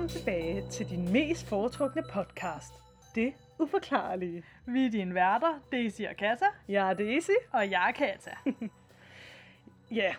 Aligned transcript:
Velkommen 0.00 0.18
tilbage 0.22 0.68
til 0.70 0.88
din 0.90 1.12
mest 1.12 1.46
foretrukne 1.48 2.02
podcast, 2.12 2.72
Det 3.14 3.34
Uforklarlige. 3.58 4.44
Vi 4.66 4.86
er 4.86 4.90
dine 4.90 5.14
værter, 5.14 5.60
Daisy 5.72 6.02
og 6.02 6.16
Kata, 6.16 6.44
Jeg 6.68 6.90
er 6.90 6.94
Daisy. 6.94 7.30
og 7.52 7.70
jeg 7.70 7.88
er 7.88 7.92
Kata. 7.92 8.30
Ja, 10.00 10.14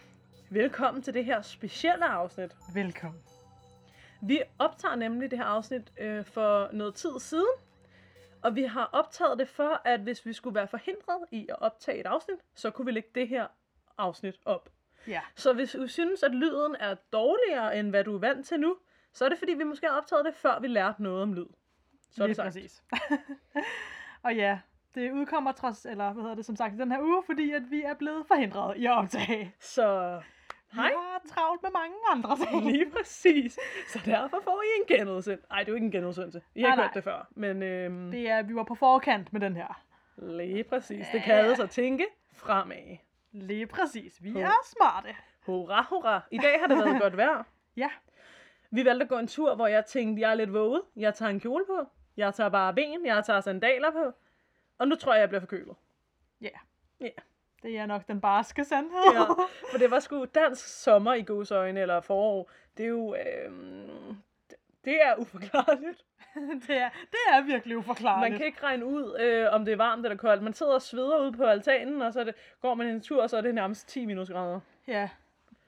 velkommen 0.50 1.04
til 1.04 1.14
det 1.14 1.26
her 1.26 1.42
specielle 1.42 2.06
afsnit. 2.06 2.52
Velkommen. 2.74 3.22
Vi 4.22 4.42
optager 4.60 4.96
nemlig 4.96 5.32
det 5.32 5.40
her 5.40 5.46
afsnit 5.46 5.92
øh, 6.00 6.26
for 6.26 6.70
noget 6.74 6.96
tid 6.96 7.20
siden, 7.20 7.54
og 8.42 8.56
vi 8.56 8.64
har 8.64 8.90
optaget 8.94 9.40
det 9.40 9.48
for, 9.48 9.82
at 9.86 10.00
hvis 10.00 10.26
vi 10.26 10.34
skulle 10.34 10.56
være 10.56 10.68
forhindret 10.68 11.26
i 11.32 11.46
at 11.50 11.62
optage 11.62 12.00
et 12.00 12.06
afsnit, 12.06 12.38
så 12.56 12.72
kunne 12.72 12.86
vi 12.86 12.92
lægge 12.92 13.10
det 13.16 13.28
her 13.28 13.48
afsnit 13.98 14.36
op. 14.46 14.70
Ja, 15.08 15.22
Så 15.36 15.54
hvis 15.54 15.72
du 15.72 15.88
synes, 15.88 16.24
at 16.24 16.32
lyden 16.32 16.76
er 16.80 16.96
dårligere, 17.14 17.80
end 17.80 17.90
hvad 17.90 18.04
du 18.04 18.16
er 18.16 18.20
vant 18.20 18.48
til 18.48 18.60
nu, 18.60 18.78
så 19.14 19.26
er 19.26 19.30
det 19.30 19.38
fordi, 19.40 19.54
vi 19.54 19.64
måske 19.64 19.88
har 19.88 19.98
optaget 19.98 20.26
det, 20.26 20.36
før 20.36 20.60
vi 20.60 20.68
lærte 20.68 21.04
noget 21.04 21.22
om 21.24 21.34
lyd. 21.34 21.46
Så 22.12 22.24
er 22.24 22.28
det 22.28 22.36
sagt. 22.36 22.46
præcis. 22.46 22.84
og 24.26 24.36
ja, 24.36 24.60
det 24.96 25.12
udkommer 25.12 25.52
trods, 25.52 25.86
eller 25.86 26.14
hvad 26.14 26.24
hedder 26.24 26.36
det 26.36 26.46
som 26.46 26.56
sagt, 26.56 26.74
i 26.74 26.78
den 26.78 26.92
her 26.92 27.02
uge, 27.02 27.24
fordi 27.26 27.52
at 27.52 27.62
vi 27.72 27.82
er 27.82 27.94
blevet 27.94 28.28
forhindret 28.28 28.78
i 28.78 28.86
at 28.86 28.92
optage. 28.92 29.56
Så 29.60 30.22
Hej. 30.74 30.88
Vi 30.88 30.94
har 30.98 31.22
travlt 31.28 31.62
med 31.64 31.72
mange 31.72 31.96
andre 32.12 32.38
ting. 32.38 32.66
lige 32.72 32.92
præcis. 32.92 33.60
Så 33.88 34.00
derfor 34.06 34.40
får 34.44 34.62
I 34.64 34.82
en 34.82 34.98
genudsendelse. 34.98 35.48
Nej, 35.50 35.60
det 35.60 35.68
er 35.68 35.72
jo 35.72 35.76
ikke 35.76 35.86
en 35.86 35.92
genudsendelse. 35.92 36.42
I 36.56 36.62
har 36.62 36.68
Nej, 36.68 36.76
ikke 36.76 36.84
hørt 36.84 36.94
det 36.94 37.04
før. 37.04 37.28
Men 37.32 37.64
øhm, 37.64 38.12
Det 38.12 38.30
er, 38.30 38.42
vi 38.42 38.56
var 38.56 38.64
på 38.64 38.76
forkant 38.76 39.34
med 39.34 39.42
den 39.42 39.56
her. 39.56 39.84
lige 40.18 40.64
præcis. 40.64 41.08
Det 41.12 41.24
kaldes 41.24 41.60
at 41.60 41.70
tænke 41.70 42.06
fremad. 42.36 42.98
Lige 43.32 43.68
præcis. 43.68 44.24
Vi 44.24 44.34
På. 44.34 44.40
er 44.40 44.52
smarte. 44.64 45.16
Hurra, 45.46 45.86
hurra. 45.90 46.22
I 46.32 46.38
dag 46.38 46.60
har 46.60 46.68
det 46.68 46.78
været 46.78 47.02
godt 47.06 47.18
vejr. 47.18 47.44
Ja, 47.76 47.90
Vi 48.72 48.86
valgte 48.86 49.04
at 49.04 49.10
gå 49.10 49.18
en 49.18 49.28
tur, 49.28 49.56
hvor 49.56 49.68
jeg 49.68 49.86
tænkte, 49.86 50.22
jeg 50.22 50.32
er 50.32 50.36
lidt 50.36 50.54
våget. 50.54 50.82
Jeg 50.96 51.14
tager 51.16 51.30
en 51.30 51.40
kjole 51.40 51.66
på. 51.66 51.86
Jeg 52.18 52.34
tager 52.34 52.50
bare 52.50 52.74
ben. 52.74 53.06
Jeg 53.06 53.24
tager 53.26 53.42
sandaler 53.42 53.92
på. 53.92 54.12
Og 54.78 54.88
nu 54.88 54.96
tror 54.96 55.14
jeg, 55.14 55.20
jeg 55.22 55.30
bliver 55.30 55.40
forkølet. 55.42 55.76
ja. 56.42 56.50
Ja. 57.02 57.10
Det 57.64 57.78
er 57.78 57.86
nok 57.86 58.08
den 58.08 58.22
barske 58.22 58.64
sandhed. 58.66 59.14
Ja, 59.14 59.22
for 59.72 59.78
det 59.78 59.92
var 59.92 60.00
sgu 60.00 60.26
dansk 60.26 60.68
sommer 60.68 61.14
i 61.14 61.22
godsøjne, 61.22 61.80
eller 61.82 62.02
forår. 62.02 62.50
Det 62.78 62.84
er 62.84 62.90
jo... 62.90 63.16
Øhm, 63.16 64.18
det- 64.86 65.02
er 65.02 65.16
uforklarligt. 65.18 66.06
det, 66.68 66.78
er, 66.78 66.90
det 67.12 67.20
er 67.32 67.42
virkelig 67.46 67.78
uforklarligt. 67.78 68.32
Man 68.32 68.38
kan 68.38 68.46
ikke 68.48 68.64
regne 68.64 68.86
ud, 68.86 69.18
øh, 69.20 69.48
om 69.54 69.66
det 69.66 69.72
er 69.72 69.76
varmt 69.78 70.06
eller 70.06 70.18
koldt. 70.18 70.44
Man 70.44 70.54
sidder 70.54 70.74
og 70.74 70.82
sveder 70.82 71.18
ude 71.22 71.32
på 71.32 71.44
altanen, 71.44 72.02
og 72.02 72.14
så 72.14 72.24
det, 72.24 72.36
går 72.62 72.74
man 72.74 72.88
en 72.88 73.02
tur, 73.02 73.22
og 73.22 73.30
så 73.30 73.38
er 73.38 73.42
det 73.42 73.56
nærmest 73.56 73.88
10 73.90 74.06
minusgrader. 74.06 74.60
Ja. 74.88 75.10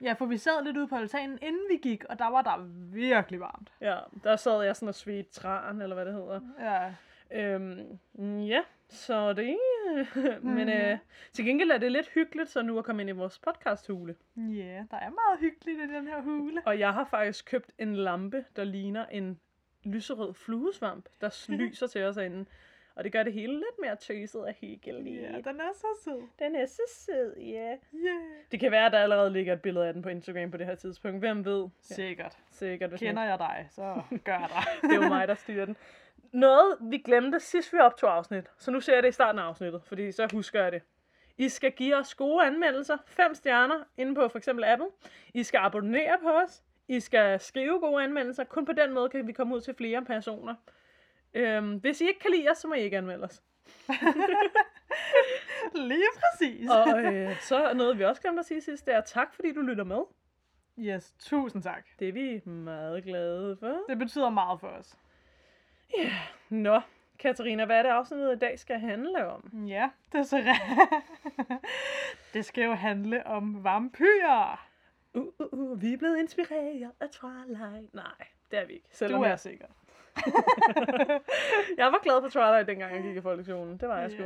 Ja, 0.03 0.13
for 0.13 0.25
vi 0.25 0.37
sad 0.37 0.63
lidt 0.63 0.77
ude 0.77 0.87
på 0.87 0.95
altanen, 0.95 1.39
inden 1.41 1.61
vi 1.69 1.77
gik, 1.77 2.03
og 2.03 2.19
der 2.19 2.27
var 2.29 2.41
der 2.41 2.57
virkelig 2.93 3.39
varmt. 3.39 3.71
Ja, 3.81 3.97
der 4.23 4.35
sad 4.35 4.63
jeg 4.63 4.75
sådan 4.75 4.87
og 4.87 4.95
svedte 4.95 5.31
træn, 5.31 5.81
eller 5.81 5.95
hvad 5.95 6.05
det 6.05 6.13
hedder. 6.13 6.39
Ja, 6.59 6.93
Øhm, 7.31 7.99
ja, 8.39 8.61
så 8.89 9.33
det 9.33 9.57
Men 10.41 10.67
Mhm. 10.67 10.69
øh, 10.69 10.97
til 11.33 11.45
gengæld 11.45 11.71
er 11.71 11.77
det 11.77 11.91
lidt 11.91 12.09
hyggeligt, 12.09 12.49
så 12.49 12.61
nu 12.61 12.77
at 12.79 12.85
komme 12.85 13.01
ind 13.01 13.09
i 13.09 13.13
vores 13.13 13.39
podcasthule. 13.39 14.15
ja 14.37 14.83
der 14.91 14.97
er 14.97 15.09
meget 15.09 15.39
hyggeligt 15.39 15.79
i 15.79 15.93
den 15.95 16.07
her 16.07 16.21
hule. 16.21 16.61
Og 16.65 16.79
jeg 16.79 16.93
har 16.93 17.05
faktisk 17.05 17.45
købt 17.45 17.71
en 17.77 17.95
lampe, 17.95 18.45
der 18.55 18.63
ligner 18.63 19.05
en 19.05 19.39
lyserød 19.83 20.33
fluesvamp, 20.33 21.05
der 21.21 21.45
lyser 21.59 21.87
til 21.87 22.03
os 22.03 22.15
herinde. 22.15 22.45
Og 22.95 23.03
det 23.03 23.11
gør 23.11 23.23
det 23.23 23.33
hele 23.33 23.53
lidt 23.53 23.79
mere 23.81 23.95
tøset 23.95 24.41
og 24.41 24.53
hyggeligt. 24.61 25.21
Ja, 25.21 25.27
den 25.27 25.59
er 25.59 25.73
så 25.73 25.87
sød. 26.03 26.21
Den 26.39 26.55
er 26.55 26.65
så 26.65 26.81
sød, 26.87 27.37
ja. 27.37 27.77
Yeah. 27.93 28.17
Det 28.51 28.59
kan 28.59 28.71
være, 28.71 28.85
at 28.85 28.91
der 28.91 28.99
allerede 28.99 29.29
ligger 29.29 29.53
et 29.53 29.61
billede 29.61 29.87
af 29.87 29.93
den 29.93 30.01
på 30.01 30.09
Instagram 30.09 30.51
på 30.51 30.57
det 30.57 30.65
her 30.65 30.75
tidspunkt. 30.75 31.19
Hvem 31.19 31.45
ved? 31.45 31.69
Sikkert. 31.81 32.37
sikkert. 32.51 32.89
Hvis 32.89 32.99
Kender 32.99 33.23
jeg 33.23 33.39
dig, 33.39 33.67
så 33.69 34.01
gør 34.23 34.39
jeg 34.39 34.49
dig. 34.49 34.63
Det 34.89 34.97
er 34.97 35.03
jo 35.03 35.09
mig, 35.09 35.27
der 35.27 35.35
styrer 35.35 35.65
den. 35.65 35.77
Noget, 36.31 36.77
vi 36.81 36.97
glemte 36.97 37.39
sidst 37.39 37.73
vi 37.73 37.77
optog 37.77 38.15
afsnit, 38.15 38.45
så 38.57 38.71
nu 38.71 38.81
ser 38.81 38.93
jeg 38.93 39.03
det 39.03 39.09
i 39.09 39.11
starten 39.11 39.39
af 39.39 39.43
afsnittet, 39.43 39.81
fordi 39.85 40.11
så 40.11 40.27
husker 40.33 40.63
jeg 40.63 40.71
det. 40.71 40.81
I 41.37 41.49
skal 41.49 41.71
give 41.71 41.95
os 41.95 42.15
gode 42.15 42.45
anmeldelser, 42.45 42.97
fem 43.05 43.35
stjerner, 43.35 43.83
inde 43.97 44.15
på 44.15 44.27
for 44.27 44.37
eksempel 44.37 44.65
Apple. 44.65 44.87
I 45.33 45.43
skal 45.43 45.57
abonnere 45.57 46.17
på 46.21 46.29
os. 46.29 46.63
I 46.87 46.99
skal 46.99 47.39
skrive 47.39 47.79
gode 47.79 48.03
anmeldelser. 48.03 48.43
Kun 48.43 48.65
på 48.65 48.71
den 48.71 48.93
måde 48.93 49.09
kan 49.09 49.27
vi 49.27 49.31
komme 49.31 49.55
ud 49.55 49.61
til 49.61 49.73
flere 49.73 50.05
personer. 50.05 50.55
Øhm, 51.33 51.75
hvis 51.75 52.01
I 52.01 52.07
ikke 52.07 52.19
kan 52.19 52.31
lide 52.31 52.49
os, 52.49 52.57
så 52.57 52.67
må 52.67 52.73
I 52.73 52.79
ikke 52.79 52.97
anmelde 52.97 53.23
os. 53.23 53.43
Lige 55.91 56.09
præcis. 56.15 56.69
Og 56.69 57.03
øh, 57.03 57.41
så 57.41 57.73
noget, 57.73 57.97
vi 57.97 58.03
også 58.03 58.21
glemte 58.21 58.39
at 58.39 58.45
sige 58.45 58.61
sidst, 58.61 58.85
det 58.85 58.95
er 58.95 59.01
tak, 59.01 59.33
fordi 59.33 59.53
du 59.53 59.61
lytter 59.61 59.83
med. 59.83 60.01
Yes, 60.79 61.13
tusind 61.19 61.63
tak. 61.63 61.85
Det 61.99 62.09
er 62.09 62.13
vi 62.13 62.49
meget 62.49 63.03
glade 63.03 63.57
for. 63.59 63.77
Det 63.89 63.99
betyder 63.99 64.29
meget 64.29 64.59
for 64.59 64.67
os. 64.67 64.97
Nå, 66.49 66.81
Katarina, 67.19 67.65
hvad 67.65 67.77
er 67.77 67.83
det 67.83 67.89
afsnittet 67.89 68.35
i 68.35 68.39
dag 68.39 68.59
skal 68.59 68.79
handle 68.79 69.27
om? 69.27 69.65
Ja, 69.67 69.89
det 70.11 70.19
er 70.19 70.23
så 70.23 70.43
Det 72.33 72.45
skal 72.45 72.63
jo 72.63 72.73
handle 72.73 73.27
om 73.27 73.63
vampyrer. 73.63 74.67
Uh, 75.13 75.23
uh, 75.23 75.59
uh, 75.59 75.81
vi 75.81 75.93
er 75.93 75.97
blevet 75.97 76.19
inspireret 76.19 76.91
af 76.99 77.09
Twilight. 77.09 77.93
Nej, 77.93 78.27
det 78.51 78.59
er 78.59 78.65
vi 78.65 78.73
ikke. 78.73 78.87
Selvom 78.91 79.19
Du 79.19 79.23
er 79.23 79.29
jeg, 79.29 79.39
sikker. 79.39 79.65
jeg 81.81 81.85
var 81.91 82.03
glad 82.03 82.21
for 82.21 82.29
Twilight, 82.29 82.67
dengang 82.67 82.95
jeg 82.95 83.03
gik 83.03 83.15
i 83.15 83.21
folkeskolen. 83.21 83.77
Det 83.77 83.89
var 83.89 83.99
jeg 83.99 84.11
sgu. 84.11 84.23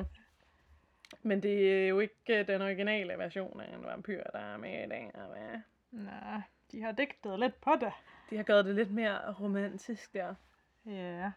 Men 1.21 1.43
det 1.43 1.83
er 1.83 1.87
jo 1.87 1.99
ikke 1.99 2.39
øh, 2.39 2.47
den 2.47 2.61
originale 2.61 3.17
version 3.17 3.61
af 3.61 3.75
en 3.75 3.85
vampyr, 3.85 4.23
der 4.33 4.39
er 4.39 4.57
med 4.57 4.85
i 4.85 4.89
dag. 4.89 5.11
og 5.13 5.21
hvad? 5.27 5.59
Nej, 5.91 6.41
de 6.71 6.81
har 6.81 6.91
digtet 6.91 7.39
lidt 7.39 7.61
på 7.61 7.71
det. 7.81 7.91
De 8.29 8.37
har 8.37 8.43
gjort 8.43 8.65
det 8.65 8.75
lidt 8.75 8.91
mere 8.91 9.33
romantisk 9.33 10.13
der. 10.13 10.35
Ja. 10.85 11.31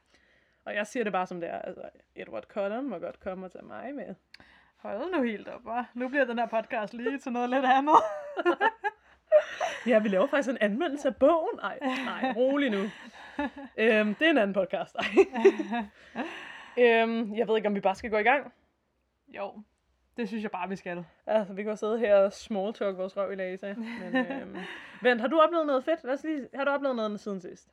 Og 0.64 0.74
jeg 0.74 0.86
siger 0.86 1.04
det 1.04 1.12
bare 1.12 1.26
som 1.26 1.40
det 1.40 1.48
er. 1.48 1.58
Altså, 1.58 1.82
Edward 2.14 2.44
Cullen 2.44 2.88
må 2.88 2.98
godt 2.98 3.20
komme 3.20 3.46
og 3.46 3.52
tage 3.52 3.64
mig 3.64 3.94
med. 3.94 4.14
Hold 4.76 5.16
nu 5.16 5.22
helt 5.22 5.48
op, 5.48 5.60
hva'? 5.60 5.84
Nu 5.94 6.08
bliver 6.08 6.24
den 6.24 6.38
her 6.38 6.46
podcast 6.46 6.94
lige 6.94 7.18
til 7.18 7.32
noget 7.32 7.50
lidt 7.50 7.64
andet. 7.64 7.96
Ja, 9.86 9.98
vi 9.98 10.08
laver 10.08 10.26
faktisk 10.26 10.50
en 10.50 10.58
anmeldelse 10.60 11.08
af 11.08 11.16
bogen. 11.16 11.56
Nej, 11.56 11.78
nej, 11.80 12.32
rolig 12.36 12.70
nu. 12.70 12.78
øhm, 13.82 14.14
det 14.14 14.26
er 14.26 14.30
en 14.30 14.38
anden 14.38 14.54
podcast. 14.54 14.96
Øhm, 16.78 17.34
jeg 17.34 17.48
ved 17.48 17.56
ikke, 17.56 17.68
om 17.68 17.74
vi 17.74 17.80
bare 17.80 17.94
skal 17.94 18.10
gå 18.10 18.18
i 18.18 18.22
gang. 18.22 18.52
jo, 19.28 19.62
det 20.16 20.28
synes 20.28 20.42
jeg 20.42 20.50
bare, 20.50 20.68
vi 20.68 20.76
skal. 20.76 21.04
Altså, 21.26 21.52
vi 21.52 21.62
kan 21.62 21.70
jo 21.70 21.76
sidde 21.76 21.98
her 21.98 22.16
og 22.16 22.32
small 22.32 22.72
talk 22.72 22.96
vores 22.96 23.16
røv 23.16 23.32
i 23.32 23.34
lase. 23.34 23.74
Men, 23.74 24.16
øhm, 24.16 24.56
vent, 25.02 25.20
har 25.20 25.28
du 25.28 25.40
oplevet 25.40 25.66
noget 25.66 25.84
fedt? 25.84 26.04
Lad 26.04 26.14
os 26.14 26.24
lige, 26.24 26.48
har 26.54 26.64
du 26.64 26.70
oplevet 26.70 26.96
noget 26.96 27.20
siden 27.20 27.40
sidst? 27.40 27.68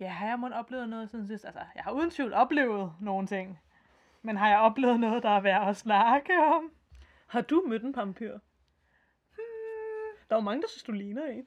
Ja, 0.00 0.08
har 0.08 0.28
jeg 0.28 0.38
måtte 0.38 0.54
oplevet 0.54 0.88
noget 0.88 1.10
siden 1.10 1.26
sidst? 1.26 1.44
Altså, 1.44 1.60
jeg 1.74 1.84
har 1.84 1.92
uden 1.92 2.10
tvivl 2.10 2.32
oplevet 2.32 2.92
nogle 3.00 3.26
ting. 3.26 3.58
Men 4.22 4.36
har 4.36 4.48
jeg 4.48 4.58
oplevet 4.58 5.00
noget, 5.00 5.22
der 5.22 5.30
er 5.30 5.40
værd 5.40 5.68
at 5.68 5.76
snakke 5.76 6.32
om? 6.56 6.72
Har 7.26 7.40
du 7.40 7.64
mødt 7.66 7.82
en 7.82 7.96
vampyr? 7.96 8.38
Der 10.28 10.36
er 10.36 10.40
jo 10.40 10.44
mange, 10.44 10.62
der 10.62 10.68
synes, 10.68 10.82
du 10.82 10.92
ligner 10.92 11.26
en. 11.26 11.46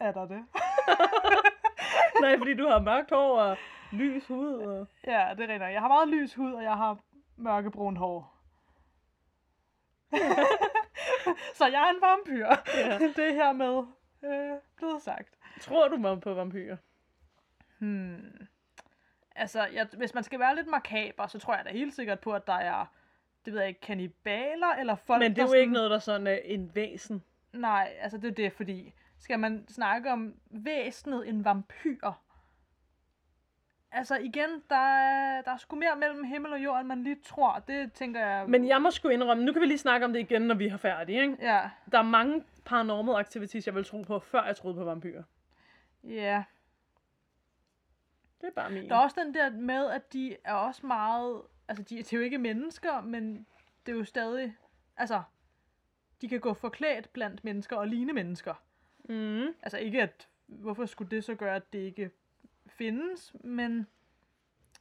Er 0.00 0.12
der 0.12 0.26
det? 0.26 0.44
Nej, 2.22 2.38
fordi 2.38 2.54
du 2.54 2.68
har 2.68 2.80
mørkt 2.80 3.10
hår 3.10 3.40
og 3.40 3.56
lys 3.92 4.26
hud. 4.26 4.54
Og... 4.54 4.88
Ja, 5.06 5.28
det 5.36 5.44
er 5.44 5.48
rigtigt. 5.48 5.72
Jeg 5.72 5.80
har 5.80 5.88
meget 5.88 6.08
lys 6.08 6.34
hud, 6.34 6.52
og 6.52 6.62
jeg 6.62 6.72
har 6.76 6.98
mørkebrun 7.36 7.96
hår. 7.96 8.36
Så 11.54 11.66
jeg 11.66 11.82
er 11.82 11.90
en 11.90 12.02
vampyr. 12.02 12.46
Ja. 12.74 12.98
det 13.16 13.28
er 13.28 13.32
her 13.32 13.52
med 13.52 13.84
øh, 14.24 14.58
blevet 14.76 15.02
sagt. 15.02 15.28
Tror 15.60 15.88
du 15.88 15.96
mig 15.96 16.20
på 16.20 16.34
vampyrer? 16.34 16.76
Hmm. 17.78 18.46
Altså, 19.36 19.66
jeg, 19.66 19.86
hvis 19.96 20.14
man 20.14 20.24
skal 20.24 20.40
være 20.40 20.56
lidt 20.56 20.66
makaber, 20.66 21.26
så 21.26 21.38
tror 21.38 21.54
jeg 21.54 21.64
da 21.64 21.70
helt 21.70 21.94
sikkert 21.94 22.20
på, 22.20 22.32
at 22.32 22.46
der 22.46 22.52
er, 22.52 22.86
det 23.44 23.52
ved 23.52 23.60
jeg 23.60 23.68
ikke, 23.68 23.80
kanibaler 23.80 24.74
eller 24.80 24.94
folk, 24.94 25.22
Men 25.22 25.36
det 25.36 25.42
er 25.42 25.46
jo 25.46 25.52
ikke 25.52 25.72
noget, 25.72 25.90
der 25.90 25.98
sådan 25.98 26.26
er 26.26 26.38
en 26.44 26.70
væsen. 26.74 27.22
Nej, 27.52 27.96
altså 28.00 28.18
det 28.18 28.30
er 28.30 28.34
det, 28.34 28.52
fordi 28.52 28.94
skal 29.26 29.38
man 29.38 29.68
snakke 29.68 30.12
om 30.12 30.34
væsenet 30.50 31.28
en 31.28 31.44
vampyr? 31.44 32.12
Altså 33.92 34.16
igen, 34.16 34.62
der 34.70 34.76
er, 34.76 35.42
der 35.42 35.50
er 35.50 35.56
sgu 35.56 35.76
mere 35.76 35.96
mellem 35.96 36.24
himmel 36.24 36.52
og 36.52 36.64
jord, 36.64 36.80
end 36.80 36.88
man 36.88 37.02
lige 37.02 37.16
tror. 37.24 37.58
Det 37.58 37.92
tænker 37.92 38.26
jeg... 38.26 38.48
Men 38.48 38.68
jeg 38.68 38.82
må 38.82 38.90
sgu 38.90 39.08
indrømme, 39.08 39.44
nu 39.44 39.52
kan 39.52 39.62
vi 39.62 39.66
lige 39.66 39.78
snakke 39.78 40.06
om 40.06 40.12
det 40.12 40.20
igen, 40.20 40.42
når 40.42 40.54
vi 40.54 40.68
har 40.68 40.76
færdige, 40.76 41.22
ikke? 41.22 41.36
Ja, 41.40 41.70
Der 41.92 41.98
er 41.98 42.02
mange 42.02 42.44
paranormal 42.64 43.14
activities, 43.20 43.66
jeg 43.66 43.74
vil 43.74 43.84
tro 43.84 44.02
på, 44.02 44.18
før 44.18 44.44
jeg 44.44 44.56
troede 44.56 44.76
på 44.76 44.84
vampyrer. 44.84 45.22
ja. 46.04 46.44
Det 48.40 48.46
er 48.46 48.52
bare 48.52 48.70
min. 48.70 48.88
Der 48.88 48.94
er 48.96 49.00
også 49.00 49.20
den 49.24 49.34
der 49.34 49.50
med, 49.50 49.90
at 49.90 50.12
de 50.12 50.36
er 50.44 50.54
også 50.54 50.86
meget... 50.86 51.42
Altså, 51.68 51.82
de, 51.84 52.02
de 52.02 52.16
er 52.16 52.18
jo 52.18 52.24
ikke 52.24 52.38
mennesker, 52.38 53.00
men 53.00 53.46
det 53.86 53.92
er 53.92 53.96
jo 53.96 54.04
stadig... 54.04 54.56
Altså, 54.96 55.22
de 56.20 56.28
kan 56.28 56.40
gå 56.40 56.54
forklædt 56.54 57.12
blandt 57.12 57.44
mennesker 57.44 57.76
og 57.76 57.88
ligne 57.88 58.12
mennesker. 58.12 58.54
Mm. 59.08 59.46
Altså 59.62 59.78
ikke 59.78 60.02
at, 60.02 60.28
hvorfor 60.46 60.86
skulle 60.86 61.10
det 61.10 61.24
så 61.24 61.34
gøre, 61.34 61.56
at 61.56 61.72
det 61.72 61.78
ikke 61.78 62.10
findes, 62.66 63.34
men 63.44 63.86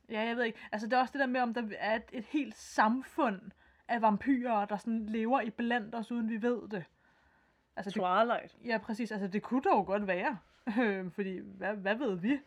ja, 0.09 0.21
jeg 0.21 0.37
ved 0.37 0.43
ikke. 0.43 0.59
Altså 0.71 0.87
det 0.87 0.93
er 0.93 0.99
også 0.99 1.11
det 1.11 1.19
der 1.19 1.25
med, 1.25 1.41
om 1.41 1.53
der 1.53 1.63
er 1.77 1.95
et, 1.95 2.03
et 2.11 2.25
helt 2.25 2.55
samfund 2.55 3.41
af 3.87 4.01
vampyrer, 4.01 4.65
der 4.65 4.77
sådan 4.77 5.05
lever 5.05 5.41
i 5.41 5.49
blandt 5.49 5.95
os, 5.95 6.11
uden 6.11 6.29
vi 6.29 6.41
ved 6.41 6.69
det. 6.69 6.83
Altså 7.75 7.89
det, 7.89 8.01
Twilight. 8.01 8.57
ja, 8.65 8.77
præcis. 8.77 9.11
Altså 9.11 9.27
det 9.27 9.43
kunne 9.43 9.61
dog 9.61 9.85
godt 9.85 10.07
være. 10.07 10.37
Øh, 10.79 11.11
fordi, 11.15 11.39
hvad, 11.43 11.75
hvad 11.75 11.95
ved 11.95 12.15
vi? 12.15 12.39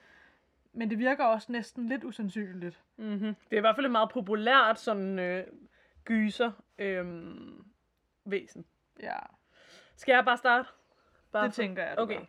Men 0.72 0.90
det 0.90 0.98
virker 0.98 1.24
også 1.24 1.52
næsten 1.52 1.88
lidt 1.88 2.04
usandsynligt. 2.04 2.82
Mm-hmm. 2.96 3.34
Det 3.34 3.52
er 3.52 3.56
i 3.56 3.60
hvert 3.60 3.74
fald 3.76 3.86
et 3.86 3.92
meget 3.92 4.10
populært 4.10 4.80
sådan 4.80 5.18
øh, 5.18 5.46
gyser 6.04 6.52
øh, 6.78 7.06
væsen. 8.24 8.64
Ja, 9.00 9.16
Skal 9.96 10.12
jeg 10.12 10.24
bare 10.24 10.36
starte? 10.36 10.68
Bare 11.32 11.46
det 11.46 11.54
tænker 11.54 11.82
jeg, 11.82 11.98
Okay. 11.98 12.20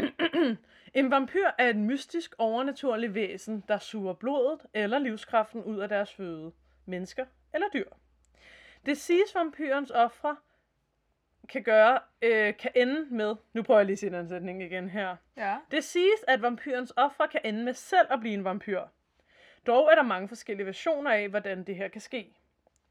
en 0.94 1.10
vampyr 1.10 1.46
er 1.58 1.68
et 1.68 1.76
mystisk, 1.76 2.34
overnaturligt 2.38 3.14
væsen, 3.14 3.64
der 3.68 3.78
suger 3.78 4.12
blodet 4.12 4.66
eller 4.74 4.98
livskraften 4.98 5.64
ud 5.64 5.78
af 5.78 5.88
deres 5.88 6.14
føde. 6.14 6.52
Mennesker 6.86 7.26
eller 7.54 7.66
dyr. 7.74 7.88
Det 8.86 8.98
siges, 8.98 9.34
vampyrens 9.34 9.90
ofre 9.90 10.36
kan 11.48 11.62
gøre, 11.62 12.00
øh, 12.22 12.56
kan 12.56 12.70
ende 12.74 13.06
med, 13.10 13.36
nu 13.52 13.62
prøver 13.62 13.80
jeg 13.80 13.86
lige 13.86 13.94
at 13.94 13.98
sige 13.98 14.12
den 14.12 14.28
sætning 14.28 14.62
igen 14.62 14.88
her. 14.88 15.16
Ja. 15.36 15.56
Det 15.70 15.84
siges, 15.84 16.24
at 16.28 16.42
vampyrens 16.42 16.92
ofre 16.96 17.28
kan 17.28 17.40
ende 17.44 17.64
med 17.64 17.74
selv 17.74 18.06
at 18.10 18.20
blive 18.20 18.34
en 18.34 18.44
vampyr. 18.44 18.82
Dog 19.66 19.88
er 19.90 19.94
der 19.94 20.02
mange 20.02 20.28
forskellige 20.28 20.66
versioner 20.66 21.10
af, 21.10 21.28
hvordan 21.28 21.64
det 21.64 21.76
her 21.76 21.88
kan 21.88 22.00
ske. 22.00 22.34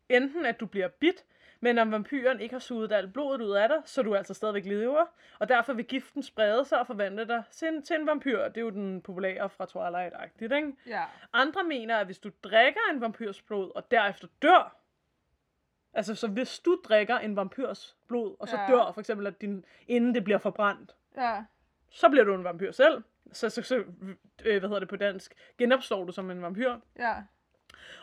Enten 0.10 0.46
at 0.46 0.60
du 0.60 0.66
bliver 0.66 0.88
bit, 0.88 1.26
men 1.60 1.78
om 1.78 1.92
vampyren 1.92 2.40
ikke 2.40 2.54
har 2.56 2.60
suget 2.60 2.92
alt 2.92 3.14
blodet 3.14 3.42
ud 3.42 3.52
af 3.52 3.70
dig, 3.70 3.78
så 3.86 4.02
du 4.02 4.16
altså 4.16 4.34
stadigvæk 4.34 4.66
lever, 4.66 5.06
og 5.40 5.50
derfor 5.50 5.74
vil 5.74 5.86
giften 5.86 6.24
sprede 6.24 6.66
sig 6.66 6.80
og 6.80 6.88
forvandle 6.88 7.28
dig 7.28 7.44
til 7.52 7.68
en, 7.68 7.84
til 7.84 7.96
en 7.96 8.08
vampyr. 8.08 8.48
Det 8.48 8.58
er 8.58 8.62
jo 8.62 8.70
den 8.70 9.02
populære 9.02 9.50
fra 9.50 9.66
Twilight-agtigt, 9.66 10.56
ikke? 10.56 10.74
Ja. 10.88 11.04
Andre 11.34 11.64
mener, 11.64 11.98
at 11.98 12.06
hvis 12.06 12.20
du 12.20 12.30
drikker 12.44 12.80
en 12.94 13.02
vampyrs 13.02 13.42
blod, 13.42 13.72
og 13.76 13.92
derefter 13.92 14.28
dør, 14.42 14.76
altså 15.94 16.16
så 16.16 16.28
hvis 16.28 16.60
du 16.60 16.78
drikker 16.84 17.18
en 17.18 17.36
vampyrs 17.36 17.96
blod, 18.08 18.36
og 18.40 18.48
så 18.48 18.58
Ja. 18.58 18.68
dør, 18.68 18.92
for 18.92 19.00
eksempel, 19.00 19.28
at 19.28 19.42
din, 19.42 19.66
inden 19.88 20.16
det 20.16 20.24
bliver 20.24 20.38
forbrændt, 20.38 20.96
Ja. 21.18 21.44
så 21.90 22.10
bliver 22.10 22.24
du 22.24 22.34
en 22.36 22.44
vampyr 22.44 22.72
selv. 22.72 23.04
Så, 23.32 23.50
så, 23.50 23.62
så 23.62 23.76
øh, 24.46 24.60
hvad 24.60 24.62
hedder 24.62 24.80
det 24.80 24.90
på 24.90 24.96
dansk, 24.96 25.34
genopstår 25.58 26.04
du 26.06 26.12
som 26.12 26.32
en 26.32 26.42
vampyr. 26.42 26.76
Ja. 27.00 27.16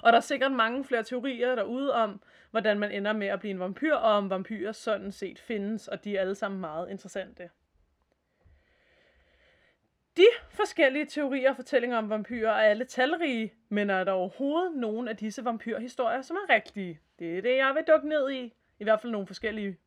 Og 0.02 0.12
der 0.12 0.16
er 0.16 0.22
sikkert 0.22 0.52
mange 0.52 0.84
flere 0.84 1.02
teorier 1.02 1.54
derude 1.54 1.94
om, 1.94 2.22
hvordan 2.50 2.78
man 2.78 2.90
ender 2.90 3.12
med 3.12 3.26
at 3.26 3.40
blive 3.40 3.50
en 3.50 3.60
vampyr, 3.60 3.94
og 3.94 4.12
om 4.12 4.30
vampyrer 4.30 4.72
sådan 4.72 5.12
set 5.12 5.38
findes, 5.38 5.88
og 5.88 6.04
de 6.04 6.16
er 6.16 6.20
alle 6.20 6.34
sammen 6.34 6.60
meget 6.60 6.90
interessante. 6.90 7.50
De 10.16 10.26
forskellige 10.50 11.06
teorier 11.06 11.50
og 11.50 11.56
fortællinger 11.56 11.98
om 11.98 12.10
vampyrer 12.10 12.50
er 12.50 12.70
alle 12.70 12.84
talrige, 12.84 13.54
men 13.68 13.90
er 13.90 14.04
der 14.04 14.12
overhovedet 14.12 14.76
nogen 14.76 15.08
af 15.08 15.16
disse 15.16 15.44
vampyrhistorier, 15.44 16.22
som 16.22 16.36
er 16.36 16.54
rigtige? 16.54 17.00
Det 17.18 17.38
er 17.38 17.42
det, 17.42 17.56
jeg 17.56 17.74
vil 17.74 17.84
dukke 17.94 18.08
ned 18.08 18.30
i. 18.30 18.54
I 18.78 18.84
hvert 18.84 19.00
fald 19.00 19.12
nogle 19.12 19.26
forskellige 19.26 19.78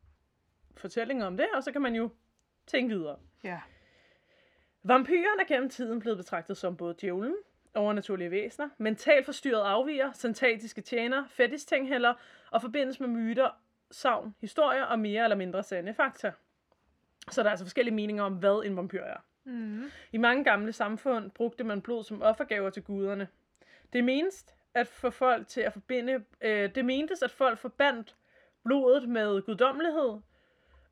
fortællinger 0.76 1.26
om 1.26 1.36
det, 1.36 1.46
og 1.54 1.62
så 1.62 1.72
kan 1.72 1.82
man 1.82 1.94
jo 1.94 2.10
tænke 2.66 2.94
videre. 2.94 3.18
Ja. 3.44 3.60
Vampyren 4.82 5.40
er 5.40 5.44
gennem 5.48 5.70
tiden 5.70 6.00
blevet 6.00 6.18
betragtet 6.18 6.56
som 6.56 6.76
både 6.76 6.94
djævlen, 7.00 7.36
overnaturlige 7.74 8.30
væsener, 8.30 8.68
mentalt 8.78 9.24
forstyrret 9.24 9.62
afviger, 9.62 10.12
syntetiske 10.12 10.80
tjener, 10.80 11.24
fetishtinghælder 11.28 12.14
og 12.50 12.62
forbindes 12.62 13.00
med 13.00 13.08
myter, 13.08 13.50
savn, 13.90 14.34
historier 14.40 14.84
og 14.84 14.98
mere 14.98 15.24
eller 15.24 15.36
mindre 15.36 15.62
sande 15.62 15.94
fakta. 15.94 16.32
Så 17.30 17.42
der 17.42 17.46
er 17.46 17.50
altså 17.50 17.64
forskellige 17.64 17.94
meninger 17.94 18.22
om, 18.22 18.32
hvad 18.32 18.62
en 18.66 18.76
vampyr 18.76 19.02
er. 19.02 19.16
Mm. 19.44 19.84
I 20.12 20.16
mange 20.16 20.44
gamle 20.44 20.72
samfund 20.72 21.30
brugte 21.30 21.64
man 21.64 21.82
blod 21.82 22.04
som 22.04 22.22
offergaver 22.22 22.70
til 22.70 22.82
guderne. 22.82 23.28
Det 23.92 24.04
menes 24.04 24.46
at 24.74 24.86
få 24.86 25.10
folk 25.10 25.48
til 25.48 25.60
at 25.60 25.72
forbinde, 25.72 26.24
øh, 26.40 26.74
det 26.74 26.84
mentes, 26.84 27.22
at 27.22 27.30
folk 27.30 27.58
forbandt 27.58 28.16
blodet 28.64 29.08
med 29.08 29.42
guddommelighed, 29.42 30.20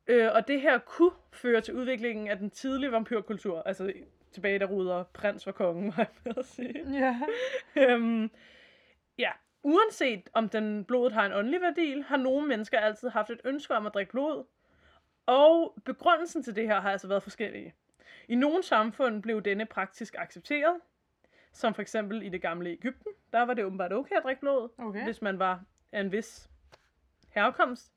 øh, 0.06 0.30
og 0.34 0.48
det 0.48 0.60
her 0.60 0.78
kunne 0.78 1.12
føre 1.32 1.60
til 1.60 1.74
udviklingen 1.74 2.28
af 2.28 2.38
den 2.38 2.50
tidlige 2.50 2.92
vampyrkultur, 2.92 3.62
altså 3.62 3.92
tilbage 4.36 4.58
der 4.58 4.66
ruder 4.66 5.02
prins 5.02 5.46
var 5.46 5.52
kongen, 5.52 5.86
var 5.96 5.98
jeg 5.98 6.06
ved 6.24 6.34
at 6.38 6.46
sige. 6.46 6.92
Ja. 6.92 7.20
øhm, 7.76 8.30
ja, 9.18 9.30
uanset 9.62 10.28
om 10.32 10.48
den 10.48 10.84
blodet 10.84 11.12
har 11.12 11.26
en 11.26 11.32
åndelig 11.32 11.60
værdi, 11.60 12.00
har 12.06 12.16
nogle 12.16 12.48
mennesker 12.48 12.78
altid 12.80 13.08
haft 13.08 13.30
et 13.30 13.40
ønske 13.44 13.74
om 13.74 13.86
at 13.86 13.94
drikke 13.94 14.12
blod. 14.12 14.44
Og 15.26 15.74
begrundelsen 15.84 16.42
til 16.42 16.56
det 16.56 16.66
her 16.66 16.80
har 16.80 16.90
altså 16.90 17.08
været 17.08 17.22
forskellige. 17.22 17.74
I 18.28 18.34
nogle 18.34 18.62
samfund 18.62 19.22
blev 19.22 19.42
denne 19.42 19.66
praktisk 19.66 20.14
accepteret, 20.18 20.76
som 21.52 21.74
for 21.74 21.82
eksempel 21.82 22.22
i 22.22 22.28
det 22.28 22.42
gamle 22.42 22.70
Ægypten. 22.70 23.12
Der 23.32 23.42
var 23.42 23.54
det 23.54 23.64
åbenbart 23.64 23.92
okay 23.92 24.16
at 24.16 24.22
drikke 24.22 24.40
blod, 24.40 24.68
Okay. 24.78 25.04
hvis 25.04 25.22
man 25.22 25.38
var 25.38 25.60
af 25.92 26.00
en 26.00 26.12
vis 26.12 26.50
herkomst. 27.30 27.92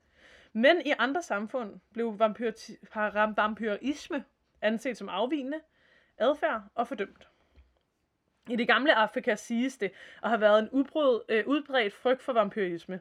Men 0.52 0.82
i 0.86 0.92
andre 0.98 1.22
samfund 1.22 1.80
blev 1.92 2.18
vampyr- 2.20 3.34
vampyrisme 3.36 4.24
anset 4.62 4.96
som 4.96 5.08
afvigende 5.08 5.60
adfærd 6.20 6.62
og 6.74 6.88
fordømt. 6.88 7.28
I 8.48 8.56
det 8.56 8.66
gamle 8.66 8.94
Afrika 8.94 9.34
siges 9.34 9.76
det 9.76 9.92
at 10.22 10.28
have 10.28 10.40
været 10.40 10.58
en 10.58 10.68
udbrud, 10.70 11.24
øh, 11.28 11.46
udbredt 11.46 11.94
frygt 11.94 12.22
for 12.22 12.32
vampyrisme. 12.32 13.00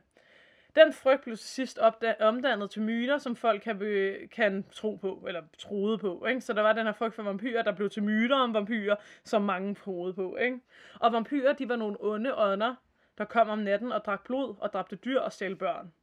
Den 0.76 0.94
frygt 0.94 1.22
blev 1.22 1.38
til 1.38 1.48
sidst 1.48 1.80
opda- 1.80 2.24
omdannet 2.24 2.72
til 2.72 2.82
myter, 2.82 3.18
som 3.18 3.36
folk 3.36 3.62
kan, 3.62 3.80
be- 3.80 4.28
kan 4.28 4.66
tro 4.72 4.96
på, 4.96 5.24
eller 5.28 5.44
troede 5.58 5.98
på. 5.98 6.26
Ikke? 6.26 6.42
Så 6.42 6.54
der 6.54 6.62
var 6.62 6.74
den 6.74 6.86
her 6.86 6.94
frygt 6.94 7.16
for 7.16 7.24
vampyrer, 7.24 7.64
der 7.64 7.72
blev 7.72 7.90
til 7.90 8.04
myter 8.04 8.36
om 8.36 8.54
vampyrer, 8.54 8.96
som 9.24 9.42
mange 9.42 9.76
troede 9.76 10.14
på. 10.14 10.36
Ikke? 10.36 10.60
Og 11.00 11.14
vampyrer, 11.14 11.54
de 11.54 11.70
var 11.70 11.76
nogle 11.76 11.98
onde 12.00 12.38
ånder, 12.38 12.76
der 13.18 13.26
kom 13.26 13.50
om 13.50 13.60
natten 13.60 13.92
og 13.92 14.06
drak 14.06 14.24
blod 14.24 14.56
og 14.60 14.74
dræbte 14.74 14.96
dyr 14.96 15.20
og 15.20 15.34
stjal 15.34 15.56
børn. 15.56 15.94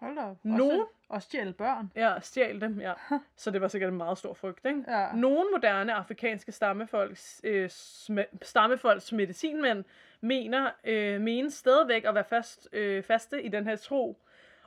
Hold 0.00 0.16
da 0.16 0.22
op. 0.22 0.36
Nogen- 0.42 0.80
Også, 0.80 0.92
og 1.08 1.22
stjæle 1.22 1.52
børn. 1.52 1.92
Ja, 1.96 2.14
stjal 2.20 2.60
dem, 2.60 2.80
ja. 2.80 2.92
Så 3.36 3.50
det 3.50 3.60
var 3.60 3.68
sikkert 3.68 3.90
en 3.90 3.96
meget 3.96 4.18
stor 4.18 4.34
frygt, 4.34 4.66
ikke? 4.66 4.84
Ja. 4.88 5.12
Nogle 5.12 5.50
moderne 5.54 5.94
afrikanske 5.94 6.52
stammefolks, 6.52 7.40
øh, 7.44 7.66
sm- 7.72 8.36
stammefolks 8.42 9.12
medicinmænd 9.12 9.84
mener, 10.20 10.70
øh, 10.84 11.20
mener 11.20 11.50
stadigvæk 11.50 12.04
at 12.04 12.14
være 12.14 12.24
fast, 12.24 12.68
øh, 12.72 13.02
faste 13.02 13.42
i 13.42 13.48
den 13.48 13.64
her 13.66 13.76
tro, 13.76 14.18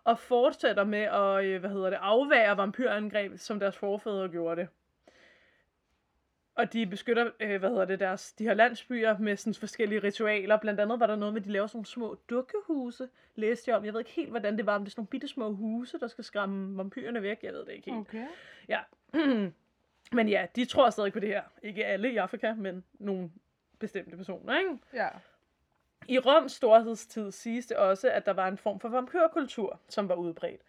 og 0.03 0.19
fortsætter 0.19 0.83
med 0.83 1.00
at 1.03 1.45
øh, 1.45 1.59
hvad 1.59 1.69
hedder 1.69 1.89
det, 1.89 1.97
afvære 2.01 2.57
vampyrangreb, 2.57 3.31
som 3.38 3.59
deres 3.59 3.77
forfædre 3.77 4.29
gjorde 4.29 4.61
det. 4.61 4.67
Og 6.62 6.74
de 6.74 6.88
beskytter, 6.88 7.30
øh, 7.39 7.60
hvad 7.60 7.70
hedder 7.70 7.86
det, 7.86 8.00
deres, 8.00 8.34
de 8.34 8.44
her 8.44 8.53
landsbyer 8.53 9.18
med 9.18 9.38
sådan 9.38 9.53
forskellige 9.53 10.03
ritualer. 10.03 10.58
Blandt 10.58 10.80
andet 10.80 11.00
var 11.00 11.08
der 11.08 11.15
noget 11.15 11.34
med, 11.34 11.41
at 11.41 11.46
de 11.46 11.51
laver 11.51 11.68
sådan 11.68 11.77
nogle 11.77 11.86
små 11.86 12.18
dukkehuse, 12.30 13.10
læste 13.36 13.70
jeg 13.70 13.77
om. 13.77 13.86
Jeg 13.86 13.94
ved 13.94 14.01
ikke 14.01 14.12
helt, 14.12 14.30
hvordan 14.30 14.58
det 14.58 14.65
var, 14.65 14.75
om 14.75 14.82
det 14.82 14.88
er 14.88 14.91
sådan 14.91 15.00
nogle 15.01 15.08
bitte 15.08 15.27
små 15.27 15.51
huse, 15.53 16.00
der 16.00 16.08
skal 16.08 16.24
skræmme 16.24 16.77
vampyrerne 16.77 17.22
væk. 17.22 17.44
Jeg 17.44 17.53
ved 17.53 17.65
det 17.65 17.72
ikke 17.72 17.91
helt. 17.91 18.00
Okay. 18.00 18.25
Ja. 18.68 18.80
men 20.18 20.30
ja, 20.30 20.46
de 20.56 20.65
tror 20.65 20.89
stadig 20.89 21.13
på 21.13 21.20
det 21.20 21.30
her. 21.30 21.44
Ikke 21.63 21.86
alle 21.86 22.13
i 22.13 22.18
Afrika, 22.18 22.53
men 22.53 22.84
nogle 23.00 23.32
bestemte 23.80 24.18
personer, 24.18 24.60
ikke? 24.60 24.77
Ja. 24.94 25.08
I 26.08 26.20
Roms 26.20 26.51
storhedstid 26.51 27.32
siges 27.32 27.65
det 27.65 27.77
også, 27.77 28.12
at 28.12 28.25
der 28.25 28.34
var 28.34 28.48
en 28.48 28.58
form 28.58 28.80
for 28.80 28.89
vampyrkultur, 28.89 29.80
som 29.89 30.10
var 30.10 30.15
udbredt. 30.15 30.62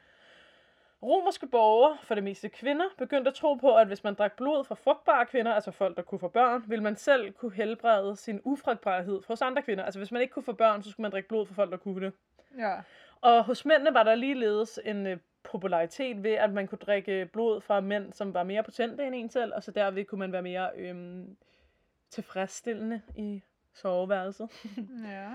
Romerske 1.03 1.47
borgere, 1.47 1.99
for 2.03 2.15
det 2.15 2.25
meste 2.25 2.49
kvinder, 2.49 2.85
begyndte 2.99 3.29
at 3.29 3.35
tro 3.35 3.55
på, 3.55 3.77
at 3.77 3.87
hvis 3.87 4.05
man 4.05 4.15
drak 4.15 4.37
blod 4.37 4.65
fra 4.65 4.75
frugtbare 4.75 5.27
kvinder, 5.27 5.53
altså 5.53 5.71
folk, 5.71 5.97
der 5.97 6.03
kunne 6.03 6.19
få 6.19 6.29
børn, 6.29 6.65
ville 6.67 6.83
man 6.83 6.97
selv 6.97 7.33
kunne 7.33 7.53
helbrede 7.53 8.17
sin 8.17 8.41
ufrugtbarhed 8.45 9.21
hos 9.29 9.43
andre 9.43 9.63
kvinder. 9.63 9.85
Altså 9.85 10.01
hvis 10.01 10.13
man 10.13 10.23
ikke 10.23 10.35
kunne 10.35 10.43
få 10.43 10.53
børn, 10.53 10.83
så 10.83 10.91
skulle 10.91 11.05
man 11.05 11.11
drikke 11.11 11.29
blod 11.29 11.47
fra 11.47 11.55
folk, 11.55 11.71
der 11.71 11.77
kunne 11.77 12.07
det. 12.07 12.13
Ja. 12.59 12.75
Og 13.21 13.45
hos 13.45 13.65
mændene 13.65 13.95
var 13.95 14.03
der 14.03 14.15
ligeledes 14.15 14.81
en 14.85 15.07
øh, 15.07 15.19
popularitet 15.43 16.23
ved, 16.23 16.33
at 16.33 16.53
man 16.53 16.69
kunne 16.69 16.79
drikke 16.79 17.27
blod 17.27 17.61
fra 17.61 17.81
mænd, 17.81 18.13
som 18.13 18.35
var 18.35 18.43
mere 18.43 18.63
potente 18.63 19.07
end 19.07 19.15
en 19.15 19.31
selv, 19.31 19.53
og 19.55 19.63
så 19.63 19.71
derved 19.71 20.05
kunne 20.05 20.19
man 20.19 20.33
være 20.33 20.43
mere 20.43 20.71
øhm, 20.77 21.37
tilfredsstillende 22.11 23.03
i 23.17 23.43
soveværelset. 23.75 24.49
Ja. 25.13 25.33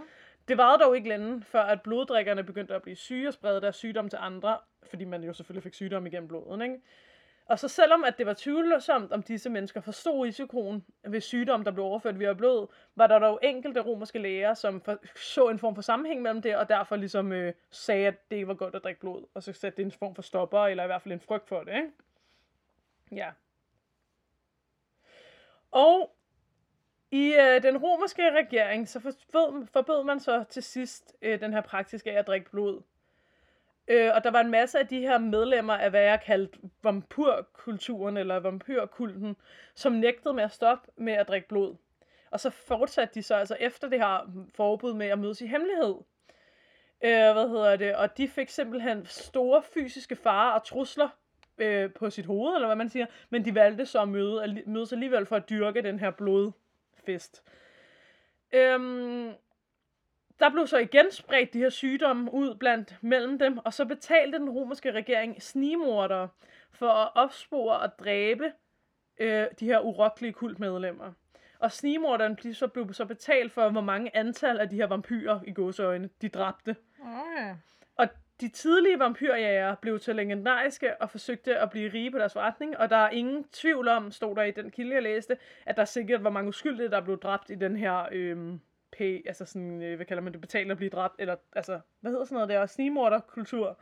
Det 0.48 0.58
varede 0.58 0.84
dog 0.84 0.96
ikke 0.96 1.10
længe, 1.10 1.42
før 1.42 1.62
at 1.62 1.82
bloddrikkerne 1.82 2.44
begyndte 2.44 2.76
at 2.76 2.82
blive 2.82 2.96
syge 2.96 3.28
og 3.28 3.34
sprede 3.34 3.62
deres 3.62 3.76
sygdom 3.76 4.10
til 4.10 4.20
andre, 4.22 4.58
fordi 4.84 5.06
man 5.06 5.24
jo 5.24 5.34
selvfølgelig 5.34 5.64
fik 5.64 5.74
sygdom 5.74 6.06
igennem 6.06 6.28
blodet, 6.28 6.64
ikke? 6.64 6.82
Og 7.46 7.60
så 7.60 7.68
selvom 7.68 8.04
at 8.04 8.18
det 8.18 8.26
var 8.26 8.34
tvivlsomt, 8.34 9.12
om 9.12 9.24
disse 9.24 9.50
mennesker 9.50 9.82
forstod 9.82 10.26
risikoen 10.26 10.86
ved 11.04 11.22
sygdom, 11.22 11.64
der 11.64 11.72
blev 11.72 11.86
overført 11.86 12.20
via 12.20 12.34
blod, 12.34 12.68
var 12.96 13.08
der 13.08 13.20
dog 13.20 13.40
enkelte 13.44 13.82
romerske 13.82 14.20
læger, 14.20 14.54
som 14.54 14.82
for, 14.82 14.98
så 15.16 15.50
en 15.50 15.60
form 15.60 15.76
for 15.76 15.82
sammenhæng 15.82 16.22
mellem 16.22 16.42
det, 16.42 16.58
og 16.58 16.70
derfor 16.70 16.96
ligesom 16.96 17.32
øh, 17.32 17.54
sagde, 17.72 18.08
at 18.08 18.30
det 18.30 18.36
ikke 18.36 18.48
var 18.48 18.54
godt 18.54 18.76
at 18.76 18.84
drikke 18.84 19.00
blod, 19.00 19.26
og 19.34 19.44
så 19.44 19.54
satte 19.54 19.78
det 19.78 19.86
en 19.86 19.92
form 19.92 20.16
for 20.16 20.22
stopper, 20.22 20.60
eller 20.60 20.84
i 20.84 20.88
hvert 20.88 21.02
fald 21.02 21.14
en 21.14 21.20
frygt 21.20 21.48
for 21.48 21.64
det, 21.64 21.76
ikke? 21.76 21.92
Ja. 23.12 23.32
Og 25.72 26.17
i 27.12 27.34
øh, 27.34 27.64
den 27.64 27.78
romerske 27.78 28.32
regering, 28.32 28.88
så 28.88 29.00
forbød, 29.00 29.68
forbød 29.74 30.04
man 30.04 30.20
så 30.20 30.44
til 30.50 30.64
sidst 30.64 31.16
øh, 31.22 31.40
den 31.40 31.54
her 31.54 31.62
praksis 31.62 32.04
af 32.06 32.12
at 32.12 32.28
drikke 32.28 32.52
blod. 32.52 32.82
Øh, 33.88 34.12
og 34.16 34.24
der 34.24 34.32
var 34.32 34.42
en 34.42 34.52
masse 34.52 34.80
af 34.80 34.88
de 34.88 35.00
her 35.00 35.18
medlemmer 35.18 35.74
af, 35.74 35.90
hvad 35.90 36.02
jeg 36.02 36.22
kaldte 36.22 36.60
vampyrkulturen, 36.84 38.18
eller 38.18 38.40
vampyrkulten, 38.40 39.36
som 39.76 39.94
nægtede 39.94 40.34
med 40.34 40.44
at 40.44 40.52
stoppe 40.52 40.92
med 40.96 41.14
at 41.14 41.28
drikke 41.28 41.48
blod. 41.48 41.76
Og 42.32 42.40
så 42.40 42.50
fortsatte 42.50 43.14
de 43.14 43.24
så 43.24 43.36
altså 43.36 43.58
efter 43.60 43.90
det 43.90 44.00
her 44.00 44.32
forbud 44.56 44.94
med 44.94 45.08
at 45.08 45.20
mødes 45.20 45.42
i 45.42 45.48
hemmelighed. 45.48 45.96
Øh, 47.04 47.34
hvad 47.34 47.50
hedder 47.50 47.76
det? 47.76 47.96
Og 47.96 48.18
de 48.18 48.28
fik 48.28 48.50
simpelthen 48.50 49.06
store 49.06 49.64
fysiske 49.64 50.16
farer 50.16 50.52
og 50.52 50.64
trusler 50.64 51.10
øh, 51.58 51.94
på 51.94 52.10
sit 52.10 52.26
hoved, 52.26 52.56
eller 52.56 52.68
hvad 52.68 52.76
man 52.76 52.90
siger, 52.90 53.06
men 53.30 53.46
de 53.46 53.56
valgte 53.56 53.86
så 53.86 54.02
at 54.02 54.10
møde, 54.10 54.64
mødes 54.66 54.94
alligevel 54.94 55.26
for 55.26 55.36
at 55.36 55.50
dyrke 55.50 55.82
den 55.82 56.00
her 56.00 56.12
blod 56.12 56.52
fest. 57.08 57.44
Øhm, 58.54 59.34
der 60.40 60.50
blev 60.50 60.68
så 60.68 60.78
igen 60.78 61.12
spredt 61.12 61.54
de 61.54 61.60
her 61.60 61.70
sygdomme 61.70 62.34
ud 62.34 62.56
blandt 62.56 62.98
mellem 63.02 63.40
dem, 63.40 63.58
og 63.58 63.74
så 63.74 63.86
betalte 63.86 64.38
den 64.38 64.50
romerske 64.50 64.92
regering 64.92 65.42
snigmordere 65.42 66.30
for 66.72 66.90
at 66.90 67.12
opspore 67.16 67.80
og 67.80 68.00
dræbe 68.00 68.52
øh, 69.20 69.48
de 69.60 69.66
her 69.66 69.80
urokkelige 69.80 70.34
kultmedlemmer. 70.34 71.14
Og 71.60 71.72
snigmorderne 71.72 72.38
de 72.44 72.54
så 72.54 72.68
blev 72.68 72.94
så 72.94 73.06
betalt 73.06 73.52
for, 73.52 73.70
hvor 73.70 73.82
mange 73.82 74.16
antal 74.16 74.60
af 74.60 74.70
de 74.70 74.76
her 74.76 74.88
vampyrer 74.88 75.40
i 75.48 75.52
gåseøjne, 75.52 76.10
de 76.22 76.30
dræbte. 76.30 76.76
Okay. 77.02 77.56
De 78.42 78.48
tidlige 78.48 79.00
vampyrjæger 79.00 79.76
blev 79.76 80.00
til 80.00 80.16
legendariske 80.16 81.02
og 81.02 81.10
forsøgte 81.10 81.58
at 81.58 81.70
blive 81.70 81.94
rige 81.94 82.12
på 82.12 82.18
deres 82.18 82.34
forretning, 82.34 82.78
og 82.78 82.90
der 82.90 82.96
er 82.96 83.10
ingen 83.10 83.44
tvivl 83.52 83.88
om, 83.88 84.12
stod 84.12 84.36
der 84.36 84.44
i 84.44 84.52
den 84.52 84.72
kilde, 84.72 84.94
jeg 84.94 85.04
læste, 85.04 85.38
at 85.66 85.78
der 85.78 85.86
sikkert 85.86 86.24
var 86.24 86.30
mange 86.30 86.50
uskyldige, 86.50 86.90
der 86.90 87.02
blev 87.02 87.20
dræbt 87.20 87.50
i 87.50 87.56
den 87.56 87.76
her 87.76 88.08
øhm, 88.12 88.60
p, 88.92 89.02
altså 89.02 89.46
sådan, 89.46 89.82
øh, 89.82 89.96
hvad 89.96 90.06
kalder 90.06 90.24
man 90.24 90.34
det, 90.34 90.42
betalt 90.42 90.72
at 90.72 90.78
blive 90.78 90.90
dræbt, 90.90 91.16
eller 91.20 91.36
altså, 91.56 91.80
hvad 92.00 92.12
hedder 92.12 92.26
sådan 92.26 92.36
noget 92.36 92.50
der, 92.50 92.66
snigmorderkultur. 92.66 93.80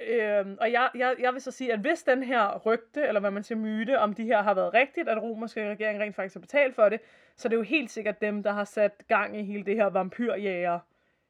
Øhm, 0.00 0.56
og 0.60 0.72
jeg, 0.72 0.90
jeg, 0.94 1.14
jeg 1.18 1.32
vil 1.32 1.40
så 1.40 1.50
sige, 1.50 1.72
at 1.72 1.78
hvis 1.78 2.02
den 2.02 2.22
her 2.22 2.58
rygte, 2.58 3.02
eller 3.02 3.20
hvad 3.20 3.30
man 3.30 3.42
siger 3.42 3.58
myte, 3.58 3.98
om 3.98 4.14
de 4.14 4.24
her 4.24 4.42
har 4.42 4.54
været 4.54 4.74
rigtigt, 4.74 5.08
at 5.08 5.22
romerske 5.22 5.70
regering 5.70 6.00
rent 6.00 6.16
faktisk 6.16 6.34
har 6.34 6.40
betalt 6.40 6.74
for 6.74 6.88
det, 6.88 7.00
så 7.36 7.48
det 7.48 7.54
er 7.54 7.58
jo 7.58 7.64
helt 7.64 7.90
sikkert 7.90 8.20
dem, 8.20 8.42
der 8.42 8.52
har 8.52 8.64
sat 8.64 9.02
gang 9.08 9.38
i 9.38 9.42
hele 9.42 9.64
det 9.64 9.76
her 9.76 9.86
vampyrjæger 9.86 10.78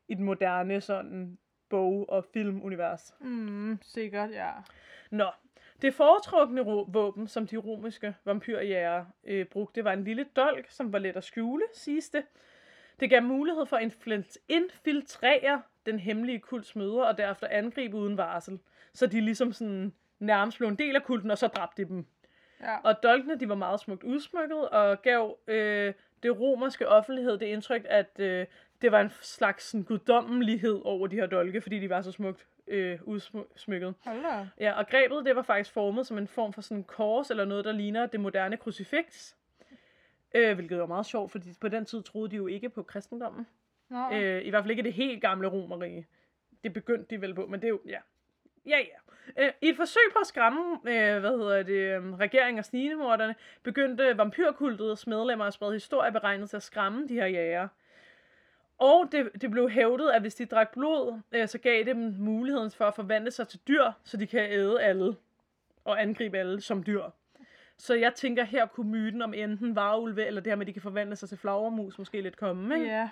i 0.09 0.15
den 0.15 0.25
moderne 0.25 0.81
sådan 0.81 1.39
bog- 1.69 2.11
og 2.11 2.25
filmunivers. 2.25 3.15
Mm, 3.21 3.79
sikkert, 3.83 4.31
ja. 4.31 4.51
Nå, 5.11 5.27
det 5.83 5.95
foretrukne 5.95 6.65
våben, 6.89 7.29
som 7.29 7.47
de 7.47 7.57
romerske 7.57 8.15
vampyrjæger 8.25 9.05
øh, 9.25 9.47
brugte, 9.47 9.85
var 9.85 9.93
en 9.93 10.05
lille 10.05 10.27
dolk, 10.37 10.67
som 10.71 10.93
var 10.93 10.99
let 10.99 11.17
at 11.17 11.25
skjule, 11.25 11.65
siges 11.73 12.11
det. 12.11 12.25
Det 13.01 13.11
gav 13.11 13.23
mulighed 13.23 13.67
for 13.67 13.77
at 13.77 13.93
infil- 13.93 14.37
infiltrere 14.49 15.63
den 15.87 15.99
hemmelige 15.99 16.39
kults 16.39 16.77
møder, 16.77 17.05
og 17.05 17.19
derefter 17.19 17.47
angribe 17.51 17.97
uden 17.97 18.17
varsel. 18.17 18.59
Så 18.93 19.07
de 19.07 19.21
ligesom 19.21 19.53
sådan 19.53 19.93
nærmest 20.19 20.59
blev 20.59 20.69
en 20.69 20.79
del 20.79 20.97
af 20.97 21.03
kulten, 21.03 21.31
og 21.31 21.39
så 21.39 21.47
dræbte 21.47 21.85
de 21.85 21.89
dem. 21.89 22.07
Ja. 22.61 22.77
Og 22.85 23.03
dolkene, 23.03 23.41
de 23.41 23.49
var 23.49 23.55
meget 23.55 23.81
smukt 23.81 24.03
udsmykket, 24.03 24.69
og 24.69 25.03
gav 25.03 25.39
øh, 25.47 25.95
det 26.23 26.41
romerske 26.41 26.89
offentlighed 26.89 27.39
det 27.39 27.47
indtryk, 27.47 27.87
at 27.89 28.21
øh, 28.21 28.47
det 28.83 28.93
var 28.93 29.01
en 29.01 29.11
slags 29.21 29.65
sådan, 29.65 29.85
guddommelighed 29.85 30.81
over 30.85 31.07
de 31.07 31.17
her 31.17 31.27
dolke, 31.27 31.61
fordi 31.61 31.79
de 31.79 31.91
var 31.91 32.03
så 32.03 32.13
smukt 32.13 32.47
øh, 32.67 32.99
udsmykket. 33.03 33.95
Hold. 34.05 34.47
Ja, 34.61 34.73
og 34.73 34.89
grebet, 34.89 35.25
det 35.25 35.37
var 35.37 35.43
faktisk 35.43 35.73
formet 35.73 36.07
som 36.07 36.19
en 36.19 36.29
form 36.29 36.53
for 36.53 36.61
sådan 36.61 36.77
en 36.77 36.85
kors, 36.85 37.31
eller 37.31 37.45
noget, 37.45 37.65
der 37.65 37.73
ligner 37.73 38.07
det 38.07 38.21
moderne 38.21 38.57
krucifiks. 38.57 39.37
Øh, 40.35 40.55
hvilket 40.55 40.79
var 40.79 40.87
meget 40.87 41.07
sjovt, 41.07 41.33
fordi 41.33 41.55
på 41.61 41.69
den 41.69 41.85
tid 41.85 42.03
troede 42.03 42.31
de 42.31 42.37
jo 42.37 42.47
ikke 42.47 42.69
på 42.69 42.83
kristendommen. 42.83 43.47
Nå, 43.89 44.11
Øh, 44.13 44.45
I 44.45 44.51
hvert 44.51 44.63
fald 44.63 44.71
ikke 44.71 44.83
det 44.83 44.93
helt 44.93 45.21
gamle 45.21 45.49
romerige. 45.49 46.07
Det 46.65 46.73
begyndte 46.73 47.17
de 47.17 47.21
vel 47.21 47.35
på, 47.35 47.47
men 47.47 47.61
det 47.61 47.67
er 47.67 47.71
jo, 47.71 47.81
ja. 47.87 47.99
Ja, 48.67 48.79
ja. 48.79 49.45
Øh, 49.45 49.53
I 49.63 49.69
et 49.69 49.77
forsøg 49.77 50.03
på 50.13 50.19
at 50.19 50.27
skræmme, 50.27 50.75
øh, 50.75 51.21
hvad 51.21 51.31
hedder 51.39 51.63
det, 51.63 51.73
øh, 51.73 52.15
regeringen 52.15 52.59
og 52.59 52.65
snigemorderne, 52.65 53.35
begyndte 53.63 54.19
vampyrkultets 54.19 55.07
medlemmer 55.07 55.45
at 55.45 55.55
sprede 55.55 55.73
historier 55.73 56.11
beregnet 56.11 56.51
til 56.51 56.57
at 56.57 56.63
skræmme 56.63 57.09
de 57.09 57.15
her 57.15 57.27
jæger. 57.27 57.69
Og 58.79 59.09
det, 59.13 59.31
det 59.41 59.51
blev 59.51 59.71
hævdet, 59.71 60.11
at 60.11 60.21
hvis 60.21 60.35
de 60.35 60.47
drak 60.47 60.73
blod, 60.73 61.21
øh, 61.33 61.49
så 61.49 61.59
gav 61.59 61.79
det 61.79 61.87
dem 61.87 62.15
muligheden 62.19 62.71
for 62.71 62.85
at 62.85 62.95
forvandle 62.95 63.31
sig 63.31 63.49
til 63.49 63.61
dyr, 63.69 63.91
så 64.05 64.17
de 64.17 64.27
kan 64.27 64.41
æde 64.51 64.83
alle 64.83 65.17
og 65.85 66.03
angribe 66.03 66.39
alle 66.39 66.61
som 66.61 66.83
dyr. 66.83 67.03
Så 67.79 67.95
jeg 67.95 68.15
tænker, 68.15 68.45
her 68.45 68.67
kunne 68.67 68.91
myten 68.91 69.23
om 69.23 69.35
enten 69.35 69.77
varulve, 69.77 70.27
eller 70.27 70.41
det 70.41 70.51
her 70.51 70.57
med, 70.57 70.63
at 70.63 70.67
de 70.67 70.73
kan 70.73 70.83
forvandle 70.83 71.17
sig 71.17 71.29
til 71.29 71.39
flagermus, 71.39 71.99
måske 71.99 72.21
lidt 72.21 72.37
komme, 72.37 72.75
ikke? 72.75 72.87
Ja. 72.87 73.11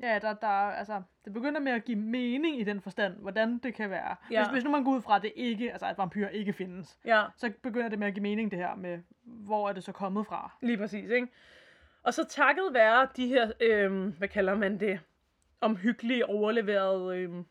Ja, 0.00 0.18
der, 0.22 0.34
der, 0.34 0.46
altså, 0.48 1.02
det 1.24 1.32
begynder 1.32 1.60
med 1.60 1.72
at 1.72 1.84
give 1.84 1.98
mening 1.98 2.60
i 2.60 2.64
den 2.64 2.80
forstand, 2.80 3.14
hvordan 3.16 3.58
det 3.58 3.74
kan 3.74 3.90
være. 3.90 4.16
Ja. 4.30 4.42
Hvis, 4.42 4.52
hvis 4.52 4.64
nu 4.64 4.70
man 4.70 4.84
går 4.84 4.90
ud 4.92 5.00
fra, 5.02 5.16
at 5.16 5.22
det 5.22 5.32
ikke, 5.36 5.72
altså 5.72 5.86
at 5.86 5.98
vampyr 5.98 6.28
ikke 6.28 6.52
findes, 6.52 6.98
Ja. 7.04 7.24
så 7.36 7.52
begynder 7.62 7.88
det 7.88 7.98
med 7.98 8.06
at 8.06 8.14
give 8.14 8.22
mening 8.22 8.50
det 8.50 8.58
her 8.58 8.74
med, 8.74 8.98
hvor 9.22 9.68
er 9.68 9.72
det 9.72 9.84
så 9.84 9.92
kommet 9.92 10.26
fra. 10.26 10.56
Lige 10.62 10.78
præcis, 10.78 11.10
ikke? 11.10 11.28
Og 12.06 12.14
så 12.14 12.24
takket 12.24 12.64
være 12.72 13.08
de 13.16 13.26
her, 13.28 13.50
øhm, 13.60 14.14
hvad 14.18 14.28
kalder 14.28 14.54
man 14.54 14.80
det, 14.80 15.00
omhyggelige 15.60 16.26
overleverede 16.26 17.18
øhm, 17.18 17.44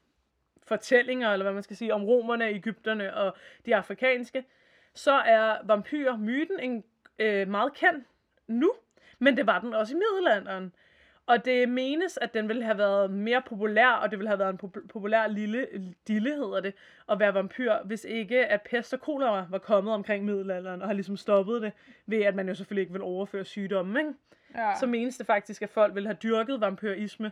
fortællinger, 0.64 1.34
eller 1.34 1.44
hvad 1.44 1.54
man 1.54 1.64
skal 1.64 1.76
sige, 1.76 1.94
om 1.94 2.04
romerne, 2.04 2.50
Ægypterne 2.50 3.14
og 3.14 3.36
de 3.66 3.76
afrikanske, 3.76 4.46
så 4.94 5.12
er 5.12 5.58
vampyr-myten 5.64 6.60
en, 6.60 6.84
øh, 7.20 7.48
meget 7.48 7.74
kendt 7.74 8.06
nu, 8.48 8.72
men 9.20 9.38
det 9.38 9.48
var 9.48 9.60
den 9.60 9.74
også 9.74 9.94
i 9.94 9.98
middelalderen. 9.98 10.74
Og 11.26 11.46
det 11.46 11.70
menes, 11.70 12.18
at 12.22 12.34
den 12.34 12.48
ville 12.48 12.64
have 12.64 12.78
været 12.78 13.12
mere 13.12 13.42
populær, 13.42 13.88
og 13.88 14.12
det 14.12 14.20
ville 14.20 14.30
have 14.30 14.40
været 14.40 14.50
en 14.50 14.58
pop- 14.58 14.88
populær 14.90 15.28
lille 15.28 15.68
dille, 16.08 16.36
hedder 16.36 16.60
det, 16.60 16.74
at 17.10 17.20
være 17.20 17.34
vampyr, 17.34 17.74
hvis 17.86 18.04
ikke 18.04 18.46
at 18.46 18.62
pest 18.62 18.94
og 18.94 19.00
kolera 19.00 19.46
var 19.50 19.58
kommet 19.58 19.94
omkring 19.94 20.26
middelalderen, 20.26 20.82
og 20.82 20.88
har 20.88 20.94
ligesom 20.94 21.18
stoppet 21.18 21.62
det, 21.62 21.74
ved 22.06 22.22
at 22.22 22.36
man 22.36 22.48
jo 22.48 22.56
selvfølgelig 22.56 22.82
ikke 22.82 22.94
vil 22.94 23.02
overføre 23.02 23.46
sygdomme, 23.46 24.00
ikke? 24.00 24.14
Ja. 24.56 24.76
Så 24.80 24.86
menes 24.86 25.18
det 25.18 25.26
faktisk, 25.26 25.62
at 25.62 25.70
folk 25.70 25.96
ville 25.96 26.10
have 26.10 26.18
dyrket 26.24 26.62
vampyrisme 26.62 27.32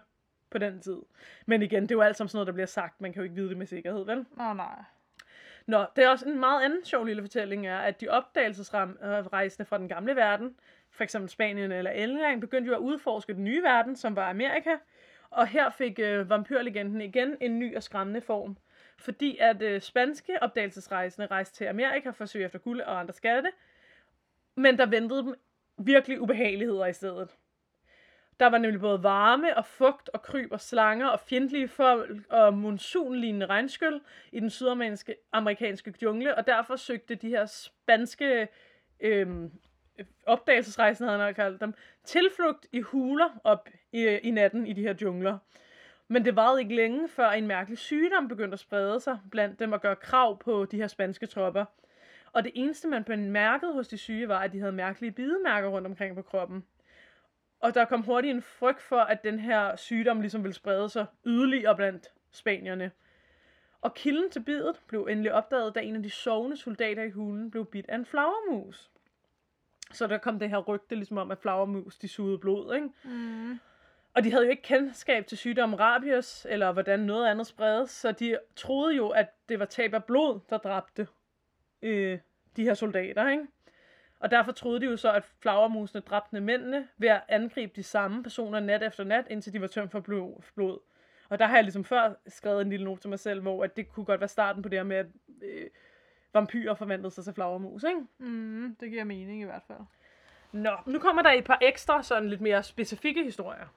på 0.50 0.58
den 0.58 0.82
tid. 0.82 0.98
Men 1.46 1.62
igen, 1.62 1.84
det 1.84 1.92
er 1.92 1.96
jo 1.96 2.02
alt 2.02 2.18
sammen 2.18 2.30
sådan 2.30 2.38
noget, 2.38 2.48
der 2.48 2.54
bliver 2.54 2.66
sagt. 2.66 3.02
Man 3.02 3.14
kan 3.14 3.20
jo 3.20 3.24
ikke 3.24 3.36
vide 3.36 3.50
det 3.50 3.58
med 3.58 3.66
sikkerhed, 3.66 4.06
vel? 4.06 4.26
Nå, 4.38 4.54
nej. 4.54 4.84
Nå, 5.66 5.86
det 5.96 6.04
er 6.04 6.10
også 6.10 6.30
en 6.30 6.40
meget 6.40 6.64
anden 6.64 6.86
sjov 6.86 7.06
lille 7.06 7.22
fortælling, 7.22 7.68
er, 7.68 7.78
at 7.78 8.02
de 8.02 8.10
opdagelsesrejsende 8.10 9.66
fra 9.66 9.78
den 9.78 9.88
gamle 9.88 10.16
verden, 10.16 10.56
for 10.92 11.04
eksempel 11.04 11.30
Spanien 11.30 11.72
eller 11.72 11.92
England, 11.92 12.42
begyndte 12.42 12.70
jo 12.70 12.76
at 12.76 12.80
udforske 12.80 13.34
den 13.34 13.44
nye 13.44 13.64
verden, 13.64 13.96
som 13.96 14.16
var 14.16 14.30
Amerika. 14.30 14.76
Og 15.30 15.48
her 15.48 15.70
fik 15.70 16.00
øh, 16.00 16.30
vampyrlegenden 16.30 17.02
igen 17.02 17.38
en 17.42 17.60
ny 17.60 17.76
og 17.76 17.84
skræmmende 17.84 18.22
form. 18.22 18.58
Fordi 18.98 19.38
at 19.38 19.62
øh, 19.62 19.82
spanske 19.82 20.44
opdagelsesrejsende 20.44 21.28
rejste 21.28 21.56
til 21.56 21.66
Amerika 21.66 22.10
for 22.10 22.24
at 22.24 22.30
søge 22.30 22.46
efter 22.46 22.60
guld 22.60 22.82
og 22.82 23.00
andre 23.00 23.14
skatte, 23.14 23.50
men 24.56 24.78
der 24.78 24.86
ventede 24.86 25.24
dem 25.24 25.36
virkelig 25.78 26.22
ubehageligheder 26.22 26.86
i 26.86 26.94
stedet. 26.94 27.36
Der 28.40 28.48
var 28.48 28.58
nemlig 28.58 28.82
både 28.82 29.04
varme 29.04 29.58
og 29.58 29.66
fugt 29.66 30.10
og 30.10 30.22
kryb 30.22 30.52
og 30.52 30.62
slanger 30.62 31.08
og 31.08 31.20
fjendtlige 31.20 31.68
folk 31.68 32.18
og 32.30 32.54
monsunlignende 32.54 33.46
regnskyld 33.46 34.02
i 34.32 34.40
den 34.40 34.50
sydamerikanske 34.50 35.16
amerikanske 35.32 35.94
jungle, 36.02 36.36
og 36.36 36.48
derfor 36.48 36.76
søgte 36.76 37.16
de 37.16 37.30
her 37.30 37.46
spanske 37.46 38.48
øhm, 39.00 39.52
opdagelsesrejsende, 40.26 41.10
havde 41.10 41.24
han 41.24 41.34
kaldt 41.34 41.62
dem, 41.62 41.74
tilflugt 42.04 42.68
i 42.72 42.80
huler 42.82 43.30
op 43.44 43.70
i, 43.92 44.06
i 44.06 44.32
natten 44.32 44.68
i 44.68 44.74
de 44.74 44.82
her 44.82 44.96
jungler. 45.02 45.38
Men 46.08 46.26
det 46.26 46.36
varede 46.36 46.62
ikke 46.62 46.76
længe, 46.76 47.10
før 47.10 47.30
en 47.30 47.48
mærkelig 47.48 47.78
sygdom 47.78 48.28
begyndte 48.28 48.54
at 48.54 48.60
sprede 48.60 49.00
sig 49.00 49.20
blandt 49.32 49.60
dem 49.60 49.72
og 49.72 49.82
gøre 49.82 49.96
krav 49.96 50.40
på 50.40 50.66
de 50.66 50.78
her 50.78 50.88
spanske 50.88 51.28
tropper. 51.28 51.66
Og 52.34 52.44
det 52.44 52.52
eneste, 52.56 52.88
man 52.88 53.04
bemærkede 53.04 53.74
hos 53.74 53.88
de 53.88 53.98
syge, 53.98 54.28
var, 54.28 54.40
at 54.40 54.52
de 54.52 54.60
havde 54.60 54.72
mærkelige 54.72 55.12
bidemærker 55.12 55.68
rundt 55.68 55.88
omkring 55.88 56.16
på 56.16 56.22
kroppen. 56.22 56.66
Og 57.60 57.74
der 57.76 57.86
kom 57.86 58.02
hurtigt 58.02 58.36
en 58.36 58.42
frygt 58.42 58.82
for, 58.82 59.00
at 59.00 59.24
den 59.24 59.40
her 59.40 59.76
sygdom 59.76 60.22
ligesom 60.22 60.44
ville 60.44 60.56
sprede 60.56 60.90
sig 60.90 61.06
yderligere 61.26 61.76
blandt 61.76 62.14
spanierne. 62.32 62.92
Og 63.82 63.94
kilden 63.94 64.30
til 64.32 64.40
bidet 64.40 64.82
blev 64.88 65.08
endelig 65.10 65.34
opdaget, 65.34 65.76
da 65.76 65.80
en 65.80 65.96
af 65.96 66.04
de 66.04 66.10
sovende 66.10 66.58
soldater 66.58 67.04
i 67.04 67.10
hulen 67.10 67.52
blev 67.52 67.66
bidt 67.66 67.86
af 67.90 67.96
en 67.96 68.06
flagermus. 68.06 68.92
Så 69.92 70.08
der 70.08 70.18
kom 70.18 70.40
det 70.40 70.50
her 70.50 70.58
rygte 70.58 70.96
ligesom 70.96 71.18
om, 71.18 71.32
at 71.32 71.38
flagermus 71.38 71.98
de 71.98 72.08
sugede 72.08 72.38
blod, 72.38 72.76
ikke? 72.76 72.90
Mm. 73.04 73.60
Og 74.14 74.24
de 74.24 74.32
havde 74.32 74.44
jo 74.46 74.52
ikke 74.52 74.64
kendskab 74.64 75.28
til 75.28 75.38
sygdommen 75.38 75.80
rabies, 75.80 76.48
eller 76.50 76.72
hvordan 76.72 77.00
noget 77.00 77.28
andet 77.28 77.48
spredes, 77.48 77.90
så 77.90 78.12
de 78.12 78.38
troede 78.56 78.96
jo, 78.96 79.10
at 79.10 79.28
det 79.50 79.60
var 79.60 79.66
tab 79.66 79.94
af 79.94 80.04
blod, 80.04 80.40
der 80.50 80.58
dræbte 80.58 81.08
øh, 81.84 82.20
de 82.56 82.64
her 82.64 82.74
soldater, 82.74 83.30
ikke? 83.30 83.48
Og 84.20 84.32
derfor 84.32 84.52
troede 84.52 84.80
de 84.80 84.86
jo 84.86 84.98
så, 84.98 85.12
at 85.12 85.24
flagermusene 85.42 86.02
dræbte 86.02 86.42
mændene 86.42 86.88
ved 86.98 87.10
at 87.10 87.22
angribe 87.30 87.74
de 87.76 87.84
samme 87.84 88.24
personer 88.24 88.60
nat 88.60 88.84
efter 88.84 89.04
nat, 89.04 89.26
indtil 89.30 89.54
de 89.54 89.62
var 89.62 89.68
tømt 89.68 89.92
for 89.92 90.00
blod. 90.00 90.80
Og 91.30 91.40
der 91.40 91.46
har 91.46 91.56
jeg 91.56 91.64
ligesom 91.64 91.84
før 91.84 92.14
skrevet 92.28 92.62
en 92.62 92.70
lille 92.70 92.86
note 92.86 93.02
til 93.02 93.10
mig 93.10 93.20
selv, 93.20 93.42
hvor 93.42 93.64
at 93.64 93.78
det 93.78 93.90
kunne 93.90 94.06
godt 94.06 94.20
være 94.20 94.28
starten 94.28 94.64
på 94.64 94.70
det 94.70 94.80
her 94.80 94.84
med, 94.84 94.96
at 94.96 95.06
øh, 95.42 95.70
vampyrer 96.34 96.74
forvandlede 96.74 97.12
sig 97.12 97.24
til 97.24 97.34
flagermus, 97.34 97.84
ikke? 97.84 98.02
Mm, 98.18 98.76
det 98.80 98.90
giver 98.90 99.04
mening 99.04 99.42
i 99.42 99.46
hvert 99.46 99.64
fald. 99.68 99.80
Nå, 100.52 100.76
nu 100.86 101.00
kommer 101.00 101.22
der 101.22 101.32
et 101.32 101.44
par 101.44 101.58
ekstra, 101.62 102.04
sådan 102.04 102.30
lidt 102.30 102.42
mere 102.42 102.64
specifikke 102.64 103.24
historier. 103.24 103.68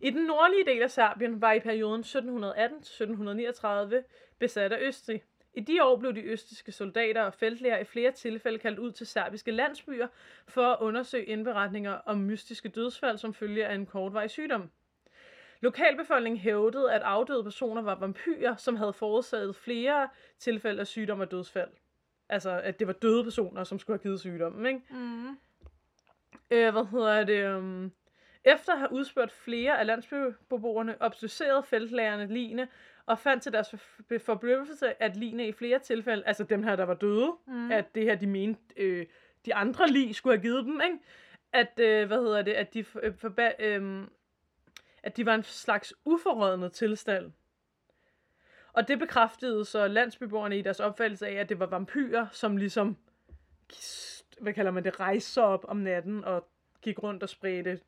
I 0.00 0.10
den 0.10 0.26
nordlige 0.26 0.64
del 0.66 0.82
af 0.82 0.90
Serbien 0.90 1.40
var 1.40 1.52
i 1.52 1.60
perioden 1.60 2.02
1718-1739 2.02 3.94
besat 4.38 4.72
af 4.72 4.78
Østrig. 4.80 5.22
I 5.54 5.60
de 5.60 5.84
år 5.84 5.96
blev 5.96 6.14
de 6.14 6.22
østrigske 6.22 6.72
soldater 6.72 7.22
og 7.22 7.34
feltlæger 7.34 7.78
i 7.78 7.84
flere 7.84 8.12
tilfælde 8.12 8.58
kaldt 8.58 8.78
ud 8.78 8.92
til 8.92 9.06
serbiske 9.06 9.50
landsbyer 9.50 10.08
for 10.48 10.66
at 10.66 10.80
undersøge 10.80 11.24
indberetninger 11.24 11.92
om 11.92 12.18
mystiske 12.18 12.68
dødsfald 12.68 13.18
som 13.18 13.34
følge 13.34 13.66
af 13.66 13.74
en 13.74 13.86
kortvarig 13.86 14.30
sygdom. 14.30 14.70
Lokalbefolkningen 15.60 16.40
hævdede, 16.40 16.92
at 16.92 17.02
afdøde 17.02 17.44
personer 17.44 17.82
var 17.82 17.94
vampyrer, 17.94 18.56
som 18.56 18.76
havde 18.76 18.92
forårsaget 18.92 19.56
flere 19.56 20.08
tilfælde 20.38 20.80
af 20.80 20.86
sygdom 20.86 21.20
og 21.20 21.30
dødsfald. 21.30 21.70
Altså, 22.28 22.50
at 22.50 22.78
det 22.78 22.86
var 22.86 22.92
døde 22.92 23.24
personer, 23.24 23.64
som 23.64 23.78
skulle 23.78 23.98
have 23.98 24.02
givet 24.02 24.20
sygdommen, 24.20 24.66
ikke? 24.66 24.80
Mm. 24.90 25.38
Øh, 26.50 26.72
hvad 26.72 26.90
hedder 26.90 27.24
det? 27.24 27.56
Um... 27.56 27.92
Efter 28.44 28.72
at 28.72 28.78
have 28.78 28.92
udspurgt 28.92 29.32
flere 29.32 29.78
af 29.78 29.86
landsbybeboerne, 29.86 30.96
obducerede 31.00 31.62
feltlærerne 31.62 32.34
line 32.34 32.68
og 33.06 33.18
fandt 33.18 33.42
til 33.42 33.52
deres 33.52 33.70
for- 33.70 34.18
forbløffelse, 34.18 35.02
at 35.02 35.16
line 35.16 35.48
i 35.48 35.52
flere 35.52 35.78
tilfælde, 35.78 36.22
altså 36.26 36.44
dem 36.44 36.62
her, 36.62 36.76
der 36.76 36.84
var 36.84 36.94
døde, 36.94 37.32
mm. 37.46 37.72
at 37.72 37.94
det 37.94 38.02
her, 38.04 38.14
de 38.14 38.26
mente, 38.26 38.60
øh, 38.76 39.06
de 39.46 39.54
andre 39.54 39.86
lig 39.88 40.14
skulle 40.14 40.36
have 40.36 40.42
givet 40.42 40.64
dem, 40.64 40.80
ikke? 40.84 40.98
At, 41.52 41.80
øh, 41.80 42.06
hvad 42.06 42.18
hedder 42.18 42.42
det, 42.42 42.52
at 42.52 42.74
de, 42.74 42.84
for, 42.84 43.00
øh, 43.02 43.14
forba- 43.24 43.62
øh, 43.64 44.06
at 45.02 45.16
de 45.16 45.26
var 45.26 45.34
en 45.34 45.42
slags 45.42 45.94
uforrådende 46.04 46.68
tilstand. 46.68 47.32
Og 48.72 48.88
det 48.88 48.98
bekræftede 48.98 49.64
så 49.64 49.88
landsbeboerne 49.88 50.58
i 50.58 50.62
deres 50.62 50.80
opfattelse 50.80 51.26
af, 51.26 51.32
at 51.34 51.48
det 51.48 51.58
var 51.58 51.66
vampyrer, 51.66 52.26
som 52.32 52.56
ligesom, 52.56 52.96
hvad 54.40 54.52
kalder 54.52 54.70
man 54.70 54.84
det, 54.84 55.00
rejste 55.00 55.30
sig 55.30 55.44
op 55.44 55.64
om 55.68 55.76
natten 55.76 56.24
og 56.24 56.48
gik 56.82 57.02
rundt 57.02 57.22
og 57.22 57.28
spredte 57.28 57.80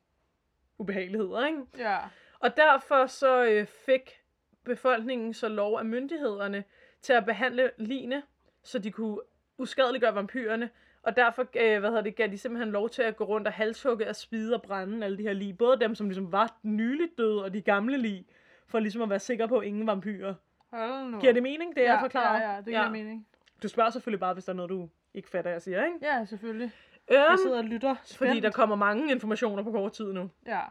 ubehageligheder, 0.77 1.45
ikke? 1.47 1.61
Ja. 1.77 1.97
Og 2.39 2.57
derfor 2.57 3.05
så 3.05 3.45
øh, 3.45 3.65
fik 3.67 4.21
befolkningen 4.65 5.33
så 5.33 5.47
lov 5.47 5.77
af 5.79 5.85
myndighederne 5.85 6.63
til 7.01 7.13
at 7.13 7.25
behandle 7.25 7.71
line, 7.77 8.23
så 8.63 8.79
de 8.79 8.91
kunne 8.91 9.17
uskadeliggøre 9.57 10.15
vampyrerne. 10.15 10.69
Og 11.03 11.15
derfor 11.15 11.41
øh, 11.41 11.79
hvad 11.79 11.89
hedder 11.89 12.01
det, 12.03 12.15
gav 12.15 12.27
de 12.27 12.37
simpelthen 12.37 12.71
lov 12.71 12.89
til 12.89 13.01
at 13.01 13.15
gå 13.15 13.23
rundt 13.23 13.47
og 13.47 13.53
halshugge 13.53 14.09
og 14.09 14.15
spide 14.15 14.55
og 14.55 14.61
brænde 14.61 15.05
alle 15.05 15.17
de 15.17 15.23
her 15.23 15.33
lig. 15.33 15.57
Både 15.57 15.79
dem, 15.79 15.95
som 15.95 16.07
ligesom 16.07 16.31
var 16.31 16.57
nyligt 16.63 17.17
døde, 17.17 17.43
og 17.43 17.53
de 17.53 17.61
gamle 17.61 17.97
lig. 17.97 18.25
For 18.67 18.79
ligesom 18.79 19.01
at 19.01 19.09
være 19.09 19.19
sikker 19.19 19.47
på, 19.47 19.57
at 19.57 19.67
ingen 19.67 19.87
vampyrer. 19.87 20.33
Hold 20.73 21.11
nu. 21.11 21.19
Giver 21.19 21.33
det 21.33 21.43
mening, 21.43 21.75
det 21.75 21.81
ja, 21.81 21.91
jeg 21.91 21.99
forklarer? 22.01 22.41
Ja, 22.43 22.51
ja, 22.51 22.57
det 22.57 22.65
giver 22.65 22.81
ja. 22.83 22.89
mening. 22.89 23.27
Du 23.63 23.67
spørger 23.67 23.89
selvfølgelig 23.89 24.19
bare, 24.19 24.33
hvis 24.33 24.45
der 24.45 24.51
er 24.51 24.55
noget, 24.55 24.69
du 24.69 24.89
ikke 25.13 25.29
fatter, 25.29 25.51
jeg 25.51 25.61
siger, 25.61 25.85
ikke? 25.85 25.97
Ja, 26.01 26.25
selvfølgelig. 26.25 26.71
Jeg 27.09 27.27
Øhm, 27.29 27.37
sidder 27.37 27.57
og 27.57 27.63
lytter 27.63 27.95
spændt. 28.03 28.17
fordi 28.17 28.39
der 28.39 28.51
kommer 28.51 28.75
mange 28.75 29.11
informationer 29.11 29.63
på 29.63 29.71
kort 29.71 29.91
tid 29.93 30.13
nu. 30.13 30.29
Ja. 30.47 30.61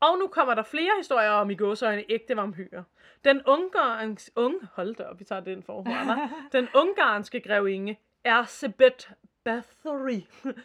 Og 0.00 0.18
nu 0.18 0.26
kommer 0.26 0.54
der 0.54 0.62
flere 0.62 0.92
historier 0.98 1.30
om 1.30 1.50
i 1.50 1.54
gåsøjne 1.54 2.04
ægte 2.08 2.36
vampyrer. 2.36 2.82
Den 3.24 3.42
ungarns, 3.46 4.30
unge, 4.36 4.58
hold 4.72 4.94
da 4.94 5.02
op, 5.02 5.18
vi 5.18 5.24
tager 5.24 5.40
den 5.50 5.62
forhånd, 5.62 6.20
Den 6.52 6.68
ungarske 6.74 7.40
grevinde 7.40 7.96
Erzsébet 8.28 9.12
Bathory, 9.44 10.20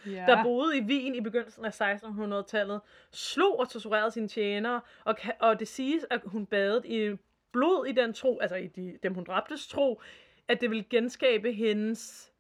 ja. 0.05 0.25
der 0.27 0.43
boede 0.43 0.77
i 0.77 0.81
Wien 0.81 1.15
i 1.15 1.21
begyndelsen 1.21 1.65
af 1.65 1.81
1600-tallet, 1.81 2.81
slog 3.11 3.59
og 3.59 3.69
torturerede 3.69 4.11
sine 4.11 4.27
tjenere, 4.27 4.81
og, 5.03 5.17
og 5.39 5.59
det 5.59 5.67
siges, 5.67 6.05
at 6.09 6.21
hun 6.25 6.45
badede 6.45 6.87
i 6.87 7.17
blod 7.51 7.85
i 7.85 7.91
den 7.91 8.13
tro, 8.13 8.39
altså 8.39 8.55
i 8.55 8.67
de, 8.67 8.97
dem 9.03 9.13
hun 9.13 9.23
dræbtes 9.23 9.67
tro, 9.67 10.01
at 10.47 10.61
det 10.61 10.69
ville 10.69 10.83
genskabe 10.83 11.51
hendes 11.53 12.31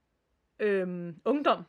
øhm, 0.59 1.15
ungdom. 1.25 1.63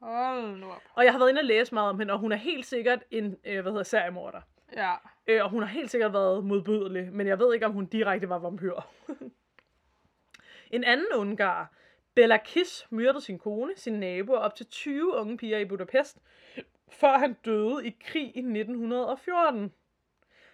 Hold 0.00 0.56
nu 0.56 0.66
op. 0.66 0.82
Og 0.94 1.04
jeg 1.04 1.12
har 1.12 1.18
været 1.18 1.30
inde 1.30 1.40
og 1.40 1.44
læse 1.44 1.74
meget 1.74 1.90
om 1.90 1.98
hende, 1.98 2.12
og 2.12 2.18
hun 2.18 2.32
er 2.32 2.36
helt 2.36 2.66
sikkert 2.66 3.04
en, 3.10 3.36
øh, 3.44 3.60
hvad 3.62 3.72
hedder, 3.72 3.84
seriemorder. 3.84 4.40
Ja. 4.76 4.94
Øh, 5.26 5.44
og 5.44 5.50
hun 5.50 5.62
har 5.62 5.68
helt 5.68 5.90
sikkert 5.90 6.12
været 6.12 6.44
modbydelig, 6.44 7.12
men 7.12 7.26
jeg 7.26 7.38
ved 7.38 7.54
ikke, 7.54 7.66
om 7.66 7.72
hun 7.72 7.86
direkte 7.86 8.28
var 8.28 8.38
vampyr. 8.38 8.74
en 10.70 10.84
anden 10.84 11.06
ungar, 11.14 11.72
Bella 12.14 12.36
Kiss, 12.36 12.86
myrdede 12.90 13.20
sin 13.20 13.38
kone, 13.38 13.72
sin 13.76 13.92
nabo 13.92 14.32
og 14.32 14.38
op 14.38 14.54
til 14.54 14.66
20 14.66 15.16
unge 15.16 15.36
piger 15.36 15.58
i 15.58 15.64
Budapest, 15.64 16.18
før 16.90 17.18
han 17.18 17.36
døde 17.44 17.86
i 17.86 17.96
krig 18.00 18.36
i 18.36 18.38
1914. 18.38 19.72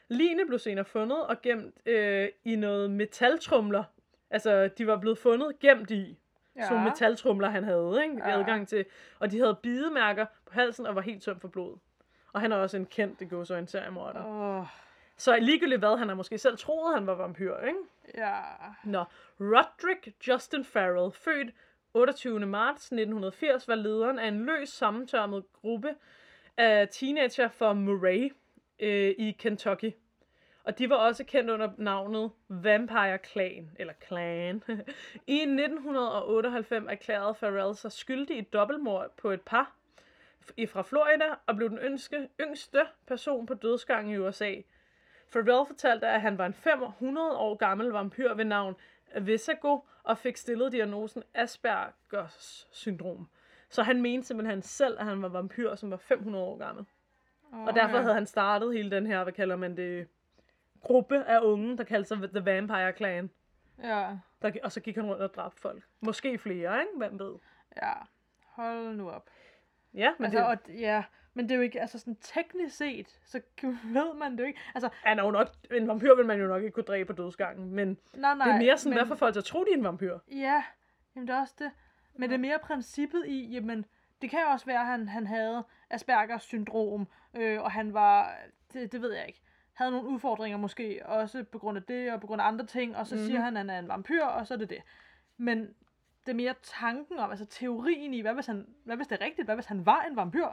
Line 0.09 0.47
blev 0.47 0.59
senere 0.59 0.85
fundet 0.85 1.27
og 1.27 1.43
gemt 1.43 1.75
øh, 1.87 2.29
i 2.45 2.57
noget 2.57 2.91
metaltrumler. 2.91 3.85
Altså, 4.31 4.69
de 4.79 4.87
var 4.87 4.97
blevet 4.97 5.19
fundet 5.19 5.59
gemt 5.59 5.91
i. 5.91 6.19
Ja. 6.57 6.69
Sådan 6.69 6.85
metaltrumler, 6.85 7.49
han 7.49 7.65
havde 7.65 8.01
ikke? 8.03 8.29
Ja. 8.29 8.39
adgang 8.39 8.69
til. 8.69 8.85
Og 9.19 9.31
de 9.31 9.39
havde 9.39 9.59
bidemærker 9.63 10.27
på 10.47 10.53
halsen 10.53 10.87
og 10.87 10.95
var 10.95 11.01
helt 11.01 11.23
tømt 11.23 11.41
for 11.41 11.49
blod. 11.49 11.77
Og 12.33 12.41
han 12.41 12.53
er 12.53 12.57
også 12.57 12.77
en 12.77 12.87
kendt, 12.87 13.21
det 13.21 13.31
går 13.31 13.45
så 13.45 13.55
en 13.55 13.67
seriemorder. 13.67 14.25
Åh. 14.27 14.67
Så 15.17 15.39
ligegyldigt 15.39 15.79
hvad, 15.79 15.99
han 15.99 16.09
har 16.09 16.15
måske 16.15 16.39
selv 16.39 16.59
troet, 16.59 16.95
han 16.95 17.07
var 17.07 17.15
vampyr, 17.15 17.57
ikke? 17.57 17.79
Ja. 18.15 18.41
Nå, 18.85 19.05
Roderick 19.41 20.29
Justin 20.29 20.65
Farrell, 20.65 21.13
født 21.13 21.55
28. 21.95 22.47
marts 22.47 22.85
1980, 22.85 23.69
var 23.69 23.75
lederen 23.75 24.19
af 24.19 24.29
en 24.29 24.47
løs 24.47 24.69
sammentørmet 24.69 25.45
gruppe 25.53 25.95
af 26.57 26.89
teenager 26.89 27.49
fra 27.49 27.73
Murray 27.73 28.33
øh, 28.79 29.15
i 29.19 29.37
Kentucky. 29.39 29.93
Og 30.65 30.79
de 30.79 30.91
var 30.91 30.97
også 30.97 31.25
kendt 31.25 31.51
under 31.51 31.71
navnet 31.77 32.31
Vampire 32.49 33.19
Clan, 33.33 33.71
eller 33.77 33.95
Clan. 34.07 34.63
I 35.27 35.39
1998 35.39 36.85
erklærede 36.89 37.35
Farrell 37.35 37.77
sig 37.77 37.93
skyldig 37.93 38.39
i 38.39 38.41
dobbeltmord 38.41 39.11
på 39.17 39.31
et 39.31 39.41
par 39.41 39.78
fra 40.69 40.83
Florida, 40.83 41.35
og 41.47 41.57
blev 41.57 41.71
den 41.71 41.79
yngste, 41.79 42.29
yngste 42.41 42.87
person 43.07 43.47
på 43.47 43.55
dødsgangen 43.55 44.15
i 44.15 44.19
USA. 44.19 44.55
Farrell 45.29 45.67
fortalte, 45.67 46.09
at 46.09 46.21
han 46.21 46.39
var 46.39 46.47
en 46.47 46.55
500 46.55 47.37
år 47.37 47.55
gammel 47.55 47.89
vampyr 47.89 48.35
ved 48.35 48.45
navn 48.45 48.77
Visago, 49.21 49.81
og 50.03 50.19
fik 50.19 50.37
stillet 50.37 50.73
diagnosen 50.73 51.23
Aspergers 51.35 52.69
syndrom. 52.71 53.29
Så 53.69 53.83
han 53.83 54.03
mente 54.03 54.27
simpelthen 54.27 54.63
selv, 54.63 54.99
at 54.99 55.05
han 55.05 55.23
var 55.23 55.29
vampyr, 55.29 55.75
som 55.75 55.91
var 55.91 55.97
500 55.97 56.45
år 56.45 56.59
gammel. 56.59 56.87
Og 57.53 57.75
derfor 57.75 57.99
havde 57.99 58.15
han 58.15 58.27
startet 58.27 58.73
hele 58.73 58.91
den 58.91 59.07
her, 59.07 59.23
hvad 59.23 59.33
kalder 59.33 59.57
man 59.57 59.77
det, 59.77 60.09
gruppe 60.81 61.25
af 61.25 61.41
unge, 61.41 61.79
der 61.79 61.85
kaldte 61.85 62.09
sig 62.09 62.19
The 62.19 62.45
Vampire 62.45 62.93
Clan. 62.93 63.31
Ja. 63.83 64.19
Der, 64.43 64.53
og 64.63 64.73
så 64.73 64.81
gik 64.81 64.97
han 64.97 65.07
rundt 65.07 65.23
og 65.23 65.35
dræbte 65.35 65.61
folk. 65.61 65.83
Måske 66.01 66.39
flere, 66.39 66.81
ikke? 66.81 66.93
Hvem 66.97 67.19
ved? 67.19 67.35
Ja. 67.77 67.93
Hold 68.45 68.97
nu 68.97 69.11
op. 69.11 69.31
Ja, 69.95 70.13
men 70.19 70.25
Altså, 70.25 70.39
det, 70.39 70.47
og, 70.47 70.59
ja, 70.69 71.05
men 71.35 71.45
det 71.45 71.53
er 71.53 71.57
jo 71.57 71.63
ikke, 71.63 71.81
altså 71.81 71.99
sådan 71.99 72.17
teknisk 72.21 72.77
set, 72.77 73.21
så 73.25 73.41
ved 73.97 74.15
man 74.15 74.33
det 74.33 74.39
jo 74.39 74.45
ikke. 74.45 74.61
Altså, 74.75 74.89
han 75.05 75.19
er 75.19 75.25
jo 75.25 75.31
nok, 75.31 75.49
en 75.71 75.89
vampyr 75.89 76.15
vil 76.15 76.27
man 76.27 76.41
jo 76.41 76.47
nok 76.47 76.63
ikke 76.63 76.75
kunne 76.75 76.85
dræbe 76.85 77.15
på 77.15 77.23
dødsgangen, 77.23 77.75
men 77.75 77.99
nej, 78.15 78.35
nej. 78.35 78.47
det 78.47 78.55
er 78.55 78.59
mere 78.59 78.79
sådan, 78.79 78.91
men, 78.91 78.99
hvad 78.99 79.07
for 79.07 79.15
folk 79.15 79.35
til 79.35 79.41
at 79.41 79.45
tro, 79.45 79.65
de 79.65 79.71
er 79.73 79.77
en 79.77 79.85
vampyr. 79.85 80.19
Ja, 80.31 80.63
jamen 81.17 81.29
det 81.29 81.35
er 81.35 81.41
også 81.41 81.55
det. 81.59 81.71
Men 82.15 82.29
det 82.29 82.35
er 82.35 82.41
mere 82.41 82.59
princippet 82.63 83.27
i, 83.27 83.49
jamen, 83.53 83.85
det 84.23 84.31
kan 84.31 84.41
jo 84.41 84.47
også 84.47 84.67
være, 84.67 84.81
at 84.81 84.87
han, 84.87 85.09
han 85.09 85.27
havde 85.27 85.65
Aspergers 85.91 86.43
syndrom, 86.43 87.07
øh, 87.37 87.63
og 87.63 87.71
han 87.71 87.95
var, 87.95 88.39
det, 88.73 88.93
det 88.93 89.03
ved 89.03 89.13
jeg 89.13 89.27
ikke, 89.27 89.43
havde 89.73 89.91
nogle 89.91 90.09
udfordringer 90.09 90.59
måske, 90.59 91.01
også 91.05 91.45
på 91.45 91.59
grund 91.59 91.79
af 91.79 91.83
det, 91.83 92.13
og 92.13 92.21
på 92.21 92.27
grund 92.27 92.43
af 92.43 92.47
andre 92.47 92.67
ting, 92.67 92.97
og 92.97 93.07
så 93.07 93.15
mm-hmm. 93.15 93.27
siger 93.27 93.41
han, 93.41 93.57
at 93.57 93.61
han 93.61 93.71
er 93.71 93.79
en 93.79 93.89
vampyr, 93.89 94.25
og 94.25 94.47
så 94.47 94.55
er 94.55 94.59
det 94.59 94.71
det. 94.71 94.83
Men 95.37 95.75
det 96.29 96.33
er 96.33 96.37
mere 96.37 96.55
tanken 96.63 97.19
om, 97.19 97.31
altså 97.31 97.47
teorien 97.47 98.15
i, 98.15 98.21
hvad 98.21 98.35
hvis, 98.35 98.47
han, 98.47 98.67
hvad 98.85 98.97
hvis 98.97 99.07
det 99.07 99.21
er 99.21 99.25
rigtigt, 99.25 99.47
hvad 99.47 99.55
hvis 99.55 99.67
han 99.67 99.87
var 99.87 100.03
en 100.03 100.17
vampyr, 100.17 100.47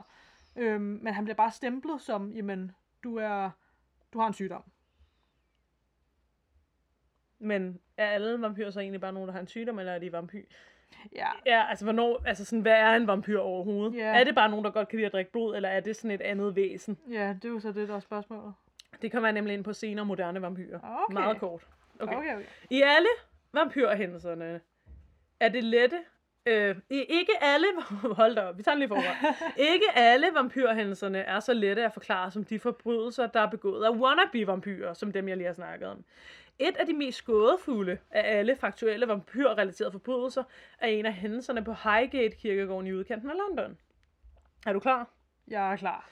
øhm, 0.55 0.81
men 0.81 1.13
han 1.13 1.23
bliver 1.23 1.35
bare 1.35 1.51
stemplet 1.51 2.01
som, 2.01 2.31
jamen, 2.35 2.71
du 3.03 3.17
er, 3.17 3.49
du 4.13 4.19
har 4.19 4.27
en 4.27 4.33
sygdom. 4.33 4.63
Men 7.39 7.79
er 7.97 8.07
alle 8.07 8.41
vampyrer 8.41 8.71
så 8.71 8.79
egentlig 8.79 9.01
bare 9.01 9.13
nogen, 9.13 9.27
der 9.27 9.33
har 9.33 9.39
en 9.39 9.47
sygdom, 9.47 9.79
eller 9.79 9.91
er 9.91 9.99
de 9.99 10.11
vampyr? 10.11 10.43
Ja, 11.15 11.27
Ja, 11.45 11.65
altså, 11.69 11.85
hvornår, 11.85 12.21
altså 12.25 12.45
sådan, 12.45 12.61
hvad 12.61 12.73
er 12.73 12.95
en 12.95 13.07
vampyr 13.07 13.39
overhovedet? 13.39 13.95
Ja. 13.95 14.19
Er 14.19 14.23
det 14.23 14.35
bare 14.35 14.49
nogen, 14.49 14.65
der 14.65 14.71
godt 14.71 14.87
kan 14.87 14.97
lide 14.97 15.05
at 15.05 15.11
drikke 15.11 15.31
blod, 15.31 15.55
eller 15.55 15.69
er 15.69 15.79
det 15.79 15.95
sådan 15.95 16.11
et 16.11 16.21
andet 16.21 16.55
væsen? 16.55 16.97
ja, 17.11 17.35
det 17.41 17.45
er 17.45 17.49
jo 17.49 17.59
så 17.59 17.71
det, 17.71 17.87
der 17.87 17.95
er 17.95 17.99
spørgsmålet. 17.99 18.53
Det 19.01 19.11
kommer 19.11 19.27
jeg 19.27 19.33
nemlig 19.33 19.53
ind 19.53 19.63
på 19.63 19.73
senere 19.73 20.05
moderne 20.05 20.41
vampyrer. 20.41 20.79
Okay. 20.79 21.13
Meget 21.13 21.39
kort. 21.39 21.67
Okay, 21.99 22.15
okay. 22.15 22.35
okay. 22.35 22.45
I 22.69 22.81
alle 22.81 23.09
vampyrhændelserne 23.53 24.61
er 25.39 25.49
det 25.49 25.63
lette... 25.63 25.97
Øh, 26.45 26.75
ikke 26.89 27.31
alle... 27.41 27.67
Hold 28.19 28.35
da 28.35 28.41
op, 28.41 28.57
vi 28.57 28.63
tager 28.63 28.77
lige 28.77 28.87
forfra. 28.87 29.33
ikke 29.73 29.85
alle 29.95 30.27
vampyrhændelserne 30.33 31.19
er 31.19 31.39
så 31.39 31.53
lette 31.53 31.85
at 31.85 31.93
forklare 31.93 32.31
som 32.31 32.43
de 32.43 32.59
forbrydelser, 32.59 33.27
der 33.27 33.39
er 33.39 33.49
begået 33.49 33.85
af 33.85 33.89
wannabe-vampyrer, 33.89 34.93
som 34.93 35.11
dem, 35.11 35.27
jeg 35.27 35.37
lige 35.37 35.47
har 35.47 35.53
snakket 35.53 35.87
om. 35.87 36.03
Et 36.59 36.77
af 36.77 36.85
de 36.85 36.93
mest 36.93 37.25
gådefulde 37.25 37.97
af 38.11 38.37
alle 38.37 38.55
faktuelle 38.55 39.07
vampyrrelaterede 39.07 39.91
forbrydelser 39.91 40.43
er 40.79 40.87
en 40.87 41.05
af 41.05 41.13
hændelserne 41.13 41.63
på 41.63 41.73
Highgate 41.73 42.35
kirkegården 42.35 42.87
i 42.87 42.93
udkanten 42.93 43.29
af 43.29 43.35
London. 43.37 43.77
Er 44.65 44.73
du 44.73 44.79
klar? 44.79 45.09
Jeg 45.47 45.71
er 45.71 45.75
klar. 45.75 46.09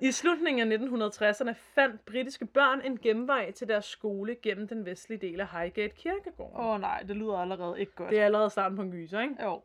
I 0.00 0.12
slutningen 0.12 0.72
af 0.72 0.76
1960'erne 0.76 1.52
fandt 1.52 2.04
britiske 2.04 2.46
børn 2.46 2.80
en 2.80 2.98
genvej 2.98 3.50
til 3.50 3.68
deres 3.68 3.84
skole 3.84 4.36
gennem 4.42 4.68
den 4.68 4.86
vestlige 4.86 5.18
del 5.18 5.40
af 5.40 5.48
Highgate 5.48 5.94
kirkegården. 5.96 6.56
Åh 6.56 6.66
oh, 6.66 6.80
nej, 6.80 7.02
det 7.08 7.16
lyder 7.16 7.36
allerede 7.36 7.80
ikke 7.80 7.92
godt. 7.92 8.10
Det 8.10 8.20
er 8.20 8.24
allerede 8.24 8.50
starten 8.50 8.76
på 8.76 8.82
en 8.82 8.90
gyser, 8.90 9.20
ikke? 9.20 9.34
Jo. 9.42 9.62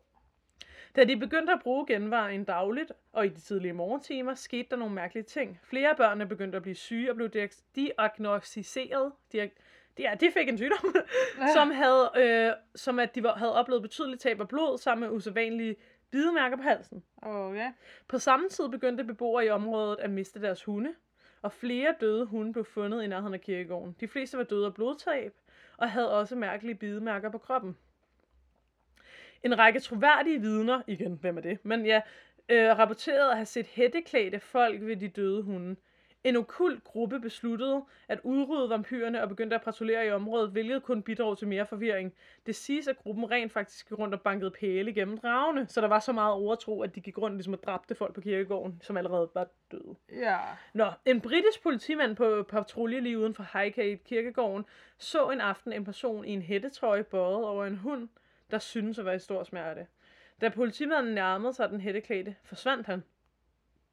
Da 0.96 1.04
de 1.04 1.16
begyndte 1.16 1.52
at 1.52 1.60
bruge 1.62 1.86
genvejen 1.86 2.44
dagligt, 2.44 2.92
og 3.12 3.26
i 3.26 3.28
de 3.28 3.40
tidlige 3.40 3.72
morgentimer, 3.72 4.34
skete 4.34 4.68
der 4.70 4.76
nogle 4.76 4.94
mærkelige 4.94 5.24
ting. 5.24 5.60
Flere 5.62 5.94
børnene 5.96 6.26
begyndte 6.26 6.56
at 6.56 6.62
blive 6.62 6.74
syge 6.74 7.10
og 7.10 7.16
blev 7.16 7.28
diag- 7.28 7.62
diagnostiseret. 7.76 9.12
Diag- 9.34 9.58
ja, 9.98 10.14
de 10.20 10.30
fik 10.30 10.48
en 10.48 10.58
sygdom, 10.58 10.94
som, 11.56 11.70
havde, 11.70 12.10
øh, 12.16 12.52
som 12.74 12.98
at 12.98 13.14
de 13.14 13.22
var, 13.22 13.34
havde 13.34 13.54
oplevet 13.54 13.82
betydeligt 13.82 14.22
tab 14.22 14.40
af 14.40 14.48
blod, 14.48 14.78
sammen 14.78 15.08
med 15.08 15.16
usædvanlige 15.16 15.76
bidemærker 16.10 16.56
på 16.56 16.62
halsen. 16.62 17.02
Okay. 17.22 17.72
På 18.08 18.18
samme 18.18 18.48
tid 18.48 18.68
begyndte 18.68 19.04
beboere 19.04 19.46
i 19.46 19.50
området 19.50 19.98
at 20.00 20.10
miste 20.10 20.42
deres 20.42 20.64
hunde, 20.64 20.94
og 21.42 21.52
flere 21.52 21.94
døde 22.00 22.26
hunde 22.26 22.52
blev 22.52 22.64
fundet 22.64 23.02
i 23.02 23.06
nærheden 23.06 23.34
af 23.34 23.40
kirkegården. 23.40 23.96
De 24.00 24.08
fleste 24.08 24.38
var 24.38 24.44
døde 24.44 24.66
af 24.66 24.74
blodtab, 24.74 25.32
og 25.76 25.90
havde 25.90 26.18
også 26.18 26.36
mærkelige 26.36 26.74
bidemærker 26.74 27.30
på 27.30 27.38
kroppen. 27.38 27.76
En 29.42 29.58
række 29.58 29.80
troværdige 29.80 30.40
vidner, 30.40 30.82
igen, 30.86 31.18
hvem 31.20 31.36
er 31.36 31.40
det, 31.40 31.58
men 31.64 31.86
ja, 31.86 32.00
øh, 32.48 32.78
rapporterede 32.78 33.30
at 33.30 33.36
have 33.36 33.46
set 33.46 33.66
hætteklædte 33.66 34.40
folk 34.40 34.80
ved 34.80 34.96
de 34.96 35.08
døde 35.08 35.42
hunde. 35.42 35.76
En 36.24 36.36
okult 36.36 36.84
gruppe 36.84 37.20
besluttede 37.20 37.82
at 38.08 38.20
udrydde 38.22 38.70
vampyrerne 38.70 39.22
og 39.22 39.28
begyndte 39.28 39.56
at 39.56 39.62
patruljere 39.62 40.06
i 40.06 40.10
området, 40.10 40.50
hvilket 40.50 40.82
kun 40.82 41.02
bidrog 41.02 41.38
til 41.38 41.48
mere 41.48 41.66
forvirring. 41.66 42.14
Det 42.46 42.56
siges, 42.56 42.88
at 42.88 42.96
gruppen 42.96 43.30
rent 43.30 43.52
faktisk 43.52 43.88
gik 43.88 43.98
rundt 43.98 44.14
og 44.14 44.20
bankede 44.20 44.50
pæle 44.50 44.92
gennem 44.92 45.18
dragene, 45.18 45.66
så 45.68 45.80
der 45.80 45.88
var 45.88 45.98
så 45.98 46.12
meget 46.12 46.32
overtro, 46.32 46.82
at 46.82 46.94
de 46.94 47.00
gik 47.00 47.18
rundt 47.18 47.36
ligesom 47.36 47.52
og 47.52 47.62
dræbte 47.62 47.94
folk 47.94 48.14
på 48.14 48.20
kirkegården, 48.20 48.80
som 48.82 48.96
allerede 48.96 49.30
var 49.34 49.46
døde. 49.72 49.96
Ja. 50.12 50.38
Nå, 50.74 50.90
en 51.04 51.20
britisk 51.20 51.62
politimand 51.62 52.16
på 52.16 52.42
patrulje 52.48 53.00
lige 53.00 53.18
uden 53.18 53.34
for 53.34 53.58
Highgate 53.58 53.96
kirkegården 54.04 54.64
så 54.98 55.30
en 55.30 55.40
aften 55.40 55.72
en 55.72 55.84
person 55.84 56.24
i 56.24 56.32
en 56.32 56.42
hættetrøje 56.42 57.04
bøjet 57.04 57.44
over 57.44 57.64
en 57.64 57.76
hund, 57.76 58.08
der 58.50 58.58
syntes 58.58 58.98
at 58.98 59.04
være 59.04 59.16
i 59.16 59.18
stor 59.18 59.44
smerte. 59.44 59.86
Da 60.40 60.48
politimanden 60.48 61.14
nærmede 61.14 61.52
sig 61.52 61.70
den 61.70 61.80
hætteklædte, 61.80 62.36
forsvandt 62.44 62.86
han. 62.86 63.02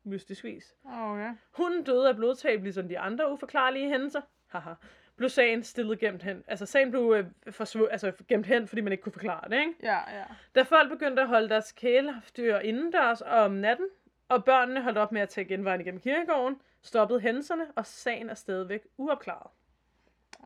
Mystisk 0.08 0.44
vis. 0.44 0.76
Okay. 0.86 1.34
Hunden 1.52 1.84
døde 1.84 2.10
af 2.10 2.16
blodtab, 2.16 2.64
ligesom 2.64 2.88
de 2.88 3.00
andre 3.00 3.32
uforklarlige 3.32 3.90
hændelser. 3.90 4.22
Haha. 4.48 4.74
Blev 5.16 5.30
sagen 5.30 5.64
stillet 5.64 6.00
gemt 6.00 6.24
hen. 6.24 6.44
Altså 6.48 6.66
sagen 6.66 6.92
blev 6.92 7.14
øh, 7.18 7.26
forsvu- 7.50 7.88
altså, 7.92 8.12
gemt 8.28 8.46
hen, 8.46 8.68
fordi 8.68 8.82
man 8.82 8.92
ikke 8.92 9.02
kunne 9.02 9.14
forklare 9.14 9.50
det, 9.50 9.60
ikke? 9.60 9.74
Ja, 9.84 10.18
ja. 10.20 10.24
Da 10.56 10.62
folk 10.62 10.90
begyndte 10.90 11.22
at 11.22 11.28
holde 11.28 11.50
deres 11.50 11.72
kæledyr 11.72 12.58
indendørs 12.58 13.22
om 13.22 13.52
natten, 13.52 13.88
og 14.30 14.46
børnene 14.46 14.82
holdt 14.82 14.98
op 14.98 15.12
med 15.12 15.22
at 15.22 15.30
tage 15.30 15.46
genvejen 15.46 15.82
igennem 15.82 16.02
kirkegården, 16.02 16.62
stoppede 16.82 17.20
hændelserne, 17.20 17.66
og 17.76 17.86
sagen 17.86 18.30
er 18.30 18.34
stadigvæk 18.34 18.88
uopklaret. 18.98 19.52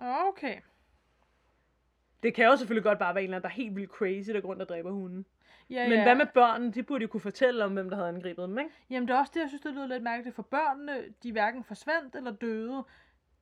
Okay. 0.01 0.57
Det 2.23 2.33
kan 2.33 2.45
jo 2.45 2.55
selvfølgelig 2.55 2.83
godt 2.83 2.99
bare 2.99 3.15
være 3.15 3.23
en 3.23 3.29
eller 3.29 3.37
anden, 3.37 3.43
der 3.49 3.55
er 3.55 3.63
helt 3.63 3.75
vildt 3.75 3.91
crazy, 3.91 4.29
der 4.29 4.41
går 4.41 4.49
rundt 4.49 4.61
og 4.61 4.69
dræber 4.69 4.91
hunden. 4.91 5.25
Ja, 5.71 5.83
Men 5.89 5.97
ja. 5.97 6.03
hvad 6.03 6.15
med 6.15 6.25
børnene? 6.25 6.71
De 6.71 6.83
burde 6.83 7.01
jo 7.01 7.07
kunne 7.07 7.21
fortælle 7.21 7.65
om, 7.65 7.73
hvem 7.73 7.89
der 7.89 7.95
havde 7.97 8.09
angrebet 8.09 8.49
dem, 8.49 8.59
ikke? 8.59 8.71
Jamen, 8.89 9.07
det 9.07 9.13
er 9.13 9.19
også 9.19 9.31
det, 9.35 9.39
jeg 9.39 9.49
synes, 9.49 9.61
det 9.61 9.73
lyder 9.73 9.87
lidt 9.87 10.03
mærkeligt 10.03 10.35
for 10.35 10.43
børnene. 10.43 11.03
De 11.23 11.31
hverken 11.31 11.63
forsvandt 11.63 12.15
eller 12.15 12.31
døde. 12.31 12.83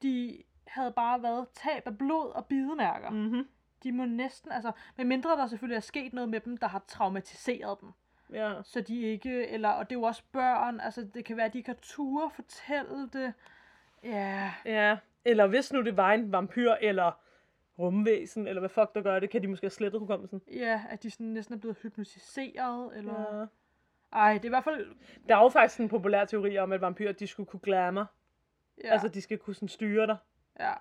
De 0.02 0.44
havde 0.68 0.92
bare 0.92 1.24
været 1.24 1.48
tab 1.54 1.88
af 1.88 1.98
blod 1.98 2.32
og 2.36 2.46
bidemærker. 2.46 3.10
Mm. 3.10 3.18
Mhm. 3.18 3.48
De 3.84 3.92
må 3.92 4.06
næsten, 4.06 4.52
altså, 4.52 4.72
med 4.98 5.06
mindre 5.06 5.30
der 5.30 5.48
selvfølgelig 5.48 5.76
er 5.76 5.80
sket 5.82 6.14
noget 6.14 6.30
med 6.30 6.40
dem, 6.40 6.58
der 6.58 6.68
har 6.68 6.84
traumatiseret 6.88 7.78
dem. 7.82 7.90
Ja. 8.34 8.54
Så 8.64 8.82
de 8.82 9.02
ikke, 9.02 9.48
eller, 9.48 9.70
og 9.70 9.90
det 9.90 9.96
er 9.96 10.00
jo 10.00 10.04
også 10.06 10.24
børn, 10.32 10.80
altså 10.80 11.08
det 11.14 11.26
kan 11.26 11.38
være, 11.38 11.46
at 11.46 11.54
de 11.54 11.64
kan 11.64 11.76
ture 11.82 12.30
fortælle 12.30 13.10
det. 13.14 13.34
Ja, 14.04 14.52
Ja. 14.66 14.98
Eller 15.26 15.48
hvis 15.48 15.74
nu 15.74 15.82
det 15.82 15.98
var 15.98 16.12
en 16.12 16.32
vampyr, 16.32 16.72
eller 16.82 17.12
rumvæsen, 17.80 18.48
eller 18.48 18.60
hvad 18.60 18.70
fuck 18.70 18.96
der 18.96 19.02
gør 19.02 19.20
det, 19.20 19.30
kan 19.30 19.42
de 19.42 19.48
måske 19.48 19.64
have 19.64 19.70
slettet 19.72 20.00
hukommelsen. 20.00 20.42
ja, 20.52 20.82
at 20.90 21.04
de 21.04 21.12
sådan 21.12 21.26
næsten 21.26 21.56
er 21.56 21.60
blevet 21.60 21.78
hypnotiseret, 21.82 22.98
eller... 22.98 23.40
Ja. 23.40 23.46
Ej, 24.14 24.34
det 24.34 24.42
er 24.42 24.46
i 24.46 24.50
hvert 24.50 24.64
fald... 24.64 24.88
Der 25.30 25.36
er 25.38 25.44
jo 25.44 25.50
faktisk 25.50 25.80
en 25.80 25.90
populær 25.90 26.26
teori 26.26 26.58
om, 26.58 26.72
at 26.72 26.82
vampyrer, 26.82 27.12
de 27.12 27.28
skulle 27.28 27.48
kunne 27.48 27.60
glamour. 27.60 28.06
Ja. 28.84 28.92
Altså, 28.92 29.08
de 29.08 29.22
skal 29.22 29.38
kunne 29.38 29.54
sådan 29.54 29.68
styre 29.70 30.08
dig. 30.08 30.18
ja. 30.60 30.74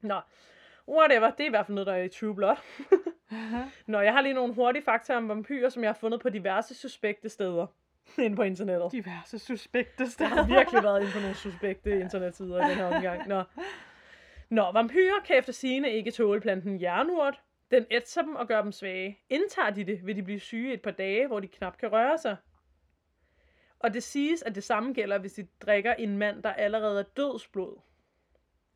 Nå, 0.00 0.20
whatever. 0.88 1.30
Det 1.30 1.40
er 1.40 1.46
i 1.46 1.50
hvert 1.50 1.66
fald 1.66 1.74
noget, 1.74 1.86
der 1.86 1.92
er 1.94 2.02
i 2.02 2.08
True 2.08 2.34
Blood. 2.34 2.56
Nå, 3.86 4.00
jeg 4.00 4.12
har 4.12 4.20
lige 4.20 4.34
nogle 4.34 4.54
hurtige 4.54 4.82
fakta 4.84 5.16
om 5.16 5.28
vampyrer, 5.28 5.68
som 5.68 5.82
jeg 5.82 5.88
har 5.88 5.94
fundet 5.94 6.20
på 6.20 6.28
diverse 6.28 6.74
suspekte 6.74 7.28
steder 7.28 7.66
inde 8.24 8.36
på 8.36 8.42
internettet. 8.42 8.92
Diverse 8.92 9.38
suspekte 9.38 10.04
Der 10.04 10.10
steder. 10.10 10.28
har 10.30 10.46
virkelig 10.46 10.82
været 10.82 11.00
inde 11.00 11.12
på 11.12 11.18
nogle 11.20 11.34
suspekte 11.34 12.00
internetsider 12.00 12.66
i 12.66 12.70
den 12.70 12.76
her 12.76 12.96
omgang. 12.96 13.28
Nå. 13.28 13.42
Nå, 14.50 14.72
vampyrer 14.72 15.20
kan 15.24 15.38
efter 15.38 15.52
sigende 15.52 15.90
ikke 15.90 16.10
tåle 16.10 16.40
planten 16.40 16.80
jernurt. 16.80 17.42
Den 17.70 17.86
ætser 17.90 18.22
dem 18.22 18.36
og 18.36 18.48
gør 18.48 18.62
dem 18.62 18.72
svage. 18.72 19.18
Indtager 19.28 19.70
de 19.70 19.84
det, 19.84 20.06
vil 20.06 20.16
de 20.16 20.22
blive 20.22 20.40
syge 20.40 20.72
et 20.72 20.82
par 20.82 20.90
dage, 20.90 21.26
hvor 21.26 21.40
de 21.40 21.48
knap 21.48 21.78
kan 21.78 21.92
røre 21.92 22.18
sig. 22.18 22.36
Og 23.78 23.94
det 23.94 24.02
siges, 24.02 24.42
at 24.42 24.54
det 24.54 24.64
samme 24.64 24.92
gælder, 24.92 25.18
hvis 25.18 25.32
de 25.32 25.46
drikker 25.60 25.94
en 25.94 26.18
mand, 26.18 26.42
der 26.42 26.52
allerede 26.52 27.00
er 27.00 27.04
dødsblod. 27.04 27.80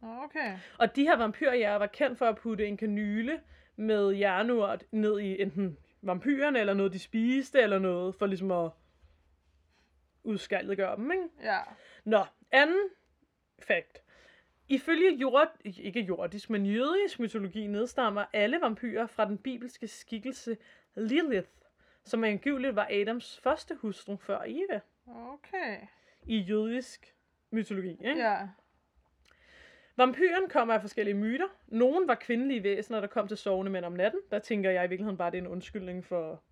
Okay. 0.02 0.58
Og 0.78 0.96
de 0.96 1.02
her 1.02 1.16
vampyrjæger 1.16 1.76
var 1.76 1.86
kendt 1.86 2.18
for 2.18 2.26
at 2.26 2.36
putte 2.36 2.66
en 2.66 2.76
kanyle 2.76 3.40
med 3.76 4.10
jernurt 4.10 4.84
ned 4.90 5.20
i 5.20 5.42
enten 5.42 5.78
vampyrerne, 6.02 6.60
eller 6.60 6.74
noget 6.74 6.92
de 6.92 6.98
spiste, 6.98 7.60
eller 7.60 7.78
noget, 7.78 8.14
for 8.14 8.26
ligesom 8.26 8.50
at 8.50 8.70
udskaldegøre 10.24 10.96
dem, 10.96 11.12
ikke? 11.12 11.24
Ja. 11.42 11.58
Nå, 12.04 12.24
anden 12.50 12.88
fact. 13.58 14.03
Ifølge 14.68 15.16
jord, 15.16 15.56
ikke 15.64 16.00
jordisk, 16.00 16.50
men 16.50 16.66
jødisk 16.66 17.20
mytologi 17.20 17.66
nedstammer 17.66 18.24
alle 18.32 18.60
vampyrer 18.60 19.06
fra 19.06 19.24
den 19.24 19.38
bibelske 19.38 19.88
skikkelse 19.88 20.56
Lilith, 20.94 21.48
som 22.04 22.24
angiveligt 22.24 22.76
var 22.76 22.88
Adams 22.90 23.40
første 23.42 23.74
hustru 23.74 24.16
før 24.16 24.40
Eva 24.46 24.80
Okay. 25.06 25.78
i 26.26 26.38
jødisk 26.38 27.14
mytologi. 27.50 27.90
Ikke? 27.90 28.18
Ja. 28.18 28.48
Vampyren 29.96 30.48
kommer 30.48 30.74
af 30.74 30.80
forskellige 30.80 31.14
myter. 31.14 31.46
Nogle 31.66 32.08
var 32.08 32.14
kvindelige 32.14 32.62
væsener, 32.62 33.00
der 33.00 33.06
kom 33.06 33.28
til 33.28 33.36
sovende 33.36 33.72
mænd 33.72 33.84
om 33.84 33.92
natten. 33.92 34.20
Der 34.30 34.38
tænker 34.38 34.70
jeg 34.70 34.84
i 34.84 34.88
virkeligheden 34.88 35.16
bare, 35.16 35.30
det 35.30 35.38
er 35.38 35.42
en 35.42 35.48
undskyldning 35.48 36.04
for 36.04 36.42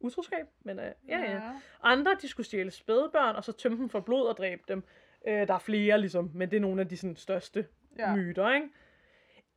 utroskab. 0.00 0.46
Men 0.60 0.78
uh, 0.78 0.84
ja, 1.08 1.18
ja. 1.18 1.40
Andre, 1.82 2.16
de 2.22 2.28
skulle 2.28 2.46
stjæle 2.46 2.70
spædbørn, 2.70 3.36
og 3.36 3.44
så 3.44 3.52
tømme 3.52 3.78
dem 3.78 3.88
for 3.88 4.00
blod 4.00 4.26
og 4.26 4.36
dræbe 4.36 4.62
dem. 4.68 4.84
Uh, 5.26 5.32
der 5.32 5.54
er 5.54 5.58
flere, 5.58 6.00
ligesom, 6.00 6.30
men 6.34 6.50
det 6.50 6.56
er 6.56 6.60
nogle 6.60 6.80
af 6.80 6.88
de 6.88 6.96
sådan, 6.96 7.16
største 7.16 7.66
Ja. 7.98 8.14
myter, 8.16 8.54
ikke? 8.54 8.68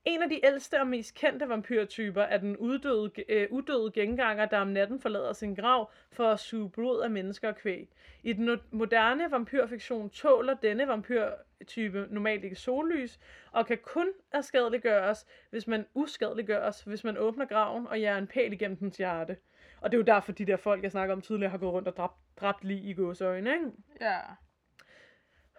En 0.05 0.21
af 0.21 0.29
de 0.29 0.45
ældste 0.45 0.79
og 0.79 0.87
mest 0.87 1.15
kendte 1.15 1.49
vampyrtyper 1.49 2.21
er 2.21 2.37
den 2.37 2.57
uddøde, 2.57 3.11
øh, 3.29 3.47
uddøde 3.51 3.91
genganger, 3.93 4.45
der 4.45 4.57
om 4.59 4.67
natten 4.67 4.99
forlader 4.99 5.33
sin 5.33 5.55
grav 5.55 5.91
for 6.11 6.29
at 6.29 6.39
suge 6.39 6.69
blod 6.69 7.01
af 7.01 7.09
mennesker 7.11 7.47
og 7.47 7.55
kvæg. 7.55 7.89
I 8.23 8.33
den 8.33 8.59
moderne 8.71 9.31
vampyrfiktion 9.31 10.09
tåler 10.09 10.53
denne 10.53 10.87
vampyrtype 10.87 12.07
normalt 12.09 12.43
ikke 12.43 12.55
sollys, 12.55 13.19
og 13.51 13.65
kan 13.67 13.77
kun 13.83 14.07
erskadeliggøres, 14.31 15.25
hvis 15.49 15.67
man 15.67 15.85
uskadeliggøres, 15.93 16.81
hvis 16.83 17.03
man 17.03 17.17
åbner 17.17 17.45
graven 17.45 17.87
og 17.87 17.99
jager 17.99 18.17
en 18.17 18.27
pæl 18.27 18.53
igennem 18.53 18.77
dens 18.77 18.97
hjerte. 18.97 19.37
Og 19.81 19.91
det 19.91 19.97
er 19.97 19.99
jo 19.99 20.05
derfor, 20.05 20.31
de 20.31 20.45
der 20.45 20.57
folk, 20.57 20.83
jeg 20.83 20.91
snakker 20.91 21.15
om 21.15 21.21
tidligere, 21.21 21.51
har 21.51 21.57
gået 21.57 21.73
rundt 21.73 21.87
og 21.87 21.97
dræbt, 21.97 22.15
dræbt 22.41 22.63
lige 22.63 22.89
i 22.89 22.93
gåseøjne, 22.93 23.53
ikke? 23.53 23.65
Ja. 24.01 24.19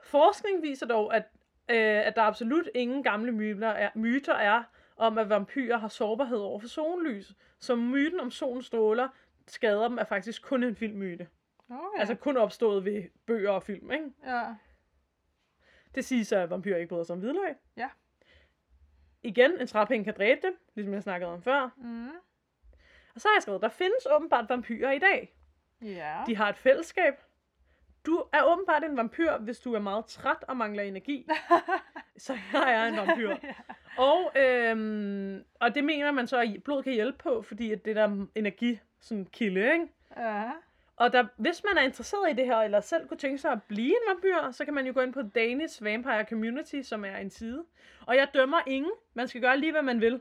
Forskning 0.07 0.63
viser 0.63 0.87
dog, 0.87 1.15
at, 1.15 1.23
øh, 1.69 2.07
at 2.07 2.17
der 2.17 2.23
absolut 2.23 2.69
ingen 2.75 3.03
gamle 3.03 3.33
myter 3.33 3.69
er, 3.69 3.91
myter 3.95 4.35
er 4.35 4.63
om, 4.97 5.19
at 5.19 5.29
vampyrer 5.29 5.77
har 5.77 5.89
sårbarhed 5.89 6.39
over 6.39 6.61
for 6.61 6.69
sollys. 6.69 7.35
Så 7.61 7.77
myten 7.77 8.21
om 8.21 8.31
solens 8.31 8.67
stråler 8.67 9.09
skader 9.47 9.89
dem 9.89 9.99
er 9.99 10.05
faktisk 10.05 10.43
kun 10.43 10.63
en 10.63 10.77
filmmyte. 10.77 11.29
Okay. 11.71 11.99
Altså 11.99 12.15
kun 12.15 12.37
opstået 12.37 12.85
ved 12.85 13.05
bøger 13.27 13.51
og 13.51 13.63
film, 13.63 13.93
ikke? 13.93 14.11
ja. 14.27 14.55
Det 15.95 16.05
siges, 16.05 16.33
at 16.33 16.51
vampyrer 16.51 16.77
ikke 16.77 16.89
bryder 16.89 17.05
sig 17.05 17.15
om 17.15 17.21
hvidløg. 17.21 17.57
Ja. 17.77 17.89
Igen, 19.23 19.61
en 19.61 19.67
træpind 19.67 20.05
kan 20.05 20.15
dræbe 20.17 20.41
dem, 20.43 20.59
ligesom 20.75 20.95
jeg 20.95 21.03
snakkede 21.03 21.33
om 21.33 21.43
før. 21.43 21.71
Mm. 21.77 22.11
Og 23.15 23.21
så 23.21 23.29
har 23.29 23.35
jeg 23.35 23.43
skrevet, 23.43 23.63
der 23.63 23.69
findes 23.69 24.07
åbenbart 24.11 24.49
vampyrer 24.49 24.93
i 24.93 24.99
dag. 24.99 25.37
Ja. 25.83 26.23
De 26.27 26.37
har 26.37 26.49
et 26.49 26.57
fællesskab. 26.57 27.15
Du 28.07 28.25
er 28.33 28.43
åbenbart 28.43 28.85
en 28.85 28.97
vampyr, 28.97 29.39
hvis 29.39 29.59
du 29.59 29.75
er 29.75 29.79
meget 29.79 30.07
træt 30.07 30.45
og 30.49 30.57
mangler 30.57 30.83
energi. 30.83 31.29
så 32.17 32.39
jeg 32.53 32.73
er 32.73 32.87
en 32.87 32.97
vampyr. 32.97 33.37
Og, 33.99 34.33
øhm, 34.37 35.45
og 35.61 35.75
det 35.75 35.85
mener 35.85 36.11
man 36.11 36.27
så, 36.27 36.41
at 36.41 36.63
blod 36.65 36.83
kan 36.83 36.93
hjælpe 36.93 37.19
på, 37.19 37.43
fordi 37.43 37.73
at 37.73 37.85
det 37.85 37.97
der 37.97 38.27
energi 38.35 38.81
sådan 39.01 39.27
kilde, 39.27 39.73
ikke? 39.73 39.87
ja. 40.17 40.51
Og 40.97 41.13
der, 41.13 41.27
hvis 41.37 41.65
man 41.65 41.79
er 41.79 41.83
interesseret 41.83 42.31
i 42.31 42.35
det 42.35 42.47
her, 42.47 42.57
eller 42.57 42.81
selv 42.81 43.09
kunne 43.09 43.19
tænke 43.19 43.39
sig 43.39 43.53
at 43.53 43.63
blive 43.63 43.89
en 43.89 44.09
vampyr, 44.09 44.51
så 44.51 44.65
kan 44.65 44.75
man 44.75 44.87
jo 44.87 44.93
gå 44.95 45.01
ind 45.01 45.13
på 45.13 45.23
Danish 45.23 45.85
Vampire 45.85 46.25
Community, 46.25 46.83
som 46.83 47.05
er 47.05 47.17
en 47.17 47.31
side. 47.31 47.65
Og 48.07 48.17
jeg 48.17 48.29
dømmer 48.35 48.59
ingen. 48.67 48.93
Man 49.15 49.29
skal 49.29 49.41
gøre 49.41 49.59
lige, 49.59 49.73
hvad 49.73 49.83
man 49.83 50.01
vil. 50.01 50.21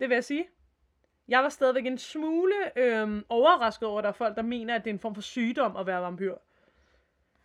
Det 0.00 0.08
vil 0.08 0.14
jeg 0.14 0.24
sige. 0.24 0.48
Jeg 1.30 1.42
var 1.42 1.48
stadigvæk 1.48 1.86
en 1.86 1.98
smule 1.98 2.78
øhm, 2.78 3.24
overrasket 3.28 3.88
over, 3.88 3.98
at 3.98 4.02
der 4.02 4.08
er 4.08 4.12
folk, 4.12 4.36
der 4.36 4.42
mener, 4.42 4.74
at 4.74 4.84
det 4.84 4.90
er 4.90 4.94
en 4.94 5.00
form 5.00 5.14
for 5.14 5.22
sygdom 5.22 5.76
at 5.76 5.86
være 5.86 6.02
vampyr. 6.02 6.34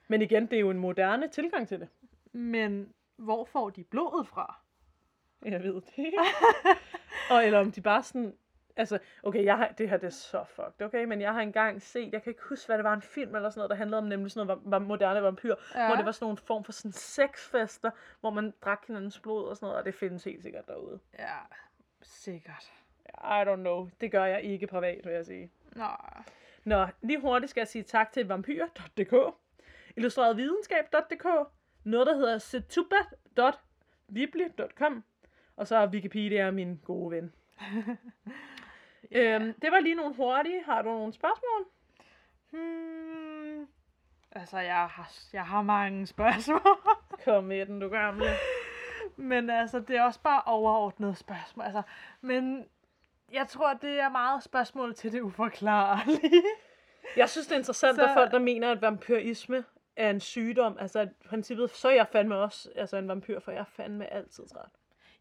Men 0.08 0.22
igen, 0.22 0.46
det 0.46 0.54
er 0.54 0.60
jo 0.60 0.70
en 0.70 0.80
moderne 0.80 1.28
tilgang 1.28 1.68
til 1.68 1.80
det. 1.80 1.88
Men 2.32 2.94
hvor 3.16 3.46
får 3.46 3.70
de 3.70 3.84
blodet 3.84 4.28
fra? 4.28 4.60
Jeg 5.46 5.64
ved 5.64 5.74
det 5.74 5.94
ikke. 5.98 6.20
og 7.32 7.46
eller 7.46 7.60
om 7.60 7.72
de 7.72 7.82
bare 7.82 8.04
sådan... 8.04 8.36
Altså, 8.78 9.00
okay, 9.24 9.44
jeg 9.46 9.58
har, 9.58 9.68
det 9.68 9.90
her 9.90 9.98
det 9.98 10.08
er 10.08 10.12
så 10.12 10.44
fucked, 10.44 10.82
okay? 10.82 11.04
Men 11.04 11.22
jeg 11.22 11.34
har 11.34 11.42
engang 11.42 11.82
set, 11.82 12.14
jeg 12.14 12.24
kan 12.24 12.32
ikke 12.32 12.44
huske, 12.50 12.68
hvad 12.68 12.78
det 12.78 12.84
var, 12.84 12.94
en 12.94 13.02
film 13.02 13.36
eller 13.36 13.50
sådan 13.50 13.60
noget, 13.60 13.70
der 13.70 13.76
handlede 13.76 13.98
om 13.98 14.04
nemlig 14.04 14.32
sådan 14.32 14.48
noget 14.48 14.62
va- 14.62 14.76
va- 14.76 14.88
moderne 14.88 15.24
vampyr, 15.24 15.56
ja. 15.76 15.88
hvor 15.88 15.96
det 15.96 16.06
var 16.06 16.12
sådan 16.12 16.26
nogle 16.26 16.38
form 16.38 16.64
for 16.64 16.72
sådan 16.72 16.92
sexfester, 16.92 17.92
hvor 18.20 18.30
man 18.30 18.54
drak 18.62 18.88
hinandens 18.88 19.20
blod 19.20 19.48
og 19.48 19.56
sådan 19.56 19.66
noget, 19.66 19.80
og 19.80 19.86
det 19.86 19.96
findes 19.96 20.24
helt 20.24 20.44
sikkert 20.44 20.68
derude. 20.68 21.00
Ja, 21.20 21.38
sikkert. 22.02 22.72
I 23.14 23.44
don't 23.48 23.56
know. 23.56 23.90
Det 24.02 24.12
gør 24.12 24.26
jeg 24.26 24.44
ikke 24.44 24.68
privat, 24.68 25.02
vil 25.06 25.14
jeg 25.14 25.26
sige. 25.26 25.52
Nå. 25.76 25.88
Nå, 26.64 26.88
lige 27.02 27.22
hurtigt 27.22 27.50
skal 27.50 27.62
jeg 27.62 27.68
sige 27.68 27.84
tak 27.84 28.12
til 28.12 28.28
vampyr.dk. 28.28 29.36
illustreretvidenskab.dk, 29.96 31.26
noget, 31.84 32.08
der 32.08 32.16
hedder 32.16 32.38
setuba.vibli.com, 32.38 35.04
og 35.56 35.68
så 35.68 35.76
er 35.76 35.88
Wikipedia 35.88 36.52
min 36.52 36.80
gode 36.86 37.12
ven. 37.12 37.34
øhm, 39.18 39.54
det 39.54 39.72
var 39.72 39.80
lige 39.80 39.96
nogle 39.96 40.16
hurtige. 40.16 40.64
Har 40.64 40.82
du 40.82 40.90
nogle 40.90 41.14
spørgsmål? 41.14 41.66
Hmm. 42.52 43.68
Altså, 44.32 44.60
jeg 44.60 44.88
har, 44.88 45.12
jeg 45.34 45.46
har 45.46 45.62
mange 45.62 46.08
spørgsmål. 46.08 46.78
Kom 47.26 47.44
med 47.44 47.66
den, 47.66 47.80
du 47.80 47.90
gamle. 47.90 48.26
Men 49.16 49.50
altså, 49.50 49.80
det 49.80 49.96
er 49.96 50.04
også 50.04 50.22
bare 50.22 50.42
overordnet 50.46 51.18
spørgsmål. 51.18 51.66
Altså, 51.66 51.82
men 52.22 52.66
jeg 53.36 53.48
tror, 53.48 53.74
det 53.74 54.00
er 54.00 54.10
meget 54.10 54.44
spørgsmål 54.44 54.96
til 54.96 55.12
det 55.12 55.22
uforklarlige. 55.22 56.44
Jeg 57.18 57.30
synes, 57.30 57.48
det 57.48 57.54
er 57.54 57.58
interessant, 57.60 57.96
Så- 57.96 58.04
at 58.06 58.10
folk, 58.14 58.32
der 58.32 58.40
mener, 58.40 58.72
at 58.72 58.82
vampyrisme 58.82 59.64
er 59.96 60.10
en 60.10 60.20
sygdom. 60.20 60.78
Altså, 60.80 61.02
i 61.02 61.08
princippet, 61.28 61.70
så 61.72 61.90
er 61.90 61.94
jeg 61.94 62.08
fandme 62.08 62.36
også 62.38 62.70
altså, 62.76 62.98
en 62.98 63.08
vampyr, 63.08 63.40
for 63.40 63.52
jeg 63.52 63.60
er 63.60 63.64
fandme 63.66 64.14
altid 64.14 64.48
træt. 64.48 64.70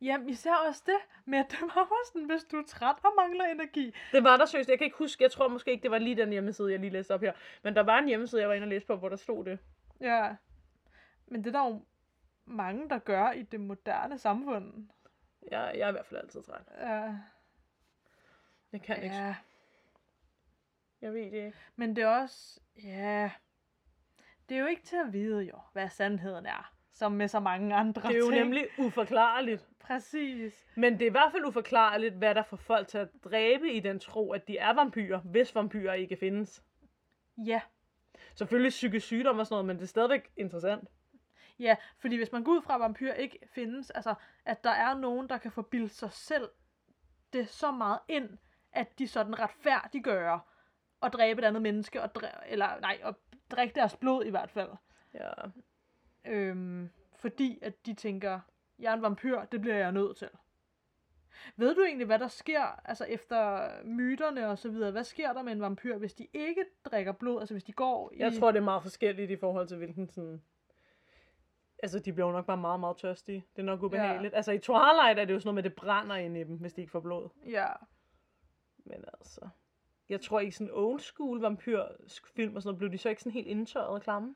Jamen, 0.02 0.28
især 0.28 0.54
også 0.68 0.82
det 0.86 0.96
med, 1.24 1.38
at 1.38 1.50
det 1.50 1.58
var 1.62 1.80
også 1.82 2.12
sådan, 2.12 2.26
hvis 2.26 2.44
du 2.44 2.56
er 2.56 2.62
træt 2.66 2.96
og 3.02 3.12
mangler 3.16 3.44
energi. 3.44 3.94
Det 4.12 4.24
var 4.24 4.36
der 4.36 4.44
seriøst. 4.44 4.68
Jeg 4.70 4.78
kan 4.78 4.84
ikke 4.84 4.96
huske, 4.96 5.22
jeg 5.22 5.30
tror 5.30 5.48
måske 5.48 5.70
ikke, 5.70 5.82
det 5.82 5.90
var 5.90 5.98
lige 5.98 6.16
den 6.16 6.30
hjemmeside, 6.30 6.70
jeg 6.72 6.80
lige 6.80 6.90
læste 6.90 7.14
op 7.14 7.20
her. 7.20 7.32
Men 7.62 7.76
der 7.76 7.82
var 7.82 7.98
en 7.98 8.08
hjemmeside, 8.08 8.40
jeg 8.40 8.48
var 8.48 8.54
inde 8.54 8.64
og 8.64 8.68
læse 8.68 8.86
på, 8.86 8.96
hvor 8.96 9.08
der 9.08 9.16
stod 9.16 9.44
det. 9.44 9.58
Ja. 10.00 10.34
Men 11.26 11.44
det 11.44 11.54
er 11.54 11.60
der 11.60 11.68
jo 11.68 11.82
mange, 12.46 12.88
der 12.88 12.98
gør 12.98 13.30
i 13.30 13.42
det 13.42 13.60
moderne 13.60 14.18
samfund. 14.18 14.88
Jeg, 15.50 15.72
jeg 15.74 15.80
er 15.84 15.88
i 15.88 15.92
hvert 15.92 16.06
fald 16.06 16.20
altid 16.20 16.42
træt. 16.42 16.62
Ja. 16.80 17.14
Jeg 18.74 18.82
kan 18.82 19.02
ikke. 19.02 19.16
ja. 19.16 19.34
Jeg 21.02 21.12
ved 21.12 21.24
det 21.30 21.32
ikke. 21.46 21.54
Men 21.76 21.96
det 21.96 22.04
er 22.04 22.08
også, 22.08 22.60
ja, 22.82 23.30
det 24.48 24.54
er 24.56 24.60
jo 24.60 24.66
ikke 24.66 24.82
til 24.82 24.96
at 24.96 25.12
vide 25.12 25.42
jo, 25.42 25.58
hvad 25.72 25.88
sandheden 25.88 26.46
er, 26.46 26.74
som 26.92 27.12
med 27.12 27.28
så 27.28 27.40
mange 27.40 27.74
andre 27.74 28.02
Det 28.02 28.10
er 28.14 28.18
jo 28.18 28.30
ting. 28.30 28.42
nemlig 28.42 28.66
uforklarligt. 28.78 29.68
Præcis. 29.80 30.66
Men 30.76 30.92
det 30.92 31.02
er 31.02 31.06
i 31.06 31.10
hvert 31.10 31.32
fald 31.32 31.44
uforklarligt, 31.44 32.14
hvad 32.14 32.34
der 32.34 32.42
får 32.42 32.56
folk 32.56 32.88
til 32.88 32.98
at 32.98 33.08
dræbe 33.24 33.72
i 33.72 33.80
den 33.80 34.00
tro, 34.00 34.32
at 34.32 34.48
de 34.48 34.58
er 34.58 34.72
vampyrer, 34.72 35.20
hvis 35.20 35.54
vampyrer 35.54 35.94
ikke 35.94 36.16
findes. 36.16 36.62
Ja. 37.46 37.60
Selvfølgelig 38.34 38.70
psykisk 38.70 39.06
sygdom 39.06 39.38
og 39.38 39.46
sådan 39.46 39.54
noget, 39.54 39.66
men 39.66 39.76
det 39.76 39.82
er 39.82 39.86
stadigvæk 39.86 40.30
interessant. 40.36 40.88
Ja, 41.58 41.76
fordi 41.98 42.16
hvis 42.16 42.32
man 42.32 42.44
går 42.44 42.52
ud 42.52 42.62
fra, 42.62 42.74
at 42.74 42.80
vampyr 42.80 43.12
ikke 43.12 43.38
findes, 43.54 43.90
altså, 43.90 44.14
at 44.44 44.64
der 44.64 44.70
er 44.70 44.94
nogen, 44.98 45.28
der 45.28 45.38
kan 45.38 45.52
få 45.52 45.62
bildt 45.62 45.92
sig 45.92 46.12
selv 46.12 46.48
det 47.32 47.48
så 47.48 47.70
meget 47.70 47.98
ind, 48.08 48.38
at 48.74 48.98
de 48.98 49.08
sådan 49.08 49.38
retfærdiggør 49.38 50.38
at 51.02 51.12
dræbe 51.12 51.42
et 51.42 51.44
andet 51.44 51.62
menneske, 51.62 52.02
og 52.02 52.10
dræ- 52.18 52.44
eller 52.46 52.80
nej, 52.80 52.98
at 53.04 53.14
drikke 53.50 53.74
deres 53.74 53.96
blod 53.96 54.24
i 54.24 54.30
hvert 54.30 54.50
fald. 54.50 54.70
Ja. 55.14 55.30
Øhm, 56.24 56.90
fordi 57.16 57.58
at 57.62 57.86
de 57.86 57.94
tænker, 57.94 58.40
jeg 58.78 58.90
er 58.90 58.94
en 58.94 59.02
vampyr, 59.02 59.44
det 59.44 59.60
bliver 59.60 59.76
jeg 59.76 59.92
nødt 59.92 60.16
til. 60.16 60.28
Ved 61.56 61.74
du 61.74 61.82
egentlig, 61.82 62.06
hvad 62.06 62.18
der 62.18 62.28
sker, 62.28 62.80
altså 62.84 63.04
efter 63.04 63.68
myterne 63.84 64.48
og 64.48 64.58
så 64.58 64.70
videre, 64.70 64.90
hvad 64.90 65.04
sker 65.04 65.32
der 65.32 65.42
med 65.42 65.52
en 65.52 65.60
vampyr, 65.60 65.96
hvis 65.96 66.14
de 66.14 66.26
ikke 66.32 66.64
drikker 66.84 67.12
blod, 67.12 67.40
altså 67.40 67.54
hvis 67.54 67.64
de 67.64 67.72
går 67.72 68.12
i... 68.12 68.18
Jeg 68.18 68.32
tror, 68.38 68.52
det 68.52 68.58
er 68.58 68.64
meget 68.64 68.82
forskelligt 68.82 69.30
i 69.30 69.36
forhold 69.36 69.68
til, 69.68 69.76
hvilken 69.76 70.10
sådan... 70.10 70.42
Altså, 71.82 71.98
de 71.98 72.12
bliver 72.12 72.26
jo 72.26 72.32
nok 72.32 72.46
bare 72.46 72.56
meget, 72.56 72.80
meget 72.80 72.96
tørstige. 72.96 73.46
Det 73.56 73.62
er 73.62 73.66
nok 73.66 73.82
ubehageligt. 73.82 74.32
Ja. 74.32 74.36
Altså, 74.36 74.52
i 74.52 74.58
Twilight 74.58 75.18
er 75.18 75.24
det 75.24 75.34
jo 75.34 75.40
sådan 75.40 75.46
noget 75.46 75.54
med, 75.54 75.64
at 75.64 75.70
det 75.70 75.76
brænder 75.76 76.16
ind 76.16 76.36
i 76.36 76.44
dem, 76.44 76.56
hvis 76.56 76.74
de 76.74 76.80
ikke 76.80 76.90
får 76.90 77.00
blod. 77.00 77.28
Ja, 77.46 77.66
Men 78.84 79.04
altså... 79.18 79.48
Jeg 80.08 80.20
tror 80.20 80.40
ikke 80.40 80.56
sådan 80.56 80.72
old 80.72 81.00
school 81.00 81.40
vampyrfilm 81.40 82.56
og 82.56 82.62
sådan 82.62 82.68
noget, 82.68 82.78
blev 82.78 82.92
de 82.92 82.98
så 82.98 83.08
ikke 83.08 83.22
sådan 83.22 83.32
helt 83.32 83.46
indtørret 83.46 83.88
og 83.88 84.02
klamme? 84.02 84.34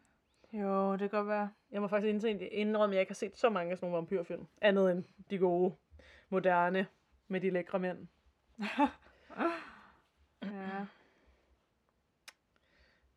jo, 0.52 0.92
det 0.92 0.98
kan 1.00 1.10
godt 1.10 1.28
være. 1.28 1.50
Jeg 1.70 1.80
må 1.80 1.88
faktisk 1.88 2.24
indrømme, 2.52 2.94
at 2.94 2.96
jeg 2.96 3.00
ikke 3.00 3.10
har 3.10 3.14
set 3.14 3.38
så 3.38 3.50
mange 3.50 3.72
af 3.72 3.78
sådan 3.78 3.90
nogle 3.90 3.96
vampyrfilm. 3.96 4.46
Andet 4.60 4.90
end 4.90 5.04
de 5.30 5.38
gode, 5.38 5.74
moderne, 6.28 6.86
med 7.28 7.40
de 7.40 7.50
lækre 7.50 7.78
mænd. 7.78 8.08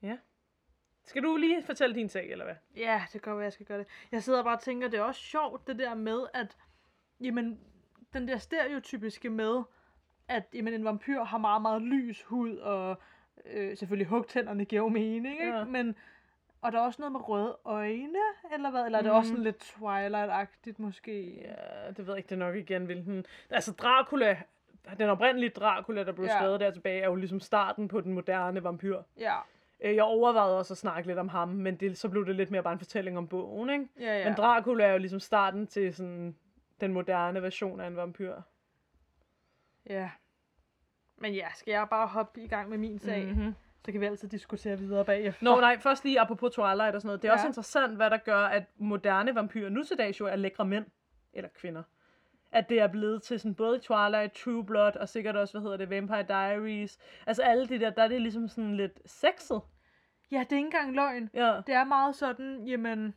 Ja. 0.02 0.17
Skal 1.04 1.24
du 1.24 1.38
lige 1.38 1.63
fortælle 1.63 1.96
din 1.96 2.10
sag, 2.10 2.32
eller 2.32 2.46
hvad? 2.46 2.56
ja, 2.76 3.04
det 3.13 3.22
kan 3.22 3.32
godt 3.32 3.38
være, 3.38 3.44
jeg 3.44 3.54
skal 3.54 3.65
gøre 3.65 3.80
det. 3.80 3.88
Jeg 4.12 4.24
sidder 4.24 4.44
bare 4.44 4.58
og 4.58 4.62
tænker, 4.62 4.88
det 4.88 5.00
er 5.00 5.04
også 5.04 5.22
sjovt, 5.22 5.67
det 5.67 5.80
der 5.80 5.94
med, 5.96 6.28
at 6.34 6.58
jamen, 7.20 7.60
den 8.13 8.28
der 8.28 8.38
stereotypiske 8.38 9.30
med, 9.30 9.63
at 10.32 10.44
jamen, 10.54 10.74
en 10.74 10.86
vampyr 10.86 11.24
har 11.24 11.38
meget, 11.38 11.62
meget 11.62 11.82
lys 11.82 12.24
hud, 12.24 12.58
og 12.58 12.98
øh, 13.46 13.78
selvfølgelig 13.78 14.08
hugtænderne 14.08 14.65
giver 14.65 14.82
jo 14.82 14.88
mening, 14.89 15.28
ikke? 15.41 15.58
Ja. 15.58 15.63
Men, 15.63 15.96
og 16.62 16.72
der 16.72 16.78
er 16.80 16.84
også 16.84 17.02
noget 17.02 17.12
med 17.12 17.30
røde 17.30 17.58
øjne, 17.65 18.20
eller 18.54 18.72
hvad? 18.72 18.86
Eller 18.86 18.98
er 19.00 19.02
det 19.04 19.12
også 19.12 19.30
sådan 19.30 19.44
lidt 19.44 19.63
Twilight-agtigt 19.63 20.76
måske? 20.78 21.41
Ja, 21.41 21.88
det 21.89 21.98
ved 21.98 22.13
jeg 22.13 22.17
ikke, 22.17 22.30
det 22.30 22.38
nok 22.38 22.56
igen, 22.56 22.86
hvilken... 22.86 23.26
Altså, 23.50 23.72
Dracula, 23.72 24.38
den 24.98 25.10
oprindelige 25.10 25.50
Dracula, 25.50 26.04
der 26.04 26.12
blev 26.12 26.26
Ja. 26.26 26.34
ja. 26.34 26.39
skrevet 26.39 26.60
der 26.60 26.72
tilbage, 26.72 27.02
er 27.02 27.06
jo 27.08 27.15
ligesom 27.15 27.39
starten 27.39 27.88
på 27.88 28.02
den 28.02 28.13
moderne 28.13 28.63
vampyr. 28.63 29.02
Ja, 29.20 29.36
Øh, 29.84 29.96
Jeg 29.96 30.04
overvejede 30.04 30.58
også 30.58 30.74
at 30.74 30.78
snakke 30.78 31.08
lidt 31.08 31.20
om 31.20 31.28
ham, 31.28 31.50
men 31.50 31.76
det, 31.76 31.98
så 31.98 32.10
blev 32.10 32.26
det 32.26 32.36
lidt 32.36 32.52
mere 32.52 32.63
bare 32.63 32.74
en 32.74 32.80
fortælling 32.80 33.17
om 33.17 33.28
bogen, 33.28 33.70
ikke? 33.70 33.88
ja, 34.00 34.17
ja. 34.20 34.26
Men 34.26 34.38
Dracula 34.38 34.84
er 34.86 34.91
jo 34.91 34.98
ligesom 34.98 35.20
starten 35.20 35.67
til 35.67 35.94
sådan 35.94 36.36
den 36.82 36.94
moderne 36.94 37.41
version 37.41 37.80
af 37.80 37.88
en 37.88 37.96
vampyr. 37.96 38.36
ja. 39.89 40.10
Men 41.21 41.34
ja, 41.34 41.47
skal 41.55 41.71
jeg 41.71 41.88
bare 41.89 42.07
hoppe 42.07 42.41
i 42.41 42.47
gang 42.47 42.69
med 42.69 42.77
min 42.77 42.99
sag? 42.99 43.25
Mm-hmm. 43.25 43.55
Så 43.86 43.91
kan 43.91 44.01
vi 44.01 44.05
altid 44.05 44.27
diskutere 44.27 44.79
videre 44.79 45.05
bagefter. 45.05 45.43
Nå, 45.43 45.60
nej, 45.60 45.79
først 45.79 46.03
lige 46.03 46.19
apropos 46.19 46.51
Twilight 46.51 46.95
og 46.95 47.01
sådan 47.01 47.07
noget. 47.07 47.21
Det 47.21 47.27
er 47.27 47.31
ja. 47.31 47.36
også 47.36 47.47
interessant, 47.47 47.95
hvad 47.95 48.10
der 48.10 48.17
gør, 48.17 48.39
at 48.39 48.63
moderne 48.77 49.36
vampyrer 49.36 49.69
nu 49.69 49.84
til 49.84 49.97
dags 49.97 50.19
jo 50.19 50.25
er 50.25 50.36
lækre 50.36 50.65
mænd. 50.65 50.86
Eller 51.34 51.49
kvinder. 51.55 51.84
At 52.51 52.69
det 52.69 52.79
er 52.79 52.88
blevet 52.88 53.23
til 53.23 53.39
sådan 53.39 53.55
både 53.55 53.79
Twilight, 53.79 54.34
True 54.34 54.65
Blood 54.65 54.95
og 54.95 55.10
sikkert 55.10 55.36
også, 55.36 55.53
hvad 55.53 55.62
hedder 55.62 55.77
det, 55.77 55.89
Vampire 55.89 56.23
Diaries. 56.23 56.97
Altså 57.27 57.41
alle 57.43 57.67
de 57.67 57.79
der, 57.79 57.89
der 57.89 58.03
er 58.03 58.07
det 58.07 58.21
ligesom 58.21 58.47
sådan 58.47 58.77
lidt 58.77 58.99
sexet. 59.05 59.62
Ja, 60.32 60.39
det 60.39 60.52
er 60.52 60.58
ikke 60.58 60.65
engang 60.65 60.96
løgn. 60.96 61.30
Ja. 61.34 61.62
Det 61.67 61.76
er 61.76 61.84
meget 61.84 62.15
sådan, 62.15 62.67
jamen... 62.67 63.15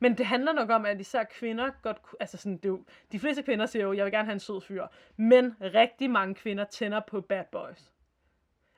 Men 0.00 0.18
det 0.18 0.26
handler 0.26 0.52
nok 0.52 0.70
om, 0.70 0.84
at 0.84 1.00
især 1.00 1.24
kvinder 1.24 1.70
godt 1.82 1.96
altså 2.20 2.36
sådan, 2.36 2.56
det 2.56 2.64
er 2.64 2.68
jo, 2.68 2.84
de 3.12 3.18
fleste 3.18 3.42
kvinder 3.42 3.66
siger 3.66 3.82
jo, 3.82 3.92
jeg 3.92 4.04
vil 4.04 4.12
gerne 4.12 4.24
have 4.24 4.32
en 4.32 4.40
sød 4.40 4.60
fyr. 4.60 4.86
Men 5.16 5.56
rigtig 5.60 6.10
mange 6.10 6.34
kvinder 6.34 6.64
tænder 6.64 7.00
på 7.00 7.20
bad 7.20 7.44
boys. 7.52 7.92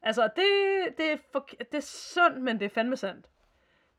Altså, 0.03 0.22
det, 0.37 0.98
det, 0.98 1.12
er, 1.12 1.16
for, 1.33 1.48
det 1.59 1.74
er 1.74 1.81
sundt, 1.81 2.42
men 2.42 2.59
det 2.59 2.64
er 2.64 2.70
fandme 2.70 2.96
sandt. 2.96 3.27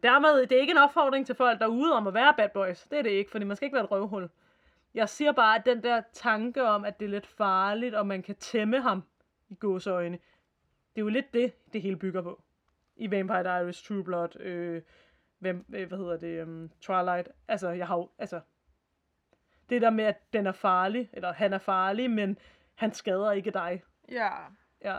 Dermed, 0.04 0.42
det 0.42 0.52
er 0.52 0.62
ikke 0.62 0.72
en 0.72 0.78
opfordring 0.78 1.26
til 1.26 1.36
folk 1.36 1.60
derude 1.60 1.94
om 1.94 2.08
at 2.08 2.14
være 2.14 2.34
bad 2.38 2.50
boys. 2.50 2.84
Det 2.84 3.00
er 3.00 3.04
det 3.04 3.10
ikke, 3.10 3.32
fordi 3.32 3.46
man 3.46 3.56
skal 3.56 3.66
ikke 3.66 3.76
være 3.76 3.84
et 3.84 3.92
røvhul. 3.92 4.30
Jeg 4.94 5.10
siger 5.10 5.32
bare, 5.32 5.56
at 5.60 5.66
den 5.66 5.84
der 5.84 6.02
tanke 6.14 6.64
om, 6.64 6.86
at 6.86 7.00
det 7.00 7.06
er 7.06 7.10
lidt 7.10 7.28
farligt, 7.28 7.96
og 7.96 8.08
man 8.08 8.24
kan 8.24 8.36
tæmme 8.36 8.82
ham 8.82 9.04
i 9.50 9.56
gåseøjne, 9.56 10.18
det 10.96 11.02
er 11.02 11.02
jo 11.02 11.08
lidt 11.08 11.34
det, 11.34 11.54
det 11.74 11.82
hele 11.82 11.96
bygger 11.96 12.22
på. 12.22 12.42
I 13.00 13.12
Vampire 13.12 13.44
Diaries, 13.44 13.82
True 13.84 14.04
Blood, 14.04 14.40
øh, 14.40 14.82
hvem, 15.40 15.66
øh, 15.76 15.88
hvad 15.88 15.98
hedder 15.98 16.18
det, 16.18 16.44
um, 16.44 16.72
Twilight. 16.82 17.30
Altså, 17.48 17.70
jeg 17.70 17.88
har 17.88 17.98
jo, 17.98 18.10
altså, 18.20 18.42
det 19.70 19.82
der 19.82 19.90
med, 19.90 20.04
at 20.06 20.34
den 20.34 20.48
er 20.48 20.52
farlig, 20.52 21.10
eller 21.14 21.34
han 21.34 21.54
er 21.54 21.58
farlig, 21.58 22.12
men 22.12 22.38
han 22.76 22.94
skader 22.94 23.32
ikke 23.32 23.52
dig. 23.52 23.84
Ja, 24.12 24.30
Ja. 24.82 24.94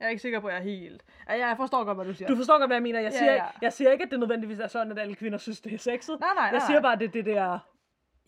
jeg 0.00 0.06
er 0.06 0.08
ikke 0.08 0.22
sikker 0.22 0.40
på, 0.40 0.46
at 0.46 0.52
jeg 0.54 0.60
er 0.60 0.64
helt... 0.64 1.04
Ja, 1.28 1.46
jeg 1.46 1.56
forstår 1.56 1.84
godt, 1.84 1.96
hvad 1.98 2.04
du 2.06 2.14
siger. 2.14 2.28
Du 2.28 2.36
forstår 2.36 2.58
godt, 2.58 2.68
hvad 2.68 2.76
jeg 2.76 2.82
mener. 2.82 3.00
Jeg 3.00 3.12
Ja, 3.12 3.18
siger, 3.18 3.32
ja. 3.32 3.44
jeg 3.62 3.72
siger 3.72 3.90
ikke, 3.92 4.04
at 4.04 4.10
det 4.10 4.20
nødvendigvis 4.20 4.58
er 4.60 4.66
sådan, 4.66 4.92
at 4.92 4.98
alle 4.98 5.14
kvinder 5.14 5.38
synes, 5.38 5.60
det 5.60 5.72
er 5.74 5.78
sexet. 5.78 6.20
Nej, 6.20 6.28
nej, 6.34 6.44
nej. 6.44 6.50
Jeg 6.52 6.62
siger 6.62 6.80
bare, 6.80 6.92
at 6.92 6.98
det 7.00 7.08
er 7.08 7.12
det 7.12 7.24
der 7.26 7.58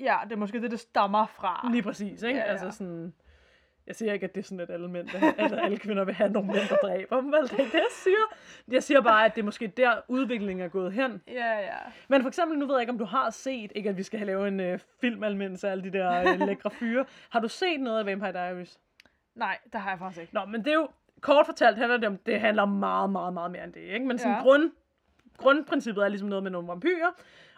Ja, 0.00 0.18
det 0.24 0.32
er 0.32 0.36
måske 0.36 0.62
det, 0.62 0.70
det 0.70 0.80
stammer 0.80 1.26
fra. 1.26 1.68
lige 1.70 1.82
præcis, 1.82 2.22
ikke? 2.22 2.38
Ja, 2.38 2.44
ja. 2.44 2.50
Altså 2.50 2.70
sådan... 2.70 3.14
Jeg 3.88 3.96
siger 3.96 4.12
ikke, 4.12 4.24
at 4.24 4.34
det 4.34 4.40
er 4.40 4.44
sådan, 4.44 4.60
at 4.60 4.70
alle, 4.70 4.88
mænd, 4.88 5.08
vil 5.10 5.20
have- 5.20 5.40
at 5.40 5.52
alle 5.64 5.76
kvinder 5.78 6.04
vil 6.04 6.14
have 6.14 6.30
nogle 6.30 6.48
mænd, 6.52 6.68
der 6.68 6.76
dræber 6.76 7.20
dem. 7.20 7.32
Vel? 7.32 7.42
Det 7.42 7.52
er 7.52 7.56
det, 7.64 7.74
jeg 7.74 7.86
siger. 7.90 8.16
Jeg 8.68 8.82
siger 8.82 9.00
bare, 9.00 9.24
at 9.24 9.34
det 9.34 9.40
er 9.40 9.44
måske 9.44 9.66
der, 9.66 9.92
udviklingen 10.08 10.64
er 10.64 10.68
gået 10.68 10.92
hen. 10.92 11.22
Ja, 11.28 11.58
ja. 11.58 11.76
Men 12.08 12.20
for 12.22 12.28
eksempel, 12.28 12.58
nu 12.58 12.66
ved 12.66 12.74
jeg 12.74 12.80
ikke, 12.80 12.92
om 12.92 12.98
du 12.98 13.04
har 13.04 13.30
set, 13.30 13.72
ikke 13.74 13.88
at 13.88 13.96
vi 13.96 14.02
skal 14.02 14.18
have 14.18 14.26
lavet 14.26 14.48
en 14.48 14.60
øh, 14.60 14.78
filmanmeldelse 15.00 15.66
af 15.68 15.72
alle 15.72 15.84
de 15.84 15.98
der 15.98 16.32
øh, 16.32 16.40
lækre 16.40 16.70
fyre. 16.70 17.04
Har 17.30 17.40
du 17.40 17.48
set 17.48 17.80
noget 17.80 17.98
af 17.98 18.06
Vampire 18.06 18.32
Diaries? 18.32 18.78
Nej, 19.34 19.58
det 19.72 19.80
har 19.80 19.90
jeg 19.90 19.98
faktisk 19.98 20.20
ikke. 20.20 20.34
Nå, 20.34 20.44
men 20.44 20.60
det 20.64 20.70
er 20.70 20.74
jo, 20.74 20.88
kort 21.20 21.46
fortalt 21.46 21.76
handler 21.76 21.96
det 21.96 22.06
om, 22.08 22.16
det 22.16 22.40
handler 22.40 22.62
om 22.62 22.68
meget, 22.68 23.10
meget, 23.10 23.34
meget 23.34 23.50
mere 23.50 23.64
end 23.64 23.72
det, 23.72 23.80
ikke? 23.80 24.06
Men 24.06 24.18
sådan 24.18 24.32
Ja. 24.36 24.42
grund, 24.42 24.70
grundprincippet 25.36 26.04
er 26.04 26.08
ligesom 26.08 26.28
noget 26.28 26.42
med 26.42 26.50
nogle 26.50 26.68
vampyrer, 26.68 27.10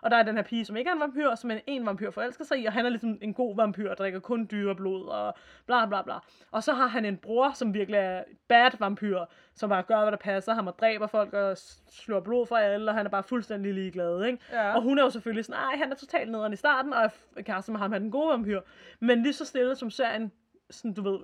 og 0.03 0.11
der 0.11 0.17
er 0.17 0.23
den 0.23 0.37
her 0.37 0.43
pige, 0.43 0.65
som 0.65 0.77
ikke 0.77 0.89
er 0.89 0.95
en 0.95 1.01
vampyr, 1.01 1.35
som 1.35 1.51
en, 1.51 1.61
en 1.67 1.87
vampyr 1.87 2.11
forelsker 2.11 2.45
sig 2.45 2.59
i, 2.59 2.67
og 2.67 2.73
han 2.73 2.87
er 2.87 2.91
ligesom 2.91 3.19
en 3.23 3.35
god 3.35 3.57
vampyr, 3.57 3.95
drikker 3.95 4.21
kun 4.21 4.49
dyreblod 4.51 5.09
og 5.09 5.35
bla 5.67 5.87
bla 5.87 6.03
bla. 6.03 6.15
Og 6.51 6.63
så 6.63 6.73
har 6.73 6.87
han 6.87 7.05
en 7.05 7.17
bror, 7.17 7.53
som 7.55 7.75
virkelig 7.75 7.99
er 7.99 8.25
bad 8.49 8.71
vampyr, 8.79 9.25
som 9.55 9.69
bare 9.69 9.83
gør, 9.83 10.01
hvad 10.01 10.13
der 10.13 10.19
passer 10.19 10.55
ham 10.55 10.67
og 10.67 10.79
dræber 10.79 11.07
folk 11.07 11.33
og 11.33 11.57
slår 11.91 12.21
blod 12.21 12.47
fra 12.47 12.61
alle, 12.61 12.91
og 12.91 12.95
han 12.95 13.07
er 13.07 13.11
bare 13.11 13.23
fuldstændig 13.23 13.75
ligeglad, 13.75 14.25
ikke? 14.25 14.39
Ja. 14.53 14.75
Og 14.75 14.83
hun 14.83 14.99
er 14.99 15.03
jo 15.03 15.11
selvfølgelig 15.11 15.45
sådan, 15.45 15.61
nej, 15.61 15.77
han 15.77 15.93
er 15.93 15.97
totalt 15.97 16.31
nederen 16.31 16.53
i 16.53 16.57
starten, 16.57 16.93
og 16.93 17.11
er 17.37 17.43
kæreste 17.43 17.73
med 17.73 17.81
ham, 17.81 17.93
han 17.93 18.03
er 18.03 18.05
den 18.05 18.11
gode 18.11 18.29
vampyr. 18.29 18.61
Men 19.01 19.23
lige 19.23 19.33
så 19.33 19.45
stille 19.45 19.77
som 19.77 19.91
serien, 19.91 20.33
sådan 20.71 20.95
du 20.95 21.03
ved, 21.03 21.19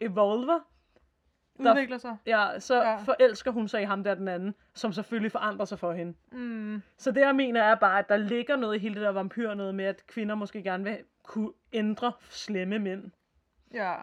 evolver, 0.00 0.69
Der- 1.64 1.72
udvikler 1.72 1.98
sig. 1.98 2.16
Ja, 2.26 2.58
så 2.58 2.82
Ja. 2.82 2.96
forelsker 2.96 3.50
hun 3.50 3.68
sig 3.68 3.82
i 3.82 3.84
ham 3.84 4.04
der 4.04 4.14
den 4.14 4.28
anden, 4.28 4.54
som 4.74 4.92
selvfølgelig 4.92 5.32
forandrer 5.32 5.64
sig 5.64 5.78
for 5.78 5.92
hende. 5.92 6.14
Mm. 6.32 6.82
Så 6.96 7.10
det 7.12 7.20
jeg 7.20 7.36
mener 7.36 7.62
er 7.62 7.74
bare, 7.74 7.98
at 7.98 8.08
der 8.08 8.16
ligger 8.16 8.56
noget 8.56 8.76
i 8.76 8.78
hele 8.78 8.94
det 8.94 9.02
der 9.02 9.08
vampyr 9.10 9.54
noget 9.54 9.74
med, 9.74 9.84
at 9.84 10.06
kvinder 10.06 10.34
måske 10.34 10.62
gerne 10.62 10.84
vil 10.84 10.98
kunne 11.22 11.52
ændre 11.72 12.12
slemme 12.28 12.78
mænd. 12.78 13.10
Ja. 13.74 13.94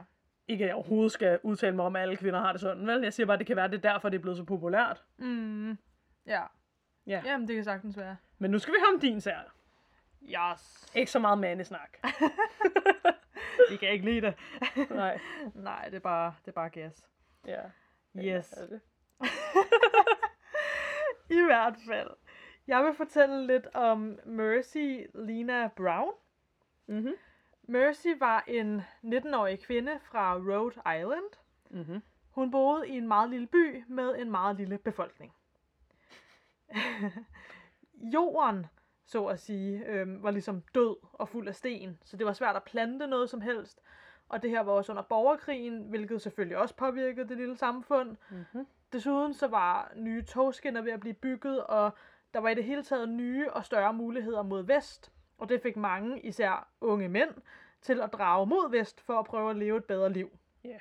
Ikke 0.48 0.64
at 0.64 0.68
jeg 0.68 0.76
overhovedet 0.76 1.12
skal 1.12 1.40
udtale 1.44 1.76
mig 1.76 1.86
om, 1.86 1.96
at 1.96 2.02
alle 2.02 2.16
kvinder 2.16 2.40
har 2.40 2.52
det 2.52 2.62
sådan, 2.62 2.88
vel? 2.88 3.02
Jeg 3.02 3.14
siger 3.14 3.28
bare, 3.28 3.34
at 3.34 3.40
det 3.40 3.48
kan 3.48 3.56
være, 3.56 3.66
at 3.66 3.72
det 3.72 3.86
er 3.86 3.92
derfor, 3.92 4.10
det 4.10 4.18
er 4.18 4.22
blevet 4.22 4.38
så 4.38 4.44
populært. 4.44 5.04
Mm. 5.18 5.78
Ja. 6.26 6.42
Ja. 7.08 7.22
Jamen, 7.26 7.48
det 7.48 7.56
kan 7.56 7.64
sagtens 7.64 7.98
være. 7.98 8.16
Men 8.38 8.52
nu 8.52 8.60
skal 8.60 8.74
vi 8.74 8.78
have 8.86 8.94
om 8.96 9.00
din 9.00 9.22
sær. 9.22 9.54
Yes. 10.24 10.92
Ikke 10.96 11.12
så 11.12 11.20
meget 11.20 11.38
mandesnak. 11.40 11.98
Vi 13.72 13.76
kan 13.78 13.90
ikke 13.90 14.06
lide 14.06 14.22
det. 14.22 14.34
Nej. 14.92 15.20
Nej, 15.56 15.86
det 15.86 15.96
er 15.96 16.00
bare, 16.00 16.34
det 16.46 16.48
er 16.48 16.56
bare 16.56 16.70
gas. 16.70 17.04
Ja. 17.48 17.62
Yes. 18.18 18.50
Det? 18.50 18.82
I 21.40 21.42
hvert 21.46 21.76
fald. 21.88 22.10
Jeg 22.68 22.84
vil 22.84 22.94
fortælle 22.94 23.48
lidt 23.48 23.68
om 23.74 24.20
Mercy 24.26 25.00
Lena 25.14 25.68
Brown. 25.68 26.14
Mhm. 26.88 27.14
Mercy 27.64 28.08
var 28.20 28.44
en 28.48 28.82
19-årig 29.04 29.60
kvinde 29.64 30.00
fra 30.00 30.36
Rhode 30.36 31.00
Island. 31.00 31.32
Mhm. 31.70 32.02
Hun 32.32 32.52
boede 32.52 32.88
i 32.88 32.92
en 32.98 33.08
meget 33.08 33.30
lille 33.30 33.48
by 33.48 33.84
med 33.88 34.16
en 34.20 34.32
meget 34.32 34.56
lille 34.56 34.78
befolkning. 34.78 35.34
Jorden, 38.14 38.66
så 39.06 39.26
at 39.26 39.40
sige, 39.40 39.86
øhm, 39.86 40.24
var 40.24 40.32
ligesom 40.32 40.62
død 40.76 40.96
og 41.14 41.30
fuld 41.30 41.48
af 41.48 41.56
sten, 41.56 42.00
så 42.04 42.18
det 42.18 42.26
var 42.26 42.34
svært 42.34 42.56
at 42.56 42.64
plante 42.64 43.08
noget 43.08 43.30
som 43.30 43.42
helst. 43.42 43.82
Og 44.30 44.42
det 44.42 44.50
her 44.50 44.62
var 44.62 44.72
også 44.72 44.92
under 44.92 45.04
borgerkrigen, 45.04 45.82
hvilket 45.82 46.22
selvfølgelig 46.22 46.58
også 46.58 46.76
påvirkede 46.76 47.30
det 47.30 47.38
lille 47.38 47.58
samfund. 47.58 48.18
Mhm. 48.30 48.68
Desuden 48.94 49.34
så 49.34 49.48
var 49.48 49.92
nye 49.96 50.22
togskinner 50.22 50.82
ved 50.82 50.92
at 50.92 51.00
blive 51.00 51.14
bygget, 51.14 51.64
og 51.64 51.92
der 52.34 52.40
var 52.40 52.50
i 52.50 52.54
det 52.54 52.64
hele 52.64 52.84
taget 52.84 53.10
nye 53.10 53.52
og 53.52 53.66
større 53.66 53.94
muligheder 53.94 54.44
mod 54.44 54.64
vest. 54.64 55.12
Og 55.38 55.50
det 55.50 55.62
fik 55.62 55.78
mange, 55.78 56.22
især 56.22 56.68
unge 56.82 57.10
mænd, 57.10 57.30
til 57.82 58.02
at 58.02 58.14
drage 58.14 58.48
mod 58.48 58.72
vest 58.72 59.02
for 59.02 59.20
at 59.20 59.26
prøve 59.26 59.50
at 59.50 59.56
leve 59.56 59.78
et 59.78 59.86
bedre 59.86 60.14
liv. 60.14 60.38
Ja. 60.64 60.78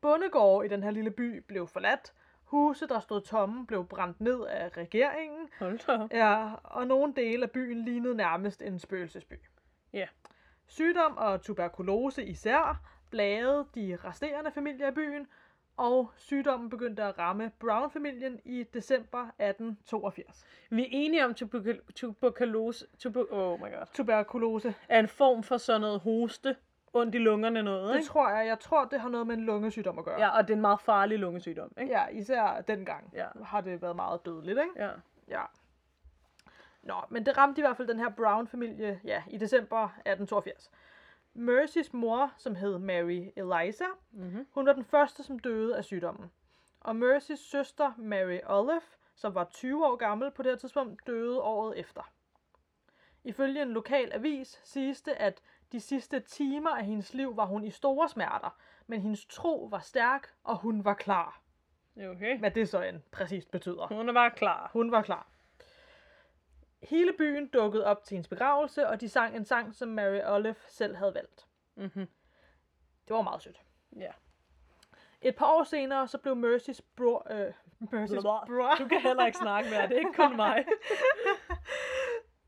Bondegårde 0.00 0.66
i 0.66 0.68
den 0.68 0.82
her 0.82 0.90
lille 0.90 1.10
by 1.10 1.38
blev 1.38 1.66
forladt. 1.66 2.12
Huse, 2.44 2.88
der 2.88 3.00
stod 3.00 3.20
tomme, 3.20 3.66
blev 3.66 3.86
brændt 3.86 4.20
ned 4.20 4.46
af 4.46 4.76
regeringen. 4.76 5.48
Hold 5.58 6.08
da. 6.08 6.16
Ja, 6.16 6.52
og 6.62 6.86
nogle 6.86 7.14
dele 7.14 7.42
af 7.42 7.50
byen 7.50 7.84
lignede 7.84 8.14
nærmest 8.14 8.62
en 8.62 8.78
spøgelsesby. 8.78 9.34
Ja. 9.92 10.06
Sygdom 10.68 11.16
og 11.16 11.42
tuberkulose 11.42 12.24
især 12.24 12.80
plagede 13.10 13.66
de 13.74 13.98
resterende 14.04 14.50
familier 14.50 14.88
i 14.88 14.94
byen, 14.94 15.26
og 15.76 16.10
sygdommen 16.16 16.70
begyndte 16.70 17.02
at 17.02 17.18
ramme 17.18 17.50
Brown-familien 17.60 18.40
i 18.44 18.62
december 18.74 19.18
1882. 19.38 20.44
Vi 20.70 20.82
er 20.82 20.88
enige 20.90 21.24
om 21.24 21.30
tuberkul- 21.30 21.92
tuberkulose. 21.96 22.86
Tuber 22.98 23.24
oh 23.30 23.58
my 23.60 23.62
god. 23.64 23.86
Tuberkulose. 23.94 24.74
Er 24.88 24.98
en 25.00 25.08
form 25.08 25.42
for 25.42 25.56
sådan 25.56 25.80
noget 25.80 26.00
hoste, 26.00 26.56
ondt 26.92 27.14
i 27.14 27.18
lungerne 27.18 27.62
noget, 27.62 27.88
Det 27.88 27.94
ikke? 27.96 28.06
tror 28.08 28.28
jeg, 28.30 28.46
jeg 28.46 28.58
tror, 28.60 28.84
det 28.84 29.00
har 29.00 29.08
noget 29.08 29.26
med 29.26 29.34
en 29.36 29.44
lungesygdom 29.44 29.98
at 29.98 30.04
gøre. 30.04 30.20
Ja, 30.20 30.36
og 30.36 30.42
det 30.48 30.50
er 30.50 30.56
en 30.56 30.60
meget 30.60 30.80
farlig 30.80 31.18
lungesygdom, 31.18 31.72
ikke? 31.80 31.92
ja 31.92 32.06
især 32.06 32.60
dengang 32.68 33.10
Ja. 33.14 33.26
har 33.44 33.60
det 33.60 33.82
været 33.82 33.96
meget 33.96 34.26
dødeligt, 34.26 34.58
ikke? 34.58 34.84
Ja. 34.84 34.90
Ja. 35.28 35.42
Nå, 36.82 36.94
men 37.08 37.26
det 37.26 37.38
ramte 37.38 37.60
i 37.60 37.62
hvert 37.62 37.76
fald 37.76 37.88
den 37.88 37.98
her 37.98 38.08
Brown-familie 38.10 39.00
ja, 39.04 39.22
i 39.30 39.38
december 39.38 39.84
1882. 39.84 40.70
Mercys 41.34 41.92
mor, 41.92 42.32
som 42.36 42.54
hed 42.54 42.78
Mary 42.78 43.30
Eliza, 43.36 43.84
Mhm. 44.10 44.46
hun 44.54 44.66
var 44.66 44.72
den 44.72 44.84
første, 44.84 45.22
som 45.22 45.38
døde 45.38 45.76
af 45.76 45.84
sygdommen. 45.84 46.30
Og 46.80 46.96
Mercys 46.96 47.38
søster, 47.50 47.92
Mary 47.96 48.38
Olive, 48.46 48.80
som 49.14 49.34
var 49.34 49.44
20 49.44 49.86
år 49.86 49.96
gammel 49.96 50.30
på 50.30 50.42
det 50.42 50.50
her 50.52 50.56
tidspunkt, 50.56 51.06
døde 51.06 51.40
året 51.42 51.78
efter. 51.78 52.02
Ifølge 53.24 53.62
en 53.62 53.72
lokal 53.72 54.12
avis 54.12 54.60
siges 54.64 55.02
det, 55.02 55.12
at 55.12 55.40
de 55.72 55.80
sidste 55.80 56.20
timer 56.20 56.70
af 56.70 56.84
hendes 56.84 57.14
liv 57.14 57.36
var 57.36 57.44
hun 57.46 57.64
i 57.64 57.70
store 57.70 58.08
smerter, 58.08 58.56
men 58.86 59.00
hendes 59.00 59.26
tro 59.26 59.68
var 59.70 59.78
stærk, 59.78 60.30
og 60.44 60.56
hun 60.56 60.84
var 60.84 60.94
klar. 60.94 61.40
Okay. 61.96 62.38
Hvad 62.38 62.50
det 62.50 62.68
så 62.68 62.82
end 62.82 63.00
præcist 63.12 63.50
betyder. 63.50 63.86
Hun 63.86 64.14
bare 64.14 64.30
klar. 64.30 64.70
Hun 64.72 64.92
var 64.92 65.02
klar. 65.02 65.26
Hele 66.82 67.12
byen 67.12 67.48
dukkede 67.48 67.86
op 67.86 68.04
til 68.04 68.14
hendes 68.14 68.28
begravelse, 68.28 68.88
og 68.88 69.00
de 69.00 69.08
sang 69.08 69.36
en 69.36 69.44
sang, 69.44 69.74
som 69.74 69.88
Mary 69.88 70.20
Olive 70.24 70.54
selv 70.68 70.96
havde 70.96 71.14
valgt. 71.14 71.46
Mhm. 71.74 72.08
Det 73.08 73.16
var 73.16 73.22
meget 73.22 73.42
sødt. 73.42 73.60
Ja. 73.96 74.10
Et 75.20 75.36
par 75.36 75.46
år 75.46 75.64
senere, 75.64 76.08
så 76.08 76.18
blev 76.18 76.36
Mercys 76.36 76.80
bror... 76.96 77.26
Øh, 77.30 77.52
Mercys 77.92 78.22
bror... 78.22 78.74
Du 78.78 78.88
kan 78.88 79.00
heller 79.00 79.26
ikke 79.26 79.38
snakke 79.38 79.70
mere, 79.70 79.82
det 79.82 79.92
er 79.92 79.98
ikke 79.98 80.12
kun 80.16 80.36
mig. 80.46 80.64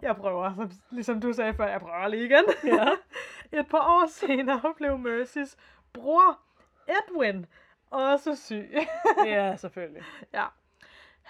Jeg 0.03 0.17
prøver, 0.17 0.55
som, 0.55 0.71
ligesom 0.91 1.21
du 1.21 1.33
sagde 1.33 1.55
før, 1.55 1.67
jeg 1.67 1.81
prøver 1.81 2.09
lige 2.09 2.25
igen. 2.25 2.45
Ja. 2.65 2.89
Et 3.61 3.69
par 3.69 4.03
år 4.03 4.07
senere 4.07 4.75
blev 4.77 4.99
Mercys 4.99 5.57
bror 5.93 6.39
Edwin 6.89 7.47
også 7.91 8.37
syg. 8.37 8.79
Ja, 9.25 9.57
selvfølgelig. 9.57 10.03
ja. 10.33 10.47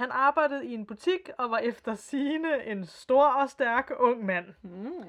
Han 0.00 0.10
arbejdede 0.10 0.66
i 0.66 0.74
en 0.74 0.86
butik 0.86 1.30
og 1.38 1.50
var 1.50 1.58
efter 1.58 1.94
sine 1.94 2.64
en 2.66 2.86
stor 2.86 3.26
og 3.26 3.50
stærk 3.50 3.90
ung 3.98 4.24
mand. 4.24 4.46
Mm. 4.62 5.04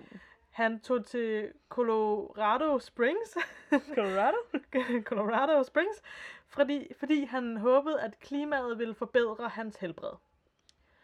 Han 0.49 0.79
tog 0.79 1.05
til 1.05 1.51
Colorado 1.69 2.79
Springs, 2.79 3.37
Colorado? 3.95 4.37
Colorado 5.09 5.63
Springs, 5.63 6.01
fordi, 6.47 6.93
fordi 6.99 7.23
han 7.23 7.57
håbede, 7.57 8.01
at 8.01 8.19
klimaet 8.19 8.79
ville 8.79 8.93
forbedre 8.93 9.49
hans 9.49 9.77
helbred. 9.77 10.13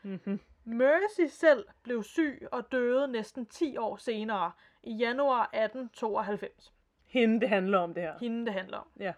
Mhm. 0.04 0.40
Mercy 0.64 1.36
selv 1.36 1.66
blev 1.84 2.04
syg 2.04 2.48
og 2.52 2.72
døde 2.72 3.08
næsten 3.08 3.46
10 3.46 3.78
år 3.78 3.98
senere, 3.98 4.52
i 4.84 4.94
januar 4.94 5.44
1892. 5.44 6.74
Hende, 7.06 7.40
det 7.40 7.50
handler 7.50 7.78
om 7.78 7.94
det 7.94 8.04
her. 8.04 8.14
Hende 8.20 8.46
det 8.46 8.54
handler 8.54 8.78
om. 8.78 8.88
Ja. 9.00 9.14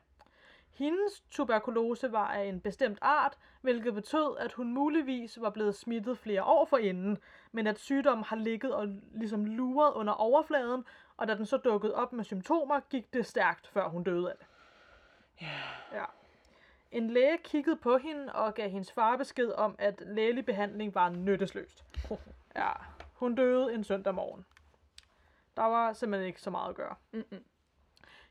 Hendes 0.79 1.23
tuberkulose 1.31 2.11
var 2.11 2.27
af 2.27 2.43
en 2.43 2.61
bestemt 2.61 2.99
art, 3.01 3.37
hvilket 3.61 3.93
betød, 3.93 4.37
at 4.37 4.53
hun 4.53 4.73
muligvis 4.73 5.41
var 5.41 5.49
blevet 5.49 5.75
smittet 5.75 6.17
flere 6.17 6.43
år 6.43 6.65
forinden, 6.65 7.17
men 7.51 7.67
at 7.67 7.79
sygdommen 7.79 8.23
har 8.23 8.35
ligget 8.35 8.73
og 8.73 8.87
ligesom 9.11 9.45
luret 9.45 9.93
under 9.93 10.13
overfladen, 10.13 10.85
og 11.17 11.27
da 11.27 11.35
den 11.35 11.45
så 11.45 11.57
dukkede 11.57 11.95
op 11.95 12.13
med 12.13 12.23
symptomer, 12.23 12.79
gik 12.79 13.13
det 13.13 13.25
stærkt, 13.25 13.67
før 13.67 13.89
hun 13.89 14.03
døde 14.03 14.29
af 14.29 14.35
det. 14.37 14.47
Ja. 15.91 16.05
En 16.91 17.09
læge 17.09 17.37
kiggede 17.37 17.75
på 17.75 17.97
hende 17.97 18.33
og 18.33 18.53
gav 18.53 18.69
hendes 18.69 18.91
far 18.91 19.17
besked 19.17 19.51
om, 19.51 19.75
at 19.79 20.03
lægelig 20.05 20.45
behandling 20.45 20.95
var 20.95 21.09
nyttesløst. 21.09 21.85
Ja, 22.55 22.71
hun 23.13 23.35
døde 23.35 23.73
en 23.73 23.83
søndag 23.83 24.15
morgen. 24.15 24.45
Der 25.55 25.63
var 25.63 25.93
simpelthen 25.93 26.27
ikke 26.27 26.41
så 26.41 26.49
meget 26.49 26.69
at 26.69 26.75
gøre. 26.75 26.95
Mm-mm. 27.11 27.43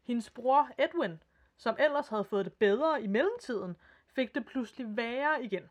Hendes 0.03 0.31
bror 0.31 0.69
Edwin, 0.79 1.21
som 1.59 1.77
ellers 1.79 2.09
havde 2.09 2.25
fået 2.25 2.45
det 2.45 2.53
bedre 2.53 3.03
i 3.03 3.07
mellemtiden, 3.07 3.77
fik 4.15 4.35
det 4.35 4.47
pludselig 4.47 4.97
værre 4.97 5.45
igen. 5.45 5.71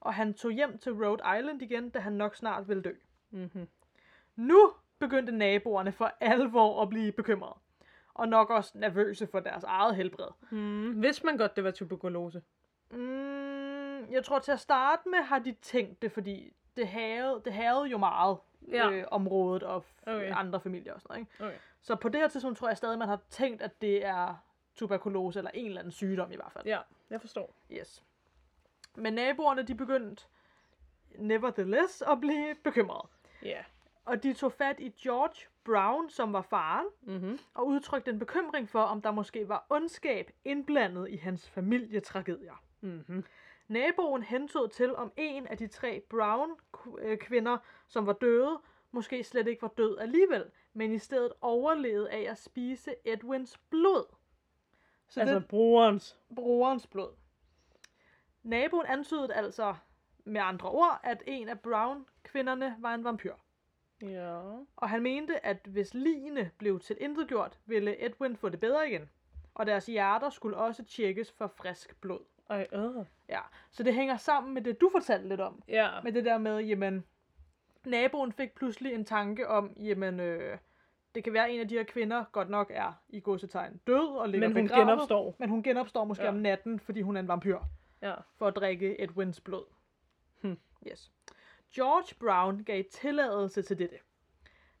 Og 0.00 0.14
han 0.14 0.34
tog 0.34 0.50
hjem 0.50 0.78
til 0.78 0.92
Rhode 0.92 1.22
Island 1.38 1.62
igen, 1.62 1.90
da 1.90 1.98
han 1.98 2.12
nok 2.12 2.36
snart 2.36 2.68
ville 2.68 2.82
dø. 2.82 2.92
Mhm. 3.30 3.68
Nu 4.36 4.72
begyndte 4.98 5.32
naboerne 5.32 5.92
for 5.92 6.12
alvor 6.20 6.82
at 6.82 6.88
blive 6.88 7.12
bekymrede. 7.12 7.54
Og 8.14 8.28
nok 8.28 8.50
også 8.50 8.72
nervøse 8.74 9.26
for 9.26 9.40
deres 9.40 9.64
eget 9.64 9.96
helbred. 9.96 10.28
Mm. 10.50 11.02
Vidste 11.02 11.26
man 11.26 11.36
godt, 11.36 11.56
det 11.56 11.64
var 11.64 11.70
tuberkulose? 11.70 12.42
Mm, 12.90 14.10
jeg 14.12 14.24
tror 14.24 14.38
til 14.38 14.52
at 14.52 14.60
starte 14.60 15.08
med 15.08 15.18
har 15.18 15.38
de 15.38 15.52
tænkt 15.52 16.02
det, 16.02 16.12
fordi 16.12 16.52
det 16.76 16.88
havde, 16.88 17.42
det 17.44 17.52
havde 17.52 17.82
jo 17.84 17.98
meget 17.98 18.38
Ja. 18.72 18.90
øh, 18.90 19.04
området 19.10 19.62
og 19.62 19.84
f- 19.86 20.10
Okay. 20.10 20.32
andre 20.36 20.60
familier 20.60 20.94
og 20.94 21.00
sådan 21.00 21.14
noget. 21.14 21.20
Ikke? 21.34 21.44
Okay. 21.44 21.56
Så 21.80 21.94
på 21.96 22.08
det 22.08 22.20
her 22.20 22.28
tidspunkt 22.28 22.58
tror 22.58 22.68
jeg 22.68 22.76
stadig, 22.76 22.98
man 22.98 23.08
har 23.08 23.20
tænkt, 23.30 23.62
at 23.62 23.80
det 23.80 24.04
er 24.06 24.34
tuberkulose 24.76 25.38
eller 25.40 25.50
en 25.54 25.66
eller 25.66 25.78
anden 25.80 25.92
sygdom 25.92 26.32
i 26.32 26.36
hvert 26.36 26.52
fald. 26.52 26.66
Ja, 26.66 26.78
jeg 27.10 27.20
forstår. 27.20 27.54
Yes. 27.72 28.02
Men 28.94 29.12
naboerne, 29.12 29.62
de 29.62 29.74
begyndte 29.74 30.24
nevertheless 31.18 32.02
at 32.02 32.20
blive 32.20 32.54
bekymrede. 32.64 33.08
Ja. 33.42 33.64
Og 34.04 34.22
de 34.22 34.32
tog 34.34 34.52
fat 34.52 34.80
i 34.80 34.88
George 34.88 35.46
Brown, 35.64 36.10
som 36.10 36.32
var 36.32 36.42
faren, 36.42 36.86
Mhm. 37.02 37.38
og 37.54 37.66
udtrykte 37.66 38.10
en 38.10 38.18
bekymring 38.18 38.68
for, 38.68 38.80
om 38.82 39.02
der 39.02 39.10
måske 39.10 39.48
var 39.48 39.66
ondskab 39.70 40.30
indblandet 40.44 41.08
i 41.10 41.16
hans 41.16 41.48
familietragedier. 41.50 42.62
Mhm. 42.80 43.24
Naboen 43.68 44.22
hentede 44.22 44.68
til, 44.68 44.96
om 44.96 45.12
en 45.16 45.46
af 45.46 45.56
de 45.58 45.66
tre 45.66 46.02
Brown-kvinder, 46.10 47.58
som 47.88 48.06
var 48.06 48.12
døde, 48.12 48.58
måske 48.90 49.24
slet 49.24 49.46
ikke 49.48 49.62
var 49.62 49.72
død 49.76 49.98
alligevel, 49.98 50.50
men 50.72 50.92
i 50.92 50.98
stedet 50.98 51.32
overlevede 51.40 52.10
af 52.10 52.30
at 52.30 52.38
spise 52.38 52.94
Edwins 53.04 53.58
blod. 53.70 54.15
Så 55.08 55.20
Altså 55.20 55.34
det 55.34 55.48
brorens. 55.48 56.18
er 56.30 56.34
brorens 56.34 56.86
blod. 56.86 57.10
Naboen 58.42 58.86
antydede 58.86 59.34
altså 59.34 59.74
med 60.24 60.40
andre 60.40 60.68
ord, 60.68 61.00
at 61.02 61.22
en 61.26 61.48
af 61.48 61.60
Brown-kvinderne 61.60 62.76
var 62.78 62.94
en 62.94 63.04
vampyr. 63.04 63.34
Ja. 64.02 64.40
Og 64.76 64.88
han 64.88 65.02
mente, 65.02 65.46
at 65.46 65.58
hvis 65.64 65.94
ligene 65.94 66.50
blev 66.58 66.80
til 66.80 66.96
gjort, 67.28 67.58
ville 67.66 68.06
Edwin 68.06 68.36
få 68.36 68.48
det 68.48 68.60
bedre 68.60 68.88
igen. 68.88 69.10
Og 69.54 69.66
deres 69.66 69.86
hjerter 69.86 70.30
skulle 70.30 70.56
også 70.56 70.84
tjekkes 70.84 71.32
for 71.32 71.46
frisk 71.46 72.00
blod. 72.00 72.20
Ej, 72.50 72.66
øh. 72.72 73.04
Ja, 73.28 73.40
så 73.70 73.82
det 73.82 73.94
hænger 73.94 74.16
sammen 74.16 74.54
med 74.54 74.62
det, 74.62 74.80
du 74.80 74.88
fortalte 74.92 75.28
lidt 75.28 75.40
om. 75.40 75.62
Ja. 75.68 75.90
Med 76.04 76.12
det 76.12 76.24
der 76.24 76.38
med, 76.38 76.58
jamen, 76.58 77.04
naboen 77.84 78.32
fik 78.32 78.54
pludselig 78.54 78.92
en 78.94 79.04
tanke 79.04 79.48
om, 79.48 79.76
jamen, 79.76 80.20
øh, 80.20 80.58
det 81.16 81.24
kan 81.24 81.32
være, 81.32 81.44
at 81.48 81.54
en 81.54 81.60
af 81.60 81.68
de 81.68 81.74
her 81.74 81.84
kvinder 81.84 82.24
godt 82.32 82.50
nok 82.50 82.70
er 82.74 82.92
i 83.08 83.20
godsetegn 83.20 83.80
død 83.86 84.16
og 84.16 84.28
ligger 84.28 84.48
Men 84.48 84.56
hun 84.56 84.64
begravet, 84.68 84.86
genopstår. 84.88 85.36
Men 85.38 85.48
hun 85.48 85.62
genopstår 85.62 86.04
måske 86.04 86.22
Ja. 86.24 86.28
om 86.28 86.34
natten, 86.34 86.80
fordi 86.80 87.02
hun 87.02 87.16
er 87.16 87.20
en 87.20 87.28
vampyr, 87.28 87.58
Ja. 88.02 88.14
for 88.36 88.46
at 88.46 88.56
drikke 88.56 89.02
Edwins 89.02 89.40
blod. 89.40 89.64
Hm. 90.42 90.58
Yes. 90.90 91.12
George 91.74 92.14
Brown 92.20 92.64
gav 92.64 92.84
tilladelse 92.90 93.62
til 93.62 93.78
dette. 93.78 93.96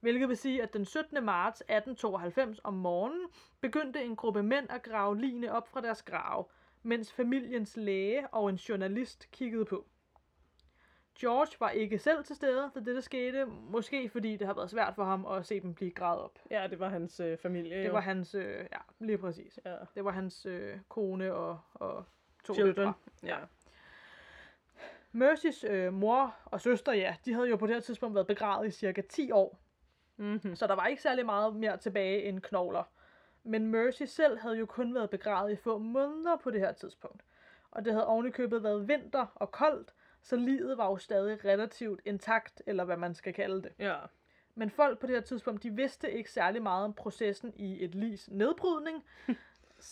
Hvilket 0.00 0.28
vil 0.28 0.36
sige, 0.36 0.62
at 0.62 0.72
den 0.72 0.84
17. 0.84 1.24
marts 1.24 1.60
1892 1.60 2.60
om 2.64 2.74
morgenen 2.74 3.26
begyndte 3.60 4.04
en 4.04 4.16
gruppe 4.16 4.42
mænd 4.42 4.66
at 4.70 4.82
grave 4.82 5.18
ligene 5.20 5.52
op 5.52 5.68
fra 5.68 5.80
deres 5.80 6.02
grave, 6.02 6.44
mens 6.82 7.12
familiens 7.12 7.76
læge 7.76 8.26
og 8.28 8.48
en 8.48 8.56
journalist 8.56 9.30
kiggede 9.30 9.64
på. 9.64 9.86
George 11.20 11.56
var 11.60 11.70
ikke 11.70 11.98
selv 11.98 12.24
til 12.24 12.36
stede, 12.36 12.70
da 12.74 12.80
dette 12.80 13.02
skete, 13.02 13.44
måske 13.46 14.08
fordi 14.08 14.36
det 14.36 14.46
har 14.46 14.54
været 14.54 14.70
svært 14.70 14.94
for 14.94 15.04
ham 15.04 15.26
at 15.26 15.46
se 15.46 15.60
dem 15.60 15.74
blive 15.74 15.90
gravet 15.90 16.22
op. 16.22 16.38
Ja, 16.50 16.66
det 16.70 16.80
var 16.80 16.88
hans 16.88 17.20
øh, 17.20 17.38
familie. 17.38 17.78
Det 17.78 17.86
jo. 17.86 17.92
var 17.92 18.00
hans, 18.00 18.34
øh, 18.34 18.58
ja, 18.72 18.78
lige 18.98 19.18
præcis. 19.18 19.60
Ja. 19.64 19.76
Det 19.94 20.04
var 20.04 20.10
hans 20.10 20.46
øh, 20.46 20.78
kone 20.88 21.34
og, 21.34 21.60
og 21.74 22.04
to 22.44 22.54
døtre. 22.54 22.92
Ja. 23.22 23.36
Mercys 25.12 25.64
øh, 25.64 25.92
mor 25.92 26.34
og 26.44 26.60
søster, 26.60 26.92
ja, 26.92 27.16
de 27.24 27.32
havde 27.32 27.48
jo 27.48 27.56
på 27.56 27.66
det 27.66 27.74
her 27.74 27.80
tidspunkt 27.80 28.14
været 28.14 28.26
begravet 28.26 28.66
i 28.66 28.70
cirka 28.70 29.00
10 29.08 29.30
år, 29.30 29.58
Mm-hmm. 30.18 30.56
så 30.56 30.66
der 30.66 30.74
var 30.74 30.86
ikke 30.86 31.02
særlig 31.02 31.26
meget 31.26 31.56
mere 31.56 31.76
tilbage 31.76 32.22
end 32.22 32.40
knogler. 32.40 32.82
Men 33.44 33.66
Mercy 33.66 34.02
selv 34.02 34.38
havde 34.38 34.56
jo 34.56 34.66
kun 34.66 34.94
været 34.94 35.10
begravet 35.10 35.52
i 35.52 35.56
få 35.56 35.78
måneder 35.78 36.36
på 36.36 36.50
det 36.50 36.60
her 36.60 36.72
tidspunkt. 36.72 37.22
Og 37.70 37.84
det 37.84 37.92
havde 37.92 38.06
ovenikøbet 38.06 38.62
været 38.62 38.88
vinter 38.88 39.26
og 39.34 39.50
koldt, 39.50 39.94
så 40.26 40.36
livet 40.36 40.78
var 40.78 40.86
jo 40.86 40.96
stadig 40.96 41.44
relativt 41.44 42.00
intakt, 42.04 42.62
eller 42.66 42.84
hvad 42.84 42.96
man 42.96 43.14
skal 43.14 43.32
kalde 43.32 43.62
det. 43.62 43.72
Ja. 43.78 43.96
Men 44.54 44.70
folk 44.70 44.98
på 44.98 45.06
det 45.06 45.14
her 45.14 45.22
tidspunkt, 45.22 45.62
de 45.62 45.70
vidste 45.70 46.12
ikke 46.12 46.30
særlig 46.30 46.62
meget 46.62 46.84
om 46.84 46.94
processen 46.94 47.52
i 47.56 47.84
et 47.84 47.94
livs 47.94 48.28
nedbrydning. 48.30 49.04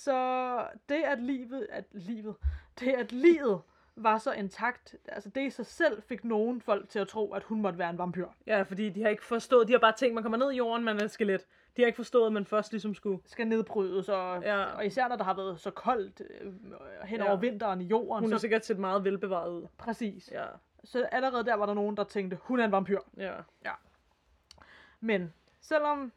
så 0.05 0.69
det 0.89 1.03
at 1.03 1.23
livet, 1.23 1.67
at 1.71 1.85
livet, 1.93 2.35
det 2.81 2.93
at 2.93 3.13
livet 3.13 3.61
var 3.97 4.19
så 4.19 4.33
intakt, 4.33 4.95
altså 5.09 5.29
det 5.29 5.47
i 5.47 5.51
sig 5.51 5.67
selv 5.67 6.03
fik 6.03 6.25
nogen 6.25 6.61
folk 6.61 6.89
til 6.89 6.99
at 6.99 7.09
tro, 7.09 7.33
at 7.33 7.43
hun 7.43 7.63
måtte 7.63 7.79
være 7.79 7.91
en 7.91 7.99
vampyr. 7.99 8.29
Ja, 8.47 8.63
fordi 8.63 8.91
de 8.91 9.03
har 9.03 9.09
ikke 9.09 9.25
forstået, 9.25 9.69
de 9.69 9.73
har 9.73 9.81
bare 9.81 9.95
tænkt, 9.97 10.15
man 10.15 10.23
kommer 10.23 10.39
ned 10.39 10.53
i 10.53 10.57
jorden, 10.57 10.85
man 10.85 11.01
er 11.01 11.05
et 11.05 11.11
skelet. 11.11 11.47
De 11.77 11.83
har 11.83 11.87
ikke 11.87 11.97
forstået, 11.97 12.27
at 12.27 12.33
man 12.33 12.45
først 12.47 12.73
ligesom 12.73 12.95
skulle. 12.95 13.19
Skal 13.27 13.47
nedbrydes, 13.47 14.09
og, 14.09 14.43
Ja. 14.43 14.65
og 14.65 14.87
især 14.87 15.09
når 15.09 15.17
der 15.17 15.25
har 15.25 15.35
været 15.35 15.61
så 15.61 15.71
koldt 15.71 16.23
øh, 16.41 16.53
hen 17.05 17.21
Ja. 17.21 17.29
over 17.29 17.37
vinteren 17.37 17.81
i 17.81 17.85
jorden. 17.85 18.25
Hun 18.25 18.33
er 18.33 18.37
så, 18.37 18.41
sikkert 18.41 18.65
set 18.67 18.79
meget 18.79 19.05
velbevaret 19.05 19.51
ud. 19.53 19.67
præcis. 19.79 20.31
Ja. 20.33 20.45
Så 20.85 21.03
allerede 21.13 21.45
der 21.45 21.55
var 21.55 21.67
der 21.67 21.75
nogen, 21.75 21.97
der 21.97 22.05
tænkte, 22.05 22.39
hun 22.43 22.61
er 22.61 22.65
en 22.65 22.73
vampyr. 22.73 23.01
Ja. 23.17 23.33
Men 25.01 25.33
selvom, 25.61 26.13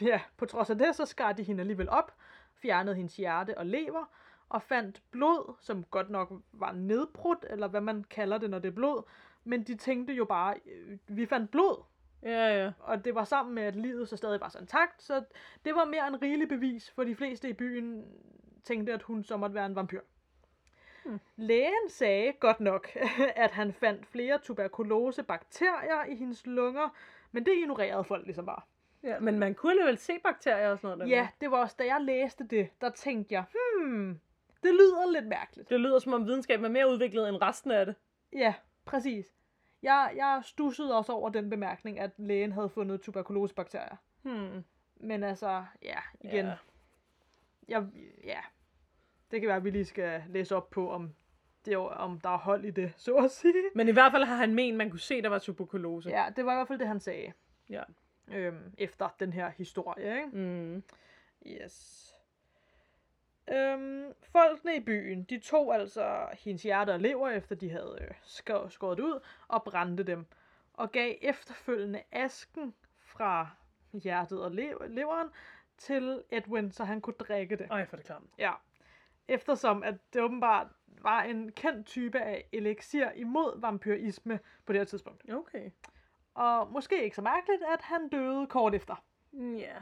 ja, 0.00 0.20
på 0.36 0.46
trods 0.46 0.70
af 0.70 0.78
det, 0.78 0.94
så 0.96 1.04
skar 1.06 1.32
de 1.32 1.42
hende 1.42 1.60
alligevel 1.60 1.88
op, 1.88 2.14
fjernede 2.54 2.96
hendes 2.96 3.16
hjerte 3.16 3.58
og 3.58 3.66
lever, 3.66 4.04
og 4.48 4.62
fandt 4.62 5.02
blod, 5.10 5.54
som 5.60 5.84
godt 5.84 6.10
nok 6.10 6.32
var 6.52 6.72
nedbrudt, 6.72 7.46
eller 7.50 7.68
hvad 7.68 7.80
man 7.80 8.04
kalder 8.04 8.38
det, 8.38 8.50
når 8.50 8.58
det 8.58 8.68
er 8.68 8.72
blod. 8.74 9.02
Men 9.44 9.62
de 9.62 9.76
tænkte 9.76 10.12
jo 10.14 10.24
bare, 10.24 10.54
øh, 10.66 10.98
vi 11.06 11.26
fandt 11.26 11.50
blod, 11.50 11.82
Ja, 12.22 12.62
ja. 12.64 12.72
og 12.80 13.04
det 13.04 13.14
var 13.14 13.24
sammen 13.24 13.54
med, 13.54 13.62
at 13.62 13.76
livet 13.76 14.08
så 14.08 14.16
stadig 14.16 14.40
var 14.40 14.48
så 14.48 14.58
intakt, 14.58 15.02
så 15.02 15.24
det 15.64 15.74
var 15.74 15.84
mere 15.84 16.08
en 16.08 16.22
rigelig 16.22 16.48
bevis, 16.48 16.90
for 16.90 17.04
de 17.04 17.14
fleste 17.16 17.48
i 17.48 17.52
byen 17.52 18.04
tænkte, 18.64 18.92
at 18.92 19.02
hun 19.02 19.24
så 19.24 19.36
måtte 19.36 19.54
være 19.54 19.66
en 19.66 19.74
vampyr. 19.76 20.00
Hmm. 21.04 21.20
Lægen 21.36 21.88
sagde 21.88 22.32
godt 22.32 22.60
nok, 22.60 22.88
at 23.44 23.50
han 23.50 23.72
fandt 23.72 24.06
flere 24.06 24.38
tuberkulose 24.38 25.22
bakterier 25.22 26.04
i 26.04 26.14
hendes 26.16 26.46
lunger, 26.46 26.88
men 27.32 27.46
det 27.46 27.52
ignorerede 27.56 28.04
folk 28.04 28.24
ligesom 28.24 28.46
bare. 28.46 28.60
ja. 29.02 29.18
Men 29.20 29.38
man 29.38 29.54
kunne 29.54 29.72
alligevel 29.72 29.98
se 29.98 30.12
bakterier 30.24 30.70
og 30.70 30.78
sådan 30.78 30.98
noget. 30.98 31.10
Ja, 31.10 31.28
det 31.40 31.50
var 31.50 31.58
også, 31.58 31.76
da 31.78 31.84
jeg 31.84 32.00
læste 32.00 32.46
det, 32.46 32.68
der 32.80 32.90
tænkte 32.90 33.34
jeg, 33.34 33.44
hmm, 33.52 34.20
det 34.62 34.72
lyder 34.74 35.12
lidt 35.12 35.26
mærkeligt. 35.26 35.70
Det 35.70 35.80
lyder 35.80 35.98
som 35.98 36.12
om 36.12 36.26
videnskaben 36.26 36.64
er 36.64 36.68
mere 36.70 36.90
udviklet 36.90 37.28
end 37.28 37.42
resten 37.42 37.70
af 37.70 37.86
det. 37.86 37.94
Ja, 38.32 38.54
præcis. 38.84 39.26
Jeg, 39.82 40.12
jeg 40.16 40.40
stussede 40.44 40.96
også 40.96 41.12
over 41.12 41.30
den 41.30 41.50
bemærkning, 41.50 41.98
at 42.00 42.10
lægen 42.16 42.52
havde 42.52 42.68
fundet 42.68 43.00
tuberkulosebakterier. 43.00 43.96
Hmm. 44.22 44.64
Men 44.96 45.22
altså, 45.24 45.64
ja, 45.82 45.98
igen, 46.20 46.46
Ja. 46.46 46.54
Jeg, 47.68 47.86
ja, 48.24 48.38
det 49.30 49.40
kan 49.40 49.48
være, 49.48 49.56
at 49.56 49.64
vi 49.64 49.70
lige 49.70 49.84
skal 49.84 50.22
læse 50.28 50.56
op 50.56 50.70
på, 50.70 50.90
om, 50.90 51.14
det, 51.64 51.76
om 51.76 52.20
der 52.20 52.30
er 52.30 52.38
hold 52.38 52.64
i 52.64 52.70
det, 52.70 52.92
så 52.96 53.14
at 53.16 53.30
sige. 53.30 53.54
Men 53.74 53.88
i 53.88 53.92
hvert 53.92 54.12
fald 54.12 54.24
har 54.24 54.36
han 54.36 54.54
ment, 54.54 54.76
man 54.76 54.90
kunne 54.90 55.00
se, 55.00 55.22
der 55.22 55.28
var 55.28 55.38
tuberkulose. 55.38 56.10
Ja, 56.10 56.26
det 56.36 56.46
var 56.46 56.52
i 56.52 56.54
hvert 56.54 56.68
fald 56.68 56.78
det, 56.78 56.88
han 56.88 57.00
sagde, 57.00 57.32
Ja. 57.70 57.82
øhm, 58.28 58.74
efter 58.78 59.08
den 59.20 59.32
her 59.32 59.50
historie, 59.50 60.16
ikke? 60.16 60.28
Mm. 60.36 60.82
Yes. 61.46 62.07
Øhm, 63.52 64.12
folkene 64.32 64.76
i 64.76 64.80
byen, 64.80 65.22
de 65.24 65.38
tog 65.38 65.74
altså 65.74 66.28
hendes 66.38 66.62
hjerte 66.62 66.90
og 66.90 67.00
lever, 67.00 67.28
efter 67.30 67.54
de 67.56 67.70
havde 67.70 67.98
øh, 68.00 68.10
skå- 68.22 68.68
skåret 68.68 69.00
ud, 69.00 69.20
og 69.48 69.62
brændte 69.64 70.02
dem. 70.02 70.26
Og 70.74 70.92
gav 70.92 71.14
efterfølgende 71.22 72.02
asken 72.12 72.74
fra 73.00 73.48
hjertet 73.92 74.42
og 74.44 74.50
lev- 74.50 74.86
leveren 74.88 75.28
til 75.78 76.22
Edwin, 76.30 76.72
så 76.72 76.84
han 76.84 77.00
kunne 77.00 77.14
drikke 77.18 77.56
det. 77.56 77.66
Ej, 77.70 77.84
for 77.86 77.96
det 77.96 78.06
klamt. 78.06 78.30
Ja. 78.38 78.52
Eftersom 79.28 79.82
at 79.82 79.94
det 80.12 80.22
åbenbart 80.22 80.66
var 80.86 81.22
en 81.22 81.52
kendt 81.52 81.86
type 81.86 82.20
af 82.20 82.44
elixir 82.52 83.10
imod 83.14 83.60
vampyrisme 83.60 84.40
på 84.66 84.72
det 84.72 84.80
her 84.80 84.84
tidspunkt. 84.86 85.32
Okay. 85.32 85.70
Og 86.34 86.72
måske 86.72 87.04
ikke 87.04 87.16
så 87.16 87.22
mærkeligt, 87.22 87.62
at 87.62 87.80
han 87.82 88.08
døde 88.08 88.46
kort 88.46 88.74
efter, 88.74 89.04
Ja. 89.32 89.74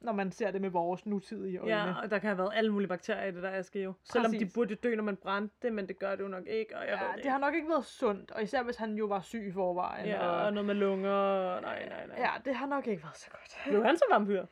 Når 0.00 0.12
man 0.12 0.32
ser 0.32 0.50
det 0.50 0.60
med 0.60 0.70
vores 0.70 1.06
nutidige 1.06 1.58
øjne. 1.58 1.74
Ja, 1.76 1.94
og 2.02 2.10
der 2.10 2.18
kan 2.18 2.28
have 2.28 2.38
været 2.38 2.52
alle 2.54 2.72
mulige 2.72 2.88
bakterier 2.88 3.24
i 3.24 3.32
det 3.32 3.42
der 3.42 3.50
aske 3.50 3.82
jo. 3.82 3.92
Selvom 4.04 4.32
de 4.32 4.38
Præcis. 4.38 4.54
burde 4.54 4.70
jo 4.70 4.76
dø, 4.82 4.94
når 4.94 5.02
man 5.02 5.16
brændte 5.16 5.56
det, 5.62 5.72
men 5.72 5.88
det 5.88 5.98
gør 5.98 6.16
det 6.16 6.22
jo 6.22 6.28
nok 6.28 6.46
ikke, 6.46 6.76
og 6.76 6.82
jeg 6.86 6.92
ved 6.92 7.06
Ja, 7.06 7.12
det, 7.16 7.22
det 7.22 7.30
har 7.30 7.38
nok 7.38 7.54
ikke 7.54 7.68
været 7.68 7.84
sundt, 7.84 8.30
og 8.30 8.42
især 8.42 8.62
hvis 8.62 8.76
han 8.76 8.94
jo 8.94 9.06
var 9.06 9.20
syg 9.20 9.46
i 9.48 9.52
forvejen. 9.52 10.06
Ja, 10.06 10.26
og, 10.26 10.44
og 10.46 10.52
noget 10.52 10.66
med 10.66 10.74
lunger, 10.74 11.10
og 11.10 11.62
nej, 11.62 11.88
nej, 11.88 12.06
nej. 12.06 12.16
ja 12.18 12.30
det 12.44 12.54
har 12.54 12.66
nok 12.66 12.86
ikke 12.86 13.02
været 13.02 13.16
så 13.16 13.30
godt. 13.30 13.56
Blev 13.68 13.84
han 13.84 13.96
så 13.96 14.04
vampyr? 14.10 14.46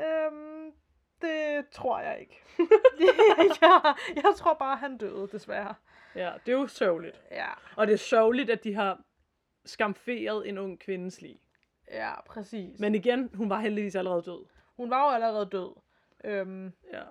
øhm, 0.00 0.72
det 1.22 1.64
tror 1.72 2.00
jeg 2.00 2.20
ikke. 2.20 2.42
jeg, 3.62 3.94
jeg 4.16 4.32
tror 4.36 4.54
bare, 4.54 4.76
han 4.76 4.98
døde, 4.98 5.28
desværre. 5.32 5.74
Ja, 6.14 6.32
det 6.46 6.52
er 6.52 6.56
jo 6.58 6.66
sørgeligt. 6.66 7.22
Ja, 7.30 7.48
Og 7.76 7.86
det 7.86 7.92
er 7.92 7.96
sørgeligt, 7.98 8.50
at 8.50 8.64
de 8.64 8.74
har 8.74 9.00
skamferet 9.64 10.48
en 10.48 10.58
ung 10.58 10.80
kvindes 10.80 11.22
liv. 11.22 11.36
ja, 11.92 12.20
præcis. 12.26 12.80
Men 12.80 12.94
igen, 12.94 13.30
hun 13.34 13.50
var 13.50 13.60
heldigvis 13.60 13.96
allerede 13.96 14.22
død. 14.22 14.46
Hun 14.80 14.90
var 14.90 15.04
jo 15.08 15.14
allerede 15.14 15.48
død. 15.52 15.76
Øhm, 16.24 16.72
Ja, 16.92 17.02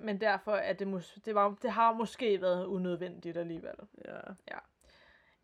men 0.00 0.20
derfor 0.20 0.52
er 0.52 0.72
det, 0.72 0.86
mås- 0.88 1.20
det, 1.24 1.34
var, 1.34 1.56
det 1.62 1.70
har 1.70 1.92
måske 1.92 2.40
været 2.40 2.64
unødvendigt 2.66 3.36
alligevel. 3.36 3.74
ja. 4.04 4.58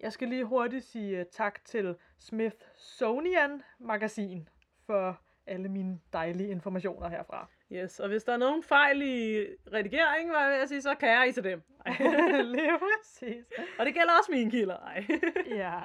Jeg 0.00 0.12
skal 0.12 0.28
lige 0.28 0.44
hurtigt 0.44 0.84
sige 0.84 1.20
uh, 1.20 1.26
tak 1.32 1.64
til 1.64 1.96
Smithsonian 2.18 3.62
Magasin 3.78 4.48
for 4.86 5.20
alle 5.46 5.68
mine 5.68 6.00
dejlige 6.12 6.48
informationer 6.48 7.08
herfra. 7.08 7.48
Yes, 7.72 8.00
og 8.00 8.08
hvis 8.08 8.24
der 8.24 8.32
er 8.32 8.36
nogen 8.36 8.62
fejl 8.62 9.02
i 9.02 9.46
redigering, 9.72 10.30
hvad 10.30 10.48
vil 10.50 10.58
jeg 10.58 10.68
sige, 10.68 10.82
så 10.82 10.94
kan 10.94 11.08
jeg 11.08 11.28
i 11.28 11.32
til 11.32 11.44
dem. 11.44 11.62
Lige 12.54 12.78
præcis. 12.78 13.44
og 13.78 13.86
det 13.86 13.94
gælder 13.94 14.12
også 14.18 14.32
mine 14.32 14.50
kilder. 14.50 14.76
Ej. 14.76 15.04
Ja. 15.48 15.80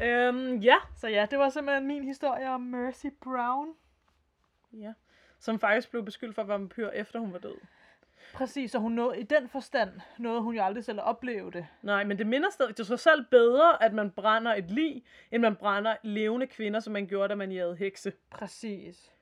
øhm, 0.28 0.56
ja. 0.56 0.76
Så 0.96 1.08
ja, 1.08 1.26
det 1.30 1.38
var 1.38 1.48
simpelthen 1.48 1.86
min 1.86 2.04
historie 2.04 2.50
om 2.50 2.60
Mercy 2.60 3.06
Brown. 3.24 3.74
Ja. 4.80 4.92
Som 5.38 5.58
faktisk 5.58 5.90
blev 5.90 6.04
beskyldt 6.04 6.34
for 6.34 6.42
at 6.42 6.48
være 6.48 6.58
vampyr, 6.58 6.88
efter 6.88 7.18
hun 7.18 7.32
var 7.32 7.38
død. 7.38 7.56
Præcis, 8.34 8.74
og 8.74 8.80
hun 8.80 8.92
nåede, 8.92 9.20
i 9.20 9.22
den 9.22 9.48
forstand 9.48 10.00
nåede 10.18 10.42
hun 10.42 10.54
jo 10.54 10.62
aldrig 10.62 10.84
selv 10.84 10.98
at 10.98 11.04
opleve 11.04 11.50
det. 11.50 11.66
Nej, 11.82 12.04
men 12.04 12.18
det 12.18 12.26
minder 12.26 12.50
stadig, 12.50 12.76
det 12.76 12.80
er 12.80 12.84
så 12.84 12.96
selv 12.96 13.24
bedre, 13.30 13.82
at 13.82 13.92
man 13.92 14.10
brænder 14.10 14.54
et 14.54 14.70
lig, 14.70 15.04
end 15.30 15.42
man 15.42 15.56
brænder 15.56 15.96
levende 16.02 16.46
kvinder, 16.46 16.80
som 16.80 16.92
man 16.92 17.06
gjorde, 17.06 17.28
da 17.28 17.34
man 17.34 17.52
jagede 17.52 17.76
hekse. 17.76 18.12
Præcis. 18.30 19.12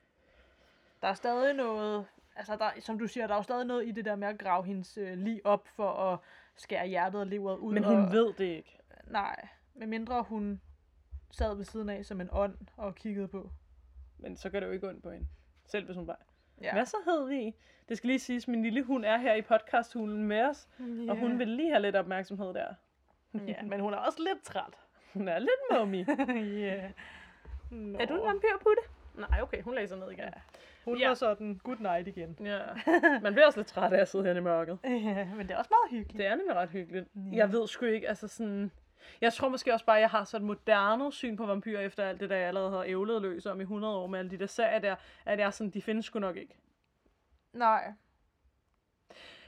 Der 1.03 1.09
er 1.09 1.15
stadig 1.15 1.55
noget, 1.55 2.07
altså 2.37 2.57
der, 2.57 2.71
som 2.81 2.99
du 2.99 3.07
siger, 3.07 3.27
der 3.27 3.35
er 3.35 3.39
jo 3.39 3.43
stadig 3.43 3.67
noget 3.67 3.89
i 3.89 3.91
det 3.91 4.05
der 4.05 4.17
med 4.17 4.29
at 4.29 4.39
grave 4.39 4.65
hendes 4.65 4.99
øh, 4.99 5.19
lig 5.19 5.47
op 5.47 5.69
for 5.69 5.91
at 5.91 6.19
skære 6.57 6.87
hjertet 6.87 7.21
og 7.21 7.27
leveret 7.27 7.59
ud. 7.59 7.73
Men 7.75 7.85
hun 7.85 7.97
og, 7.97 8.13
ved 8.13 8.33
det 8.33 8.45
ikke. 8.45 8.79
Nej, 9.07 9.49
medmindre 9.75 10.23
hun 10.23 10.61
sad 11.31 11.57
ved 11.57 11.65
siden 11.65 11.89
af 11.89 12.05
som 12.05 12.21
en 12.21 12.29
ånd 12.33 12.57
og 12.77 12.95
kiggede 12.95 13.29
på. 13.29 13.51
Men 14.19 14.37
så 14.37 14.51
gør 14.51 14.61
det 14.61 14.67
jo 14.67 14.73
ikke 14.73 14.89
ondt 14.89 15.03
på 15.03 15.11
hende. 15.11 15.27
Selv 15.67 15.85
hvis 15.85 15.97
hun 15.97 16.07
bare... 16.07 16.17
Ja. 16.63 16.73
Hvad 16.73 16.87
så 16.87 16.97
hed 17.05 17.29
vi? 17.29 17.55
Det 17.89 17.97
skal 17.97 18.09
lige 18.09 18.19
siges, 18.19 18.49
min 18.49 18.63
lille 18.63 18.83
hund 18.83 19.05
er 19.05 19.17
her 19.19 19.35
i 19.35 19.43
podcasthulen 19.43 20.25
med 20.25 20.43
os, 20.43 20.69
Yeah. 20.81 21.09
og 21.11 21.17
hun 21.17 21.39
vil 21.39 21.49
lige 21.49 21.71
have 21.71 21.83
lidt 21.83 21.97
opmærksomhed 21.97 22.55
der. 22.55 22.67
Ja, 23.49 23.63
men 23.71 23.81
hun 23.81 23.95
er 23.95 23.99
også 23.99 24.19
lidt 24.23 24.43
træt. 24.45 24.75
Hun 25.15 25.29
er 25.29 25.39
lidt 25.39 25.51
mummy. 25.73 26.07
ja. 26.67 26.91
Nå. 27.71 27.99
Er 27.99 28.07
du 28.07 28.15
en 28.15 28.27
vampyr, 28.27 28.49
Putte? 28.63 28.83
Nej, 29.31 29.41
okay, 29.43 29.63
hun 29.63 29.75
læser 29.75 29.97
ned 29.97 30.11
igen. 30.11 30.25
Hun 30.85 30.99
Ja. 30.99 31.09
var 31.09 31.15
sådan, 31.15 31.61
good 31.65 31.77
night 31.81 32.09
igen. 32.09 32.37
Ja. 32.41 32.59
Man 33.23 33.33
bliver 33.33 33.47
også 33.47 33.59
lidt 33.59 33.67
træt 33.69 33.93
af 33.93 34.01
at 34.01 34.09
sidde 34.09 34.25
her 34.25 34.35
i 34.35 34.41
mørket. 34.41 34.79
Ja, 34.85 35.25
men 35.37 35.47
det 35.49 35.51
er 35.51 35.57
også 35.59 35.71
meget 35.71 35.91
hyggeligt. 36.01 36.19
Det 36.19 36.27
er 36.27 36.35
nemlig 36.35 36.57
ret 36.57 36.69
hyggeligt. 36.71 37.09
Ja. 37.15 37.21
Jeg 37.37 37.53
ved 37.53 37.67
sgu 37.67 37.85
ikke, 37.85 38.09
altså 38.09 38.29
sådan... 38.29 38.71
Jeg 39.21 39.33
tror 39.33 39.49
måske 39.49 39.73
også 39.73 39.85
bare, 39.85 39.97
at 39.97 40.01
jeg 40.01 40.11
har 40.11 40.25
så 40.25 40.37
et 40.37 40.43
moderne 40.43 41.13
syn 41.13 41.37
på 41.37 41.47
vampyrer, 41.47 41.81
efter 41.81 42.05
alt 42.05 42.21
det, 42.21 42.31
der 42.31 42.37
jeg 42.37 42.49
allerede 42.49 42.71
har 42.71 42.83
ævlet 42.85 43.23
løs 43.23 43.47
om 43.47 43.61
i 43.61 43.63
100 43.63 43.97
år 43.97 44.07
med 44.07 44.19
alle 44.19 44.31
de 44.31 44.39
der 44.39 44.47
serier 44.47 44.79
der, 44.79 44.97
at 45.25 45.39
jeg 45.39 45.47
er 45.47 45.51
sådan, 45.51 45.71
de 45.71 45.83
findes 45.83 46.05
sgu 46.05 46.19
nok 46.19 46.37
ikke. 46.37 46.55
Nej. 47.53 47.93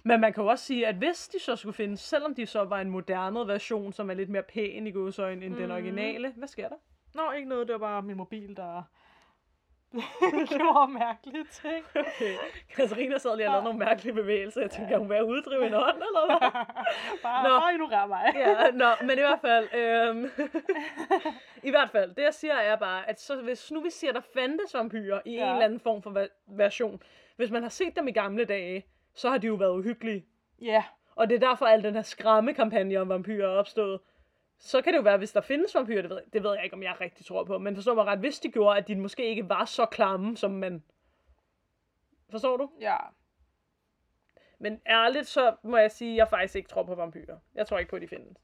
Men 0.02 0.20
man 0.20 0.32
kan 0.32 0.42
jo 0.42 0.50
også 0.50 0.64
sige, 0.64 0.86
at 0.86 0.94
hvis 0.94 1.28
de 1.28 1.38
så 1.40 1.56
skulle 1.56 1.74
findes, 1.74 2.00
selvom 2.00 2.34
de 2.34 2.46
så 2.46 2.64
var 2.64 2.80
en 2.80 2.90
moderne 2.90 3.38
version, 3.46 3.92
som 3.92 4.10
er 4.10 4.14
lidt 4.14 4.28
mere 4.28 4.42
pæn 4.42 4.86
i 4.86 4.90
godsøjne 4.90 5.44
end 5.44 5.52
mm. 5.54 5.58
den 5.58 5.66
Mhm. 5.66 5.74
originale, 5.74 6.32
hvad 6.36 6.48
sker 6.48 6.68
der? 6.68 6.76
Nå, 7.14 7.32
ikke 7.32 7.48
noget, 7.48 7.66
det 7.68 7.72
var 7.72 7.78
bare 7.78 8.02
min 8.02 8.16
mobil, 8.16 8.56
der 8.56 8.82
gjorde 10.48 10.92
mærkelige 10.92 11.44
ting. 11.52 11.84
Okay. 11.94 12.34
Katarina 12.76 13.18
sad 13.18 13.36
lige 13.36 13.46
og 13.46 13.52
lavede 13.52 13.64
nogle 13.64 13.78
mærkelige 13.78 14.14
bevægelser. 14.14 14.60
Jeg 14.60 14.70
tænkte, 14.70 14.90
kan 14.90 14.98
hun 14.98 15.10
være 15.10 15.24
uddrive 15.26 15.66
en 15.66 15.74
ånd, 15.74 15.96
eller 15.96 16.26
hvad? 16.26 16.50
bare, 17.22 17.42
Nå. 17.42 17.48
bare 17.60 17.72
ignorer 17.72 18.06
mig. 18.06 18.32
ja, 18.34 18.70
nå, 18.70 18.90
men 19.00 19.10
i 19.18 19.20
hvert 19.20 19.40
fald, 19.40 19.68
øhm, 19.74 20.30
i 21.68 21.70
hvert 21.70 21.90
fald, 21.90 22.14
det 22.14 22.22
jeg 22.22 22.34
siger 22.34 22.54
er 22.54 22.76
bare, 22.76 23.08
at 23.08 23.20
så, 23.20 23.36
hvis 23.36 23.72
nu 23.72 23.80
vi 23.80 23.90
siger, 23.90 24.12
der 24.12 24.20
fandtes 24.34 24.74
vampyrer 24.74 25.20
i 25.24 25.32
ja. 25.34 25.42
en 25.46 25.52
eller 25.52 25.64
anden 25.64 25.80
form 25.80 26.02
for 26.02 26.10
va- 26.10 26.56
version, 26.56 27.02
hvis 27.36 27.50
man 27.50 27.62
har 27.62 27.70
set 27.70 27.96
dem 27.96 28.08
i 28.08 28.12
gamle 28.12 28.44
dage, 28.44 28.86
så 29.14 29.30
har 29.30 29.38
de 29.38 29.46
jo 29.46 29.54
været 29.54 29.70
uhyggelige. 29.78 30.24
Ja, 30.62 30.84
Og 31.16 31.28
det 31.30 31.42
er 31.42 31.48
derfor, 31.48 31.66
al 31.66 31.82
den 31.82 31.94
her 31.94 32.02
skræmmekampagne 32.02 32.96
om 33.00 33.08
vampyrer 33.08 33.46
er 33.48 33.58
opstået. 33.58 34.00
Så 34.58 34.82
kan 34.82 34.92
det 34.92 34.98
jo 34.98 35.02
være, 35.02 35.18
hvis 35.18 35.32
der 35.32 35.40
findes 35.40 35.74
vampyrer, 35.74 36.02
det 36.02 36.10
ved, 36.10 36.20
det 36.32 36.42
ved 36.42 36.54
jeg 36.54 36.64
ikke, 36.64 36.74
om 36.74 36.82
jeg 36.82 37.00
rigtig 37.00 37.26
tror 37.26 37.44
på, 37.44 37.58
men 37.58 37.74
forstår 37.74 37.94
mig 37.94 38.04
ret, 38.04 38.18
hvis 38.18 38.40
de 38.40 38.50
gjorde, 38.52 38.78
at 38.78 38.88
de 38.88 38.94
måske 38.96 39.24
ikke 39.24 39.48
var 39.48 39.64
så 39.64 39.86
klamme, 39.86 40.36
som 40.36 40.50
man... 40.50 40.82
Forstår 42.30 42.56
du? 42.56 42.70
ja. 42.80 42.96
Men 44.58 44.80
ærligt, 44.86 45.26
så 45.26 45.56
må 45.62 45.76
jeg 45.76 45.90
sige, 45.90 46.12
at 46.12 46.16
jeg 46.16 46.28
faktisk 46.28 46.56
ikke 46.56 46.68
tror 46.68 46.82
på 46.82 46.94
vampyrer. 46.94 47.38
Jeg 47.54 47.66
tror 47.66 47.78
ikke 47.78 47.90
på, 47.90 47.96
at 47.96 48.02
de 48.02 48.08
findes. 48.08 48.38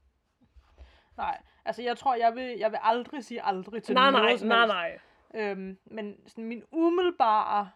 Nej, 1.17 1.43
altså 1.65 1.83
jeg 1.83 1.97
tror, 1.97 2.15
jeg 2.15 2.35
vil, 2.35 2.59
jeg 2.59 2.71
vil 2.71 2.79
aldrig 2.83 3.25
sige 3.25 3.43
aldrig 3.43 3.83
til 3.83 3.95
Nej, 3.95 4.11
noget 4.11 4.13
nej, 4.13 4.21
nej, 4.23 4.31
helst. 4.31 4.45
nej. 4.45 4.99
Øhm, 5.35 5.79
men 5.85 6.29
sådan 6.29 6.45
min 6.45 6.65
umiddelbare 6.71 7.71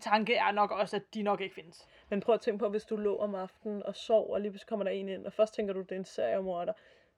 tanke 0.00 0.34
er 0.34 0.50
nok 0.50 0.70
også, 0.70 0.96
at 0.96 1.14
de 1.14 1.22
nok 1.22 1.40
ikke 1.40 1.54
findes. 1.54 1.88
Men 2.08 2.20
prøv 2.20 2.34
at 2.34 2.40
tænke 2.40 2.58
på, 2.58 2.68
hvis 2.68 2.84
du 2.84 2.96
lå 2.96 3.16
om 3.16 3.34
aftenen 3.34 3.82
og 3.82 3.96
sov, 3.96 4.30
og 4.30 4.40
lige 4.40 4.50
pludselig 4.50 4.68
kommer 4.68 4.84
der 4.84 4.90
en 4.90 5.08
ind, 5.08 5.26
og 5.26 5.32
først 5.32 5.54
tænker 5.54 5.74
du, 5.74 5.80
det 5.80 5.92
er 5.92 5.96
en 5.96 6.04
seriemorder, 6.04 6.72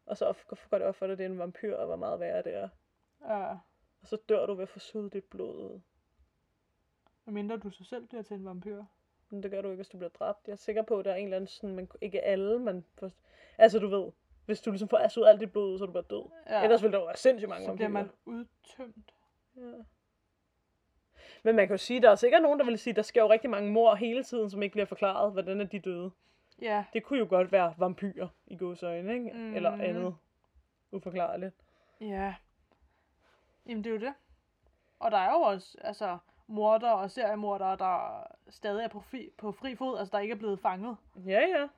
og 0.06 0.16
så 0.16 0.34
går 0.70 0.78
det 0.78 0.86
op 0.86 0.94
for 0.96 1.06
dig, 1.06 1.18
det 1.18 1.26
er 1.26 1.30
en 1.30 1.38
vampyr, 1.38 1.76
og 1.76 1.86
hvor 1.86 1.96
meget 1.96 2.20
værre 2.20 2.42
det 2.42 2.54
er. 2.54 2.68
Uh, 3.20 3.56
Og 4.00 4.06
så 4.08 4.16
dør 4.28 4.46
du 4.46 4.54
ved 4.54 4.62
at 4.62 4.68
få 4.68 4.78
suget 4.78 5.12
dit 5.12 5.24
blod 5.24 5.56
ud. 5.56 5.80
mindre 7.26 7.56
du 7.56 7.70
så 7.70 7.84
selv 7.84 8.06
bliver 8.06 8.22
til 8.22 8.34
en 8.34 8.44
vampyr. 8.44 8.84
Men 9.30 9.42
det 9.42 9.50
gør 9.50 9.62
du 9.62 9.68
ikke, 9.68 9.76
hvis 9.76 9.88
du 9.88 9.96
bliver 9.96 10.10
dræbt. 10.10 10.46
Jeg 10.46 10.52
er 10.52 10.56
sikker 10.56 10.82
på, 10.82 10.98
at 10.98 11.04
der 11.04 11.10
er 11.12 11.16
en 11.16 11.24
eller 11.24 11.36
anden 11.36 11.48
sådan, 11.48 11.76
men 11.76 11.90
ikke 12.00 12.20
alle, 12.20 12.58
men 12.58 12.84
for... 12.98 13.10
Altså, 13.58 13.78
du 13.78 13.88
ved, 13.88 14.12
hvis 14.46 14.60
du 14.60 14.70
ligesom 14.70 14.88
får 14.88 15.08
suget 15.08 15.28
alt 15.28 15.40
dit 15.40 15.52
blod 15.52 15.72
ud, 15.72 15.78
så 15.78 15.84
er 15.84 15.86
du 15.86 15.92
bare 15.92 16.04
død. 16.10 16.30
Ja. 16.46 16.56
Ja, 16.56 16.62
Ellers 16.62 16.82
ville 16.82 16.92
der 16.92 16.98
jo 16.98 17.04
være 17.04 17.16
sindssygt 17.16 17.48
mange 17.48 17.64
så 17.66 17.74
bliver 17.74 17.88
vampyrer. 17.88 18.16
man 18.26 18.46
udtømt. 18.64 19.14
Ja. 19.56 19.72
Men 21.42 21.56
man 21.56 21.66
kan 21.66 21.74
jo 21.74 21.78
sige, 21.78 22.02
der 22.02 22.10
er 22.10 22.14
sikkert 22.14 22.42
nogen, 22.42 22.58
der 22.58 22.64
vil 22.64 22.78
sige, 22.78 22.92
at 22.92 22.96
der 22.96 23.02
sker 23.02 23.22
jo 23.22 23.30
rigtig 23.30 23.50
mange 23.50 23.70
mor 23.72 23.94
hele 23.94 24.24
tiden, 24.24 24.50
som 24.50 24.62
ikke 24.62 24.72
bliver 24.72 24.86
forklaret, 24.86 25.32
hvordan 25.32 25.60
er 25.60 25.64
de 25.64 25.78
døde. 25.78 26.10
Ja, 26.60 26.84
Det 26.92 27.02
kunne 27.02 27.18
jo 27.18 27.26
godt 27.28 27.52
være 27.52 27.74
vampyrer 27.78 28.28
i 28.46 28.56
godsøjne, 28.56 29.12
ikke? 29.14 29.30
Mhm. 29.32 29.54
Eller 29.54 29.72
andet 29.72 30.14
uforklarligt. 30.92 31.54
ja. 32.00 32.34
Jamen 33.66 33.84
det 33.84 33.90
er 33.90 33.94
jo 33.94 34.00
det. 34.00 34.14
Og 34.98 35.10
der 35.10 35.16
er 35.18 35.32
jo 35.32 35.38
også, 35.40 35.78
altså, 35.80 36.18
morder 36.46 36.90
og 36.90 37.10
seriemordere, 37.10 37.76
der 37.76 38.24
stadig 38.50 38.84
er 38.84 38.88
på 38.88 39.00
fri, 39.00 39.30
på 39.38 39.52
fri 39.52 39.74
fod, 39.76 39.98
altså 39.98 40.16
der 40.16 40.22
ikke 40.22 40.32
er 40.32 40.38
blevet 40.38 40.60
fanget. 40.60 40.96
Ja, 41.26 41.40
ja. 41.40 41.68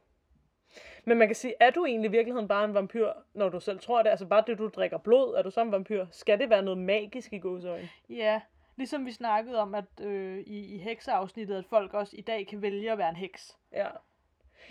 Men 1.05 1.19
man 1.19 1.29
kan 1.29 1.35
sige, 1.35 1.55
er 1.61 1.71
du 1.71 1.85
egentlig 1.85 2.09
i 2.09 2.11
virkeligheden 2.11 2.49
bare 2.49 2.65
en 2.65 2.75
vampyr, 2.75 3.13
når 3.35 3.49
du 3.49 3.61
selv 3.61 3.79
tror 3.81 4.03
det? 4.03 4.11
Altså 4.11 4.27
bare 4.27 4.45
det, 4.47 4.59
du 4.59 4.69
drikker 4.69 4.99
blod, 4.99 5.35
er 5.35 5.43
du 5.43 5.51
så 5.51 5.61
en 5.63 5.73
vampyr? 5.73 6.07
Skal 6.11 6.39
det 6.39 6.51
være 6.51 6.63
noget 6.63 6.79
magisk 6.79 7.33
i 7.33 7.39
godsøjne? 7.39 7.89
Ja, 8.09 8.41
ligesom 8.77 9.07
vi 9.07 9.13
snakkede 9.13 9.59
om, 9.61 9.75
at 9.75 10.01
øh, 10.01 10.39
i, 10.39 10.75
i 10.75 10.79
hekseafsnittet, 10.79 11.57
at 11.57 11.65
folk 11.67 11.95
også 11.95 12.17
i 12.17 12.21
dag 12.21 12.47
kan 12.47 12.63
vælge 12.63 12.93
at 12.93 12.99
være 12.99 13.09
en 13.09 13.17
heks. 13.17 13.59
Ja. 13.73 13.89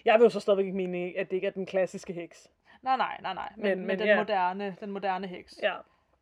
Jeg 0.06 0.20
vil 0.20 0.24
jo 0.24 0.30
så 0.30 0.40
stadigvæk 0.40 0.66
ikke 0.66 0.78
mene, 0.78 1.14
at 1.18 1.30
det 1.30 1.36
ikke 1.36 1.48
er 1.48 1.52
den 1.52 1.66
klassiske 1.66 2.14
heks. 2.14 2.50
Nej, 2.82 2.98
nej, 2.98 3.18
nej, 3.22 3.34
nej. 3.34 3.50
Men, 3.58 3.78
Men- 3.78 3.88
men, 3.88 4.00
den, 4.00 4.08
ja. 4.08 4.18
moderne, 4.18 4.76
den 4.80 4.92
moderne 4.92 5.28
heks. 5.28 5.60
Ja. 5.64 5.74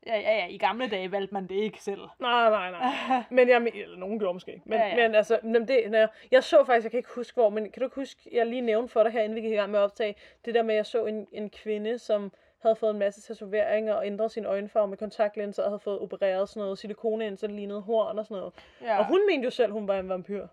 Ja, 0.07 0.19
ja, 0.19 0.36
ja. 0.36 0.47
I 0.47 0.57
gamle 0.57 0.88
dage 0.89 1.11
valgte 1.11 1.34
man 1.34 1.47
det 1.47 1.55
ikke 1.55 1.82
selv. 1.84 2.01
Nej, 2.19 2.49
nej, 2.49 2.72
nej. 2.72 3.24
Men 3.30 3.49
jeg, 3.49 3.72
eller 3.74 3.97
nogen 3.97 4.19
gjorde 4.19 4.34
måske 4.34 4.51
ikke. 4.51 4.63
Men, 4.65 4.80
ja, 4.80 4.88
Ja, 4.88 4.95
men 5.07 5.15
altså, 5.15 5.39
men 5.43 5.67
det, 5.67 5.91
når, 5.91 6.07
jeg 6.32 6.43
så 6.43 6.63
faktisk, 6.65 6.84
jeg 6.84 6.91
kan 6.91 6.97
ikke 6.97 7.09
huske 7.15 7.34
hvor, 7.36 7.49
men 7.49 7.63
kan 7.72 7.80
du 7.80 7.86
ikke 7.86 7.95
huske, 7.95 8.30
jeg 8.32 8.45
lige 8.45 8.61
nævnte 8.61 8.93
for 8.93 9.03
dig 9.03 9.11
her, 9.11 9.22
inden 9.22 9.36
vi 9.36 9.41
gik 9.41 9.51
i 9.51 9.55
gang 9.55 9.72
med 9.72 9.80
at 9.80 9.84
optage, 9.84 10.15
det 10.45 10.55
der 10.55 10.63
med, 10.63 10.74
at 10.74 10.78
jeg 10.78 10.86
så 10.86 11.05
en, 11.05 11.28
en 11.32 11.49
kvinde, 11.49 11.99
som 11.99 12.32
havde 12.61 12.76
fået 12.76 12.91
en 12.91 12.99
masse 12.99 13.22
tatoveringer 13.22 13.93
og 13.93 14.05
ændret 14.07 14.32
sin 14.32 14.45
øjenfarve 14.45 14.88
med 14.88 14.97
kontaktlinser 14.97 15.63
og 15.63 15.69
havde 15.69 15.80
fået 15.80 15.99
opereret 15.99 16.49
sådan 16.49 16.61
noget 16.61 16.78
silikone 16.78 17.28
ind, 17.28 17.38
så 17.38 17.47
det 17.47 17.55
lignede 17.55 17.82
horn 17.82 18.19
og 18.19 18.26
sådan 18.26 18.38
noget. 18.38 18.53
Ja. 18.82 18.97
Og 18.99 19.05
hun 19.07 19.19
mente 19.32 19.45
jo 19.45 19.49
selv, 19.51 19.72
hun 19.72 19.88
var 19.88 19.99
en 19.99 20.09
vampyr. 20.09 20.47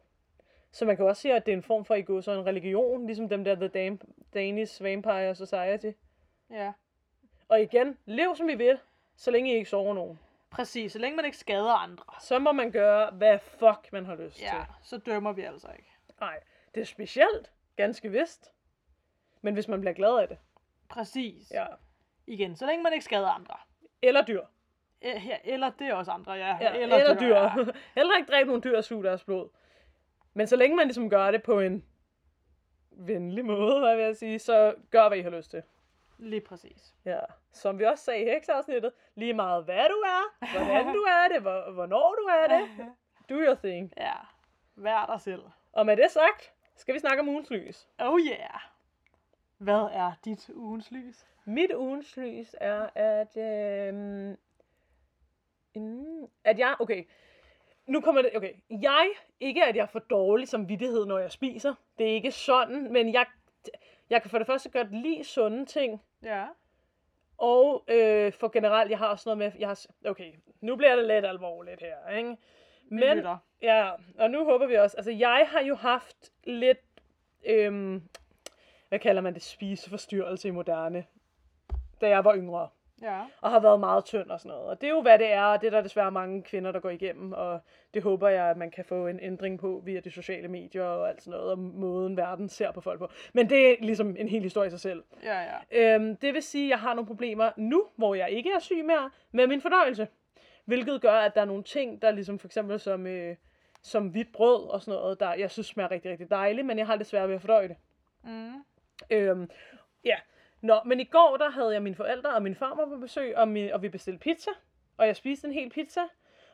Så 0.79 0.85
man 0.85 0.97
kan 0.97 1.05
også 1.07 1.23
sige, 1.23 1.35
at 1.35 1.47
det 1.47 1.53
er 1.53 1.57
en 1.57 1.63
form 1.63 1.85
for, 1.85 1.95
i 1.95 2.03
går 2.03 2.21
så 2.21 2.33
en 2.33 2.47
religion, 2.47 3.07
ligesom 3.07 3.29
dem 3.29 3.45
der 3.45 3.55
The 3.55 3.69
Dam- 3.89 4.31
Danish 4.35 4.83
Vampire 4.83 5.35
Society. 5.35 5.91
Ja, 6.51 6.73
Og 7.49 7.63
igen, 7.63 7.99
lev 8.07 8.37
som 8.37 8.49
I 8.49 8.55
vil, 8.55 8.79
så 9.17 9.31
længe 9.31 9.53
I 9.53 9.55
ikke 9.57 9.71
sover 9.71 9.95
nogen. 9.95 10.19
præcis. 10.51 10.93
Så 10.93 10.99
længe 10.99 11.17
man 11.17 11.25
ikke 11.25 11.37
skader 11.37 11.73
andre, 11.73 12.05
Så 12.21 12.39
må 12.39 12.53
man 12.53 12.71
gøre, 12.71 13.11
hvad 13.11 13.39
fuck 13.39 13.93
man 13.93 14.07
har 14.07 14.15
lyst 14.17 14.43
ja, 14.43 14.47
til. 14.49 14.59
så 14.83 14.99
dømmer 14.99 15.33
vi 15.33 15.43
altså 15.43 15.69
ikke. 15.79 15.91
Nej, 16.21 16.41
det 16.75 16.81
er 16.81 16.85
specielt. 16.85 17.53
Ganske 17.77 18.11
vist. 18.11 18.53
Men 19.43 19.55
hvis 19.55 19.69
man 19.69 19.81
bliver 19.81 19.95
glad 19.95 20.19
af 20.19 20.29
det. 20.29 20.39
Præcis. 20.89 21.51
Ja. 21.51 21.67
Igen, 22.27 22.57
så 22.57 22.67
længe 22.67 22.83
man 22.83 22.93
ikke 22.93 23.05
skader 23.05 23.29
andre. 23.29 23.55
Eller 24.03 24.25
dyr. 24.25 24.43
Eh, 25.01 25.27
ja, 25.27 25.37
eller 25.45 25.71
det 25.71 25.87
er 25.87 25.95
også 25.95 26.11
andre, 26.11 26.33
ja. 26.33 26.57
Ja, 26.61 26.75
eller, 26.77 26.97
eller 26.97 27.19
dyr. 27.21 27.37
Ja. 27.37 27.51
Heller 27.97 28.17
ikke 28.17 28.33
dræbe 28.33 28.47
nogle 28.47 28.63
dyr 28.63 28.77
og 28.77 28.85
suge 28.85 29.05
deres 29.05 29.25
blod. 29.25 29.49
Men 30.39 30.47
så 30.47 30.57
længe 30.57 30.77
man 30.77 30.87
ligesom 30.87 31.11
gør 31.11 31.31
det 31.31 31.43
på 31.43 31.61
en 31.61 31.85
venlig 32.91 33.45
måde, 33.45 33.81
hvad 33.81 33.97
vil 33.97 34.05
jeg 34.05 34.17
sige, 34.17 34.39
så 34.39 34.75
gør, 34.91 35.09
hvad 35.09 35.19
I 35.19 35.23
har 35.23 35.31
lyst 35.31 35.51
til. 35.51 35.63
Lige 36.19 36.41
præcis. 36.41 36.95
Ja. 37.05 37.21
Som 37.53 37.79
vi 37.79 37.85
også 37.85 38.05
sagde 38.05 38.23
i 38.23 38.25
heksafsnittet, 38.25 38.93
lige 39.15 39.35
meget 39.35 39.65
hvad 39.65 39.89
du 39.89 39.95
er, 39.95 40.47
hvordan 40.59 40.95
du 40.95 41.01
er 41.01 41.29
det, 41.29 41.41
hvor, 41.43 41.71
hvornår 41.71 42.15
du 42.15 42.23
er 42.23 42.47
det, 42.59 42.87
do 43.29 43.35
your 43.35 43.55
thing. 43.55 43.93
Ja, 43.97 44.15
vær 44.77 45.07
dig 45.07 45.21
selv. 45.21 45.43
Og 45.73 45.87
med 45.87 45.97
det 45.97 46.11
sagt, 46.11 46.53
skal 46.77 46.95
vi 46.95 46.99
snakke 46.99 47.21
om 47.21 47.29
ugens 47.29 47.51
lys. 47.51 47.89
Oh 47.99 48.21
yeah. 48.21 48.61
Hvad 49.59 49.89
er 49.93 50.13
dit 50.25 50.51
ugens 50.55 50.91
lys? 50.91 51.27
Mit 51.45 51.75
ugens 51.75 52.17
lys 52.17 52.55
er, 52.61 52.89
at, 52.95 53.37
mm, 53.95 54.37
at 56.45 56.59
jeg, 56.59 56.77
okay, 56.81 57.05
nu 57.89 58.01
kommer 58.01 58.23
det, 58.23 58.37
okay, 58.37 58.53
jeg, 58.71 59.11
ikke 59.41 59.65
at 59.65 59.77
jeg 59.77 59.89
får 59.89 59.99
dårlig 59.99 60.49
samvittighed, 60.49 61.07
når 61.07 61.19
jeg 61.19 61.33
spiser, 61.33 61.75
det 61.99 62.11
er 62.11 62.15
ikke 62.15 62.31
sådan, 62.31 62.93
men 62.93 63.13
jeg, 63.13 63.27
jeg 64.11 64.23
kan 64.23 64.31
for 64.31 64.39
det 64.39 64.47
første 64.47 64.71
godt 64.71 64.95
lide 64.95 65.25
sunde 65.25 65.67
ting, 65.67 66.03
Ja. 66.23 66.47
og 67.39 67.85
øh, 67.89 68.33
for 68.33 68.49
generelt, 68.49 68.91
jeg 68.91 68.99
har 68.99 69.09
også 69.09 69.29
noget 69.29 69.39
med, 69.39 69.53
jeg 69.59 69.69
har, 69.69 69.81
okay, 70.05 70.33
nu 70.61 70.77
bliver 70.77 70.97
det 70.97 71.07
lidt 71.07 71.27
alvorligt 71.27 71.81
her, 71.81 72.17
ikke? 72.17 72.37
Men, 72.91 73.27
ja, 73.63 73.91
og 74.19 74.31
nu 74.31 74.45
håber 74.45 74.67
vi 74.67 74.75
også, 74.75 74.97
altså 74.97 75.11
jeg 75.11 75.47
har 75.51 75.61
jo 75.61 75.75
haft 75.75 76.33
lidt, 76.45 76.79
øhm, 77.47 78.03
hvad 78.89 78.99
kalder 78.99 79.23
man 79.23 79.35
det, 79.35 79.43
spiseforstyrrelse 79.43 80.49
i 80.49 80.51
moderne, 80.51 81.05
da 82.01 82.09
jeg 82.09 82.25
var 82.25 82.37
yngre 82.37 82.69
Ja. 83.03 83.21
og 83.41 83.51
har 83.51 83.61
været 83.61 83.81
meget 83.81 84.05
tynd 84.05 84.31
og 84.31 84.41
sådan 84.41 84.49
noget. 84.49 84.67
Og 84.67 84.81
det 84.81 84.87
er 84.87 84.91
jo, 84.91 85.03
hvad 85.03 85.19
det 85.19 85.33
er, 85.33 85.43
og 85.43 85.61
det 85.61 85.67
er 85.67 85.71
der 85.71 85.81
desværre 85.81 86.11
mange 86.11 86.43
kvinder, 86.43 86.73
der 86.73 86.81
går 86.81 86.91
igennem, 86.91 87.33
og 87.33 87.61
det 87.95 88.03
håber 88.03 88.29
jeg, 88.29 88.45
at 88.45 88.57
man 88.57 88.71
kan 88.71 88.85
få 88.85 89.07
en 89.07 89.21
ændring 89.21 89.59
på 89.59 89.83
via 89.85 90.01
de 90.01 90.11
sociale 90.11 90.49
medier 90.49 90.85
og 90.85 91.09
alt 91.09 91.23
sådan 91.23 91.39
noget, 91.39 91.51
og 91.51 91.59
måden 91.59 92.17
verden 92.17 92.49
ser 92.49 92.73
på 92.73 92.81
folk 92.81 92.99
på. 92.99 93.11
Men 93.33 93.51
det 93.51 93.71
er 93.71 93.77
ligesom 93.81 94.17
en 94.19 94.29
hel 94.29 94.43
historie 94.43 94.67
i 94.67 94.71
sig 94.71 94.81
selv. 94.81 95.05
Ja, 95.23 95.41
ja. 95.41 95.95
Øhm, 95.95 96.17
det 96.17 96.35
vil 96.35 96.43
sige, 96.43 96.65
at 96.65 96.71
jeg 96.71 96.79
har 96.79 96.95
nogle 96.95 97.07
problemer 97.07 97.51
nu, 97.57 97.85
hvor 97.97 98.15
jeg 98.15 98.31
ikke 98.31 98.51
er 98.53 98.59
syg 98.59 98.85
mere, 98.85 99.11
med 99.33 99.47
min 99.47 99.61
fordøjelse. 99.61 100.09
Hvilket 100.65 101.01
gør, 101.01 101.13
at 101.13 101.35
der 101.35 101.41
er 101.41 101.45
nogle 101.45 101.63
ting, 101.63 102.03
der 102.03 102.11
ligesom 102.11 102.39
for 102.39 102.49
eksempel 102.49 102.81
som, 102.81 103.07
øh, 103.07 103.37
som 103.83 104.09
hvidt 104.09 104.33
brød 104.33 104.69
og 104.69 104.83
sådan 104.83 105.01
noget, 105.01 105.21
der 105.21 105.35
jeg 105.35 105.51
synes 105.51 105.67
smager 105.67 105.91
rigtig, 105.91 106.11
rigtig 106.11 106.31
dejligt, 106.31 106.67
men 106.67 106.79
jeg 106.79 106.87
har 106.87 107.05
svært 107.05 107.29
ved 107.29 107.35
at 107.35 107.41
fordøje 107.41 107.69
det. 107.69 107.77
Mm. 108.25 108.65
Øhm, 109.11 109.51
ja. 110.05 110.17
Nå, 110.61 110.81
men 110.85 111.01
i 111.01 111.05
går, 111.05 111.37
der 111.41 111.51
havde 111.51 111.73
jeg 111.73 111.83
mine 111.83 111.97
forældre 111.97 112.35
og 112.35 112.43
min 112.43 112.55
farmor 112.55 112.85
på 112.87 112.97
besøg, 112.97 113.37
og, 113.37 113.49
min, 113.49 113.73
og 113.73 113.83
vi 113.83 113.89
bestilte 113.89 114.19
pizza. 114.19 114.51
Og 114.97 115.07
jeg 115.07 115.17
spiste 115.17 115.47
en 115.49 115.55
hel 115.55 115.71
pizza. 115.71 116.01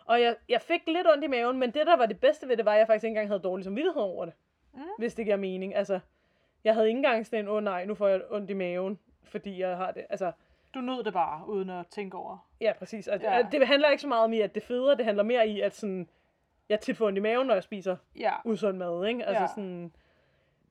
Og 0.05 0.21
jeg, 0.21 0.37
jeg 0.49 0.61
fik 0.61 0.83
lidt 0.87 1.07
ondt 1.13 1.25
i 1.25 1.27
maven, 1.27 1.59
men 1.59 1.71
det, 1.71 1.87
der 1.87 1.97
var 1.97 2.07
det 2.07 2.21
bedste 2.21 2.49
ved 2.49 2.57
det, 2.57 2.65
var, 2.65 2.73
at 2.73 2.79
jeg 2.79 2.87
faktisk 2.87 3.05
ikke 3.05 3.11
engang 3.11 3.29
havde 3.29 3.43
dårlig 3.43 3.65
samvittighed 3.65 4.03
over 4.03 4.25
det. 4.25 4.35
Mm. 4.75 4.81
Hvis 4.99 5.15
det 5.15 5.25
giver 5.25 5.37
mening. 5.37 5.75
Altså, 5.75 6.01
jeg 6.65 6.75
havde 6.75 6.89
ikke 6.89 6.97
engang 6.99 7.27
sådan 7.27 7.39
en, 7.45 7.49
åh 7.49 7.55
oh, 7.55 7.63
nej, 7.65 7.85
nu 7.85 7.95
får 7.95 8.09
jeg 8.09 8.21
ondt 8.31 8.51
i 8.51 8.55
maven, 8.55 8.99
fordi 9.23 9.61
jeg 9.61 9.77
har 9.77 9.91
det. 9.91 10.05
Altså, 10.11 10.33
Du 10.75 10.81
nød 10.81 11.05
det 11.05 11.13
bare, 11.13 11.49
uden 11.49 11.71
at 11.71 11.87
tænke 11.87 12.17
over. 12.17 12.49
ja, 12.61 12.73
præcis. 12.79 13.09
Og 13.09 13.21
Ja. 13.21 13.37
ja. 13.37 13.47
det 13.53 13.67
handler 13.67 13.89
ikke 13.91 14.01
så 14.01 14.09
meget 14.09 14.25
om 14.25 14.33
i, 14.33 14.41
at 14.41 14.55
det 14.55 14.63
feder, 14.63 14.95
det 14.95 15.05
handler 15.05 15.23
mere 15.25 15.49
i, 15.49 15.61
at 15.61 15.75
sådan, 15.75 16.09
jeg 16.69 16.81
tit 16.81 16.97
får 16.97 17.07
ondt 17.07 17.19
i 17.19 17.21
maven, 17.21 17.47
når 17.47 17.55
jeg 17.55 17.63
spiser 17.63 17.97
Ja. 18.17 18.33
usund 18.45 18.77
mad, 18.79 19.07
ikke? 19.07 19.25
Altså 19.27 19.43
Ja. 19.43 19.49
sådan... 19.49 19.93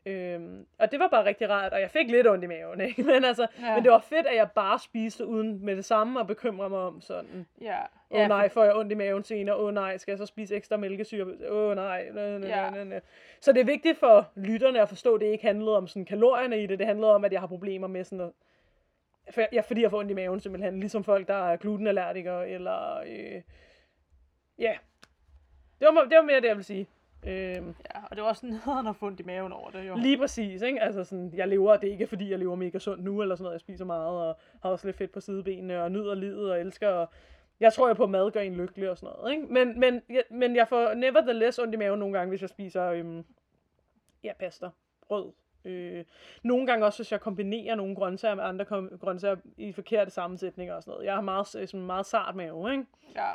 Øhm, 0.05 0.65
og 0.79 0.91
det 0.91 0.99
var 0.99 1.07
bare 1.07 1.25
rigtig 1.25 1.49
rart, 1.49 1.73
og 1.73 1.81
jeg 1.81 1.89
fik 1.89 2.09
lidt 2.09 2.27
ondt 2.27 2.43
i 2.43 2.47
maven, 2.47 2.81
ikke? 2.87 3.03
Men, 3.03 3.23
altså, 3.25 3.47
Ja. 3.61 3.75
men 3.75 3.83
det 3.83 3.91
var 3.91 3.99
fedt, 3.99 4.27
at 4.27 4.35
jeg 4.35 4.51
bare 4.51 4.79
spiste 4.79 5.25
uden 5.25 5.65
med 5.65 5.75
det 5.75 5.85
samme 5.85 6.19
og 6.19 6.27
bekymre 6.27 6.69
mig 6.69 6.79
om 6.79 7.01
sådan, 7.01 7.45
Ja. 7.61 7.79
åh 8.11 8.21
oh, 8.21 8.27
nej, 8.27 8.49
får 8.49 8.63
jeg 8.63 8.75
ondt 8.75 8.91
i 8.91 8.95
maven 8.95 9.23
senere, 9.23 9.55
åh 9.55 9.63
oh, 9.65 9.73
nej, 9.73 9.97
skal 9.97 10.11
jeg 10.11 10.17
så 10.17 10.25
spise 10.25 10.55
ekstra 10.55 10.77
mælkesyre, 10.77 11.25
åh 11.49 11.69
oh, 11.69 11.75
nej, 11.75 12.09
næ, 12.13 12.37
næ, 12.37 12.47
Ja. 12.47 12.69
næ, 12.69 12.83
næ. 12.83 12.99
Så 13.39 13.51
det 13.51 13.61
er 13.61 13.65
vigtigt 13.65 13.97
for 13.97 14.31
lytterne 14.35 14.81
at 14.81 14.89
forstå, 14.89 15.15
at 15.15 15.21
det 15.21 15.27
ikke 15.27 15.45
handlede 15.45 15.77
om 15.77 15.87
sådan 15.87 16.05
kalorierne 16.05 16.63
i 16.63 16.67
det, 16.67 16.79
det 16.79 16.87
handlede 16.87 17.15
om, 17.15 17.25
at 17.25 17.31
jeg 17.33 17.39
har 17.39 17.47
problemer 17.47 17.87
med 17.87 18.03
sådan 18.03 18.21
at, 18.25 18.31
for, 19.33 19.41
ja, 19.53 19.61
fordi 19.61 19.81
jeg 19.81 19.91
får 19.91 19.99
ondt 19.99 20.11
i 20.11 20.13
maven 20.13 20.39
simpelthen, 20.39 20.79
ligesom 20.79 21.03
folk, 21.03 21.27
der 21.27 21.33
er 21.51 21.55
glutenallergikere, 21.57 22.49
eller, 22.49 22.97
øh, 22.99 23.41
ja, 24.59 24.77
det 25.79 25.87
var, 25.95 26.01
det 26.03 26.17
var 26.17 26.21
mere 26.23 26.41
det, 26.41 26.47
jeg 26.47 26.55
vil 26.55 26.65
sige. 26.65 26.87
Øhm, 27.27 27.75
ja. 27.95 27.99
Og 28.09 28.15
det 28.15 28.23
var 28.23 28.29
også 28.29 28.45
nederen 28.65 28.87
at 28.87 28.95
få 28.95 29.09
i 29.19 29.23
maven 29.25 29.51
over 29.51 29.69
det, 29.69 29.87
jo. 29.87 29.95
Lige 29.95 30.17
præcis, 30.17 30.61
ikke? 30.61 30.81
Altså 30.81 31.03
sådan, 31.03 31.33
jeg 31.35 31.47
lever, 31.47 31.77
det 31.77 31.87
er 31.87 31.91
ikke 31.91 32.07
fordi, 32.07 32.31
jeg 32.31 32.39
lever 32.39 32.55
mega 32.55 32.79
sundt 32.79 33.03
nu, 33.03 33.21
eller 33.21 33.35
sådan 33.35 33.43
noget, 33.43 33.53
jeg 33.53 33.59
spiser 33.59 33.85
meget, 33.85 34.07
og 34.29 34.37
har 34.61 34.69
også 34.69 34.87
lidt 34.87 34.97
fedt 34.97 35.11
på 35.11 35.19
sidebenene, 35.21 35.83
og 35.83 35.91
nyder 35.91 36.15
livet, 36.15 36.51
og 36.51 36.59
elsker, 36.59 36.89
og 36.89 37.09
jeg 37.59 37.73
tror 37.73 37.87
jo 37.87 37.93
på, 37.93 38.03
at 38.03 38.09
mad 38.09 38.31
gør 38.31 38.39
en 38.41 38.55
lykkelig 38.55 38.89
og 38.89 38.97
sådan 38.97 39.15
noget, 39.17 39.33
ikke? 39.33 39.53
Men, 39.53 39.79
men, 39.79 40.01
jeg, 40.09 40.23
men 40.31 40.55
jeg 40.55 40.67
får 40.67 40.93
nevertheless 40.93 41.59
ondt 41.59 41.73
i 41.73 41.77
maven 41.77 41.99
nogle 41.99 42.17
gange, 42.17 42.29
hvis 42.29 42.41
jeg 42.41 42.49
spiser, 42.49 42.85
øhm, 42.85 43.25
ja, 44.23 44.31
pasta, 44.39 44.69
brød. 45.07 45.31
Øh, 45.65 46.05
nogle 46.43 46.67
gange 46.67 46.85
også, 46.85 46.99
hvis 46.99 47.11
jeg 47.11 47.21
kombinerer 47.21 47.75
nogle 47.75 47.95
grøntsager 47.95 48.35
med 48.35 48.43
andre 48.43 48.65
kom- 48.65 48.97
grøntsager 49.01 49.35
i 49.57 49.71
forkerte 49.71 50.11
sammensætninger 50.11 50.73
og 50.75 50.83
sådan 50.83 50.91
noget. 50.91 51.05
Jeg 51.05 51.13
har 51.13 51.21
meget, 51.21 51.47
sådan 51.47 51.85
meget 51.85 52.05
sart 52.05 52.35
mave, 52.35 52.71
ikke? 52.71 52.85
Ja. 53.15 53.29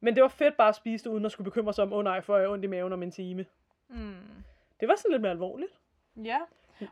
Men 0.00 0.14
det 0.14 0.22
var 0.22 0.28
fedt 0.28 0.56
bare 0.56 0.68
at 0.68 0.74
spise 0.74 1.04
det, 1.04 1.10
uden 1.10 1.24
at 1.24 1.32
skulle 1.32 1.44
bekymre 1.50 1.72
sig 1.72 1.82
om, 1.84 1.92
åh 1.92 1.98
oh, 1.98 2.04
nej, 2.04 2.20
får 2.20 2.36
jeg 2.36 2.48
ondt 2.48 2.64
i 2.64 2.68
maven 2.68 2.92
om 2.92 3.02
en 3.02 3.10
time. 3.10 3.46
Mm. 3.88 4.16
Det 4.80 4.88
var 4.88 4.94
sådan 4.96 5.10
lidt 5.10 5.22
mere 5.22 5.32
alvorligt. 5.32 5.72
Ja. 6.16 6.38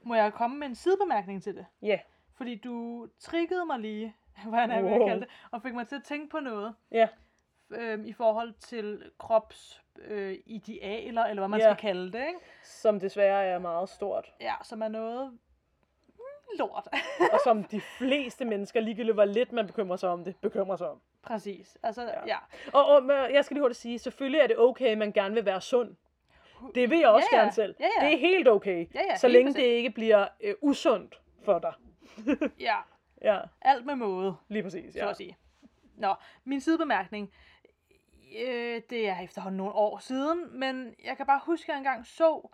Må 0.02 0.14
jeg 0.14 0.32
komme 0.32 0.58
med 0.58 0.66
en 0.66 0.74
sidebemærkning 0.74 1.42
til 1.42 1.54
det? 1.56 1.66
Ja. 1.82 1.98
Fordi 2.34 2.54
du 2.54 3.06
triggede 3.20 3.64
mig 3.66 3.78
lige, 3.80 4.16
hvad 4.48 4.58
jeg 4.60 4.78
er 4.78 4.82
Wow. 4.82 5.06
kalde 5.06 5.20
det, 5.20 5.28
og 5.50 5.62
fik 5.62 5.74
mig 5.74 5.88
til 5.88 5.96
at 5.96 6.04
tænke 6.04 6.28
på 6.30 6.40
noget 6.40 6.74
Ja. 6.90 7.08
øhm, 7.70 8.04
i 8.06 8.12
forhold 8.12 8.52
til 8.52 9.10
krops 9.18 9.82
øh, 10.04 10.38
idealer, 10.46 11.24
eller 11.24 11.40
hvad 11.40 11.48
man 11.48 11.60
Ja. 11.60 11.64
skal 11.74 11.76
kalde 11.80 12.12
det, 12.12 12.18
ikke? 12.26 12.40
Som 12.64 13.00
desværre 13.00 13.44
er 13.44 13.58
meget 13.58 13.88
stort. 13.88 14.32
Ja, 14.40 14.54
som 14.62 14.82
er 14.82 14.88
noget 14.88 15.30
mm, 16.08 16.58
lort. 16.58 16.88
og 17.32 17.38
som 17.44 17.64
de 17.74 17.80
fleste 17.80 18.44
mennesker, 18.44 18.80
ligegyldigt 18.80 19.14
hvor 19.16 19.24
lidt 19.24 19.52
man 19.52 19.66
bekymrer 19.66 19.96
sig 19.96 20.08
om 20.08 20.24
det, 20.24 20.36
bekymrer 20.36 20.76
sig 20.76 20.88
om. 20.90 21.00
Præcis. 21.26 21.76
Altså, 21.82 22.02
ja. 22.02 22.26
Ja. 22.26 22.36
Og, 22.72 22.86
og 22.86 23.10
jeg 23.32 23.44
skal 23.44 23.54
lige 23.54 23.62
hurtigt 23.62 23.80
sige, 23.80 23.98
selvfølgelig 23.98 24.40
er 24.40 24.46
det 24.46 24.58
okay, 24.58 24.86
at 24.86 24.98
man 24.98 25.12
gerne 25.12 25.34
vil 25.34 25.44
være 25.44 25.60
sund. 25.60 25.96
Det 26.74 26.90
vil 26.90 26.98
jeg 26.98 27.08
også 27.08 27.28
Ja, 27.32 27.36
ja. 27.36 27.42
gerne 27.42 27.52
selv. 27.52 27.74
Ja, 27.80 27.88
ja. 28.00 28.06
Det 28.06 28.14
er 28.14 28.18
helt 28.18 28.48
okay, 28.48 28.86
Ja, 28.94 29.00
ja, 29.10 29.16
så 29.16 29.28
længe 29.28 29.54
det 29.54 29.62
ikke 29.62 29.90
bliver 29.90 30.28
øh, 30.40 30.54
usundt 30.60 31.20
for 31.44 31.58
dig. 31.58 31.72
ja. 32.60 32.76
Ja, 33.22 33.40
Alt 33.62 33.86
med 33.86 33.94
måde, 33.96 34.36
lige 34.48 34.62
præcis. 34.62 34.92
så 34.92 34.98
Ja. 34.98 35.10
at 35.10 35.16
sige. 35.16 35.36
Nå, 35.96 36.14
min 36.44 36.60
sidebemærkning. 36.60 37.32
Øh, 38.46 38.82
det 38.90 39.08
er 39.08 39.20
efterhånden 39.20 39.56
nogle 39.56 39.72
år 39.72 39.98
siden, 39.98 40.58
men 40.58 40.94
jeg 41.04 41.16
kan 41.16 41.26
bare 41.26 41.40
huske, 41.44 41.64
at 41.64 41.68
jeg 41.68 41.76
engang 41.78 42.06
så, 42.06 42.48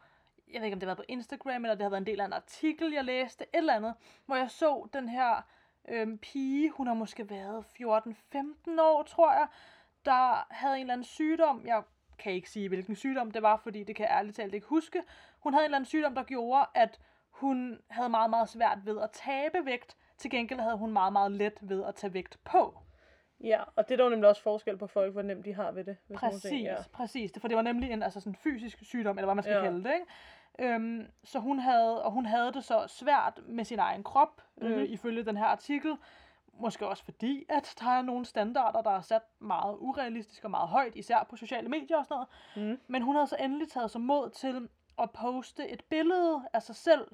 jeg 0.52 0.60
ved 0.60 0.66
ikke 0.66 0.74
om 0.74 0.80
det 0.80 0.86
været 0.86 0.98
på 0.98 1.04
Instagram, 1.08 1.64
eller 1.64 1.74
det 1.74 1.82
har 1.82 1.90
været 1.90 2.00
en 2.00 2.06
del 2.06 2.20
af 2.20 2.24
en 2.26 2.32
artikel, 2.32 2.92
jeg 2.92 3.04
læste, 3.04 3.44
et 3.44 3.48
eller 3.58 3.74
andet, 3.74 3.94
hvor 4.26 4.36
jeg 4.36 4.50
så 4.50 4.88
den 4.92 5.08
her 5.08 5.42
øhm, 5.88 6.18
pige, 6.18 6.70
hun 6.70 6.86
har 6.86 6.94
måske 6.94 7.30
været 7.30 7.64
14-15 7.64 8.80
år, 8.82 9.02
tror 9.02 9.32
jeg, 9.32 9.46
der 10.04 10.46
havde 10.54 10.74
en 10.74 10.80
eller 10.80 10.92
anden 10.92 11.04
sygdom, 11.04 11.66
jeg 11.66 11.82
kan 12.18 12.32
ikke 12.32 12.50
sige, 12.50 12.68
hvilken 12.68 12.96
sygdom 12.96 13.30
det 13.30 13.42
var, 13.42 13.56
fordi 13.56 13.84
det 13.84 13.96
kan 13.96 14.06
jeg 14.08 14.16
ærligt 14.18 14.36
talt 14.36 14.54
ikke 14.54 14.66
huske. 14.66 15.02
Hun 15.40 15.52
havde 15.52 15.64
en 15.64 15.68
eller 15.68 15.76
anden 15.76 15.88
sygdom, 15.88 16.14
der 16.14 16.22
gjorde, 16.22 16.66
at 16.74 17.00
hun 17.30 17.78
havde 17.90 18.08
meget, 18.08 18.30
meget 18.30 18.48
svært 18.48 18.78
ved 18.84 19.00
at 19.00 19.10
tabe 19.10 19.58
vægt. 19.64 19.96
Til 20.18 20.30
gengæld 20.30 20.60
havde 20.60 20.76
hun 20.76 20.92
meget, 20.92 21.12
meget 21.12 21.32
let 21.32 21.52
ved 21.60 21.84
at 21.84 21.94
tage 21.94 22.14
vægt 22.14 22.38
på. 22.44 22.78
ja, 23.40 23.60
og 23.76 23.88
det 23.88 23.92
er 23.94 23.96
der 23.96 24.04
jo 24.04 24.10
nemlig 24.10 24.28
også 24.28 24.42
forskel 24.42 24.76
på 24.78 24.86
folk, 24.86 25.12
hvor 25.12 25.22
nemt 25.22 25.44
de 25.44 25.54
har 25.54 25.72
ved 25.72 25.84
det. 25.84 25.96
Hvis 26.06 26.18
Præcis, 26.20 26.42
tænker, 26.50 26.70
ja. 26.72 26.76
præcis. 26.92 27.32
For 27.40 27.48
det 27.48 27.56
var 27.56 27.62
nemlig 27.62 27.90
en 27.90 28.02
altså 28.02 28.20
sådan 28.20 28.36
fysisk 28.36 28.78
sygdom, 28.82 29.18
eller 29.18 29.26
hvad 29.26 29.34
man 29.34 29.44
skal 29.44 29.54
Ja. 29.56 29.62
kalde 29.62 29.84
det, 29.84 29.94
ikke? 29.94 30.06
Øhm, 30.58 31.06
så 31.24 31.38
hun 31.38 31.58
havde, 31.58 32.02
og 32.04 32.12
hun 32.12 32.26
havde 32.26 32.52
det 32.52 32.64
så 32.64 32.86
svært 32.88 33.40
med 33.46 33.64
sin 33.64 33.78
egen 33.78 34.04
krop, 34.04 34.42
mm-hmm. 34.56 34.72
øh, 34.72 34.78
Mhm. 34.82 34.92
ifølge 34.92 35.24
den 35.24 35.36
her 35.36 35.44
artikel. 35.46 35.96
Måske 36.54 36.88
også 36.88 37.04
fordi, 37.04 37.44
at 37.48 37.74
der 37.80 37.90
er 37.90 38.02
nogle 38.02 38.24
standarder, 38.24 38.82
der 38.82 38.90
er 38.90 39.00
sat 39.00 39.22
meget 39.38 39.76
urealistisk 39.78 40.44
og 40.44 40.50
meget 40.50 40.68
højt, 40.68 40.94
især 40.96 41.26
på 41.30 41.36
sociale 41.36 41.68
medier 41.68 41.96
og 41.98 42.04
sådan 42.06 42.24
noget. 42.56 42.68
Mm. 42.70 42.80
Men 42.86 43.02
hun 43.02 43.14
havde 43.14 43.26
så 43.26 43.36
endelig 43.40 43.68
taget 43.68 43.90
sig 43.90 44.00
mod 44.00 44.30
til 44.30 44.68
at 44.98 45.10
poste 45.10 45.68
et 45.68 45.84
billede 45.84 46.42
af 46.52 46.62
sig 46.62 46.74
selv 46.76 47.08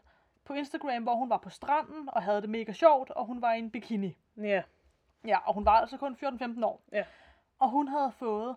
på 0.44 0.52
Instagram, 0.52 1.02
hvor 1.02 1.14
hun 1.14 1.30
var 1.30 1.36
på 1.38 1.50
stranden 1.50 2.08
og 2.12 2.22
havde 2.22 2.40
det 2.42 2.50
mega 2.50 2.72
sjovt, 2.72 3.10
og 3.10 3.26
hun 3.26 3.42
var 3.42 3.52
i 3.52 3.58
en 3.58 3.70
bikini. 3.70 4.16
Ja, 4.36 4.62
Ja, 5.26 5.38
og 5.48 5.54
hun 5.54 5.64
var 5.64 5.72
altså 5.80 5.96
kun 5.96 6.16
14-15 6.22 6.64
år. 6.64 6.82
Ja. 6.92 7.04
Og 7.58 7.70
hun 7.70 7.88
havde 7.88 8.12
fået, 8.12 8.56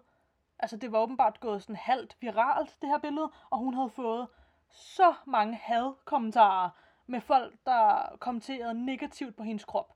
altså 0.59 0.77
det 0.77 0.91
var 0.91 0.99
åbenbart 0.99 1.39
gået 1.39 1.61
sådan 1.63 1.75
halvt 1.75 2.17
viralt, 2.19 2.77
det 2.81 2.89
her 2.89 2.97
billede, 2.97 3.31
og 3.49 3.57
hun 3.57 3.73
havde 3.73 3.89
fået 3.89 4.27
så 4.73 5.13
mange 5.27 5.55
hadkommentarer 5.55 6.69
med 7.07 7.21
folk, 7.21 7.53
der 7.65 8.15
kommenterede 8.19 8.85
negativt 8.85 9.35
på 9.37 9.43
hendes 9.43 9.65
krop. 9.65 9.93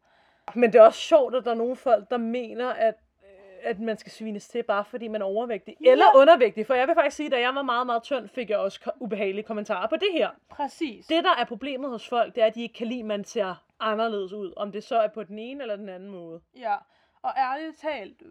men 0.56 0.74
det 0.74 0.80
er 0.80 0.84
også 0.84 1.00
sjovt, 1.00 1.36
at 1.36 1.46
der 1.46 1.52
er 1.52 1.56
nogle 1.56 1.76
folk, 1.76 2.10
der 2.10 2.18
mener, 2.18 2.70
at 2.70 2.96
øh, 3.24 3.30
at 3.64 3.80
man 3.80 3.98
skal 3.98 4.12
svines 4.12 4.48
til, 4.48 4.64
bare 4.64 4.86
fordi 4.86 5.08
man 5.08 5.22
er 5.22 5.26
overvægtig. 5.26 5.76
Eller 5.82 6.06
undervægtig. 6.16 6.68
For 6.68 6.74
jeg 6.74 6.88
vil 6.88 6.96
faktisk 6.96 7.16
sige, 7.16 7.26
at 7.26 7.32
da 7.32 7.40
jeg 7.40 7.56
var 7.56 7.62
meget, 7.62 7.86
meget 7.86 8.04
tynd, 8.04 8.30
fik 8.30 8.50
jeg 8.50 8.58
også 8.58 8.92
ubehagelige 9.00 9.44
kommentarer 9.44 9.88
på 9.88 9.96
det 9.96 10.10
her. 10.12 10.30
Præcis. 10.50 11.06
Det, 11.06 11.24
der 11.24 11.36
er 11.40 11.46
problemet 11.46 11.90
hos 11.90 12.10
folk, 12.10 12.36
det 12.36 12.44
er, 12.44 12.48
at 12.48 12.56
de 12.56 12.62
ikke 12.62 12.76
kan 12.76 12.88
lide, 12.88 13.00
at 13.00 13.06
man 13.06 13.24
ser 13.24 13.66
anderledes 13.80 14.34
ud. 14.34 14.54
Om 14.58 14.72
det 14.72 14.84
så 14.84 15.00
er 15.00 15.08
på 15.08 15.24
den 15.24 15.40
ene 15.40 15.62
eller 15.62 15.76
den 15.76 15.90
anden 15.90 16.10
måde. 16.10 16.42
Ja, 16.58 16.76
og 17.22 17.34
ærligt 17.38 17.78
talt, 17.78 18.22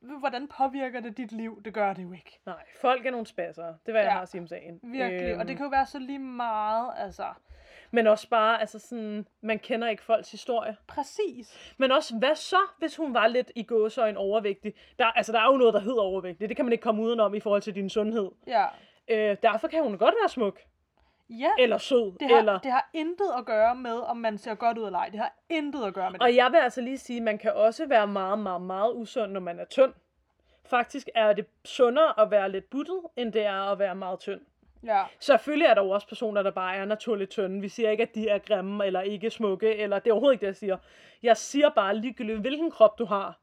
hvordan 0.00 0.48
påvirker 0.48 1.00
det 1.00 1.16
dit 1.16 1.32
liv? 1.32 1.62
Det 1.64 1.74
gør 1.74 1.92
det 1.92 2.02
jo 2.02 2.12
ikke. 2.12 2.40
Nej, 2.46 2.62
folk 2.80 3.06
er 3.06 3.10
nogle 3.10 3.26
spasser. 3.26 3.64
Det 3.66 3.72
er, 3.86 3.92
hvad 3.92 4.00
jeg 4.00 4.08
Ja. 4.08 4.12
har 4.14 4.22
at 4.22 4.28
sige 4.28 4.40
om 4.40 4.46
sagen. 4.46 4.80
Virkelig. 4.82 5.28
Øhm. 5.30 5.40
Og 5.40 5.48
det 5.48 5.56
kan 5.56 5.64
jo 5.66 5.70
være 5.70 5.86
så 5.86 5.98
lige 5.98 6.18
meget, 6.18 6.92
altså. 6.96 7.26
Men 7.90 8.06
også 8.06 8.28
bare, 8.28 8.60
altså 8.60 8.78
sådan, 8.78 9.26
man 9.40 9.58
kender 9.58 9.88
ikke 9.88 10.02
folks 10.02 10.30
historie. 10.30 10.76
Præcis. 10.86 11.74
Men 11.78 11.92
også, 11.92 12.16
hvad 12.18 12.34
så, 12.34 12.58
hvis 12.78 12.96
hun 12.96 13.14
var 13.14 13.26
lidt 13.26 13.52
i 13.54 13.62
gåsøjen 13.62 14.16
overvægtig? 14.16 14.74
Der, 14.98 15.06
altså, 15.06 15.32
der 15.32 15.40
er 15.40 15.46
jo 15.52 15.56
noget, 15.56 15.74
der 15.74 15.80
hedder 15.80 16.02
overvægtig. 16.02 16.48
Det 16.48 16.56
kan 16.56 16.64
man 16.64 16.72
ikke 16.72 16.82
komme 16.82 17.02
udenom 17.02 17.34
i 17.34 17.40
forhold 17.40 17.62
til 17.62 17.74
din 17.74 17.90
sundhed. 17.90 18.30
Ja. 18.46 18.64
Øh, 19.08 19.36
derfor 19.42 19.68
kan 19.68 19.82
hun 19.82 19.98
godt 19.98 20.14
være 20.22 20.28
smuk. 20.28 20.60
Ja, 21.30 21.50
Eller 21.58 21.78
sød. 21.78 22.12
det 22.20 22.28
har, 22.30 22.38
eller... 22.38 22.58
det 22.58 22.70
har 22.70 22.90
intet 22.94 23.30
at 23.38 23.44
gøre 23.44 23.74
med, 23.74 23.98
om 23.98 24.16
man 24.16 24.38
ser 24.38 24.54
godt 24.54 24.78
ud 24.78 24.86
eller 24.86 24.98
ej. 24.98 25.08
Det 25.08 25.20
har 25.20 25.34
intet 25.48 25.84
at 25.84 25.94
gøre 25.94 26.10
med 26.10 26.18
det. 26.18 26.26
Og 26.26 26.36
jeg 26.36 26.52
vil 26.52 26.58
altså 26.58 26.80
lige 26.80 26.98
sige, 26.98 27.16
at 27.16 27.22
man 27.22 27.38
kan 27.38 27.52
også 27.54 27.86
være 27.86 28.06
meget, 28.06 28.38
meget, 28.38 28.62
meget 28.62 28.92
usund, 28.94 29.32
når 29.32 29.40
man 29.40 29.60
er 29.60 29.64
tynd. 29.64 29.92
Faktisk 30.70 31.08
er 31.14 31.32
det 31.32 31.46
sundere 31.64 32.20
at 32.20 32.30
være 32.30 32.50
lidt 32.50 32.70
buttet, 32.70 33.00
end 33.16 33.32
det 33.32 33.44
er 33.44 33.72
at 33.72 33.78
være 33.78 33.94
meget 33.94 34.18
tynd. 34.20 34.40
Ja. 34.84 35.04
Selvfølgelig 35.20 35.66
er 35.66 35.74
der 35.74 35.82
jo 35.82 35.90
også 35.90 36.08
personer, 36.08 36.42
der 36.42 36.50
bare 36.50 36.76
er 36.76 36.84
naturligt 36.84 37.30
tynde. 37.30 37.60
Vi 37.60 37.68
siger 37.68 37.90
ikke, 37.90 38.02
at 38.02 38.14
de 38.14 38.28
er 38.28 38.38
grimme 38.38 38.86
eller 38.86 39.00
ikke 39.00 39.30
smukke, 39.30 39.76
eller 39.76 39.98
det 39.98 40.10
er 40.10 40.14
overhovedet 40.14 40.34
ikke 40.34 40.40
det, 40.40 40.46
jeg 40.46 40.56
siger. 40.56 40.76
Jeg 41.22 41.36
siger 41.36 41.68
bare 41.70 41.96
ligegyldigt, 41.96 42.40
hvilken 42.40 42.70
krop 42.70 42.98
du 42.98 43.04
har. 43.04 43.38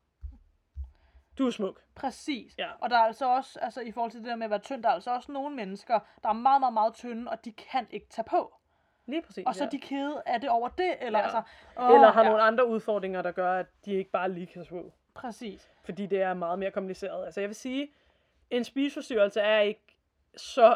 Du 1.38 1.48
er 1.48 1.52
smuk. 1.52 1.82
Præcis. 1.96 2.56
Ja. 2.58 2.70
Og 2.80 2.90
der 2.90 2.96
er 2.96 3.02
altså 3.04 3.26
også, 3.26 3.60
altså 3.60 3.82
i 3.82 3.92
forhold 3.92 4.12
til 4.12 4.20
det 4.20 4.28
der 4.30 4.36
med 4.36 4.44
at 4.46 4.50
være 4.50 4.60
tynd, 4.60 4.84
der 4.84 4.90
er 4.90 4.94
altså 4.94 5.12
også 5.16 5.32
nogle 5.32 5.56
mennesker, 5.56 6.00
der 6.24 6.30
er 6.30 6.34
meget, 6.34 6.60
meget, 6.60 6.74
meget 6.74 6.94
tynde, 6.94 7.32
og 7.32 7.46
de 7.46 7.52
kan 7.52 7.88
ikke 7.92 8.08
tage 8.10 8.26
på. 8.30 8.54
Lige 9.06 9.22
præcis. 9.22 9.44
Og 9.48 9.56
så 9.56 9.64
er 9.64 9.68
ja. 9.68 9.78
de 9.78 9.80
kede 9.80 10.22
af 10.26 10.42
det 10.42 10.50
over 10.50 10.68
det, 10.70 10.96
eller 11.02 11.20
Ja. 11.20 11.24
altså... 11.24 11.42
Åh, 11.78 11.94
Eller 11.94 12.12
har 12.12 12.22
ja, 12.24 12.28
nogle 12.30 12.44
andre 12.44 12.68
udfordringer, 12.68 13.22
der 13.22 13.32
gør, 13.32 13.60
at 13.60 13.66
de 13.86 13.94
ikke 13.94 14.12
bare 14.12 14.32
lige 14.32 14.48
kan 14.48 14.66
svøve. 14.66 14.92
Præcis. 15.14 15.72
Fordi 15.84 16.06
det 16.06 16.22
er 16.22 16.34
meget 16.34 16.60
mere 16.60 16.72
kompliceret. 16.72 17.26
Altså 17.26 17.40
jeg 17.40 17.50
vil 17.50 17.56
sige, 17.56 17.88
en 18.50 18.64
spiseforstyrrelse 18.64 19.42
er 19.42 19.60
ikke 19.60 19.98
så, 20.38 20.76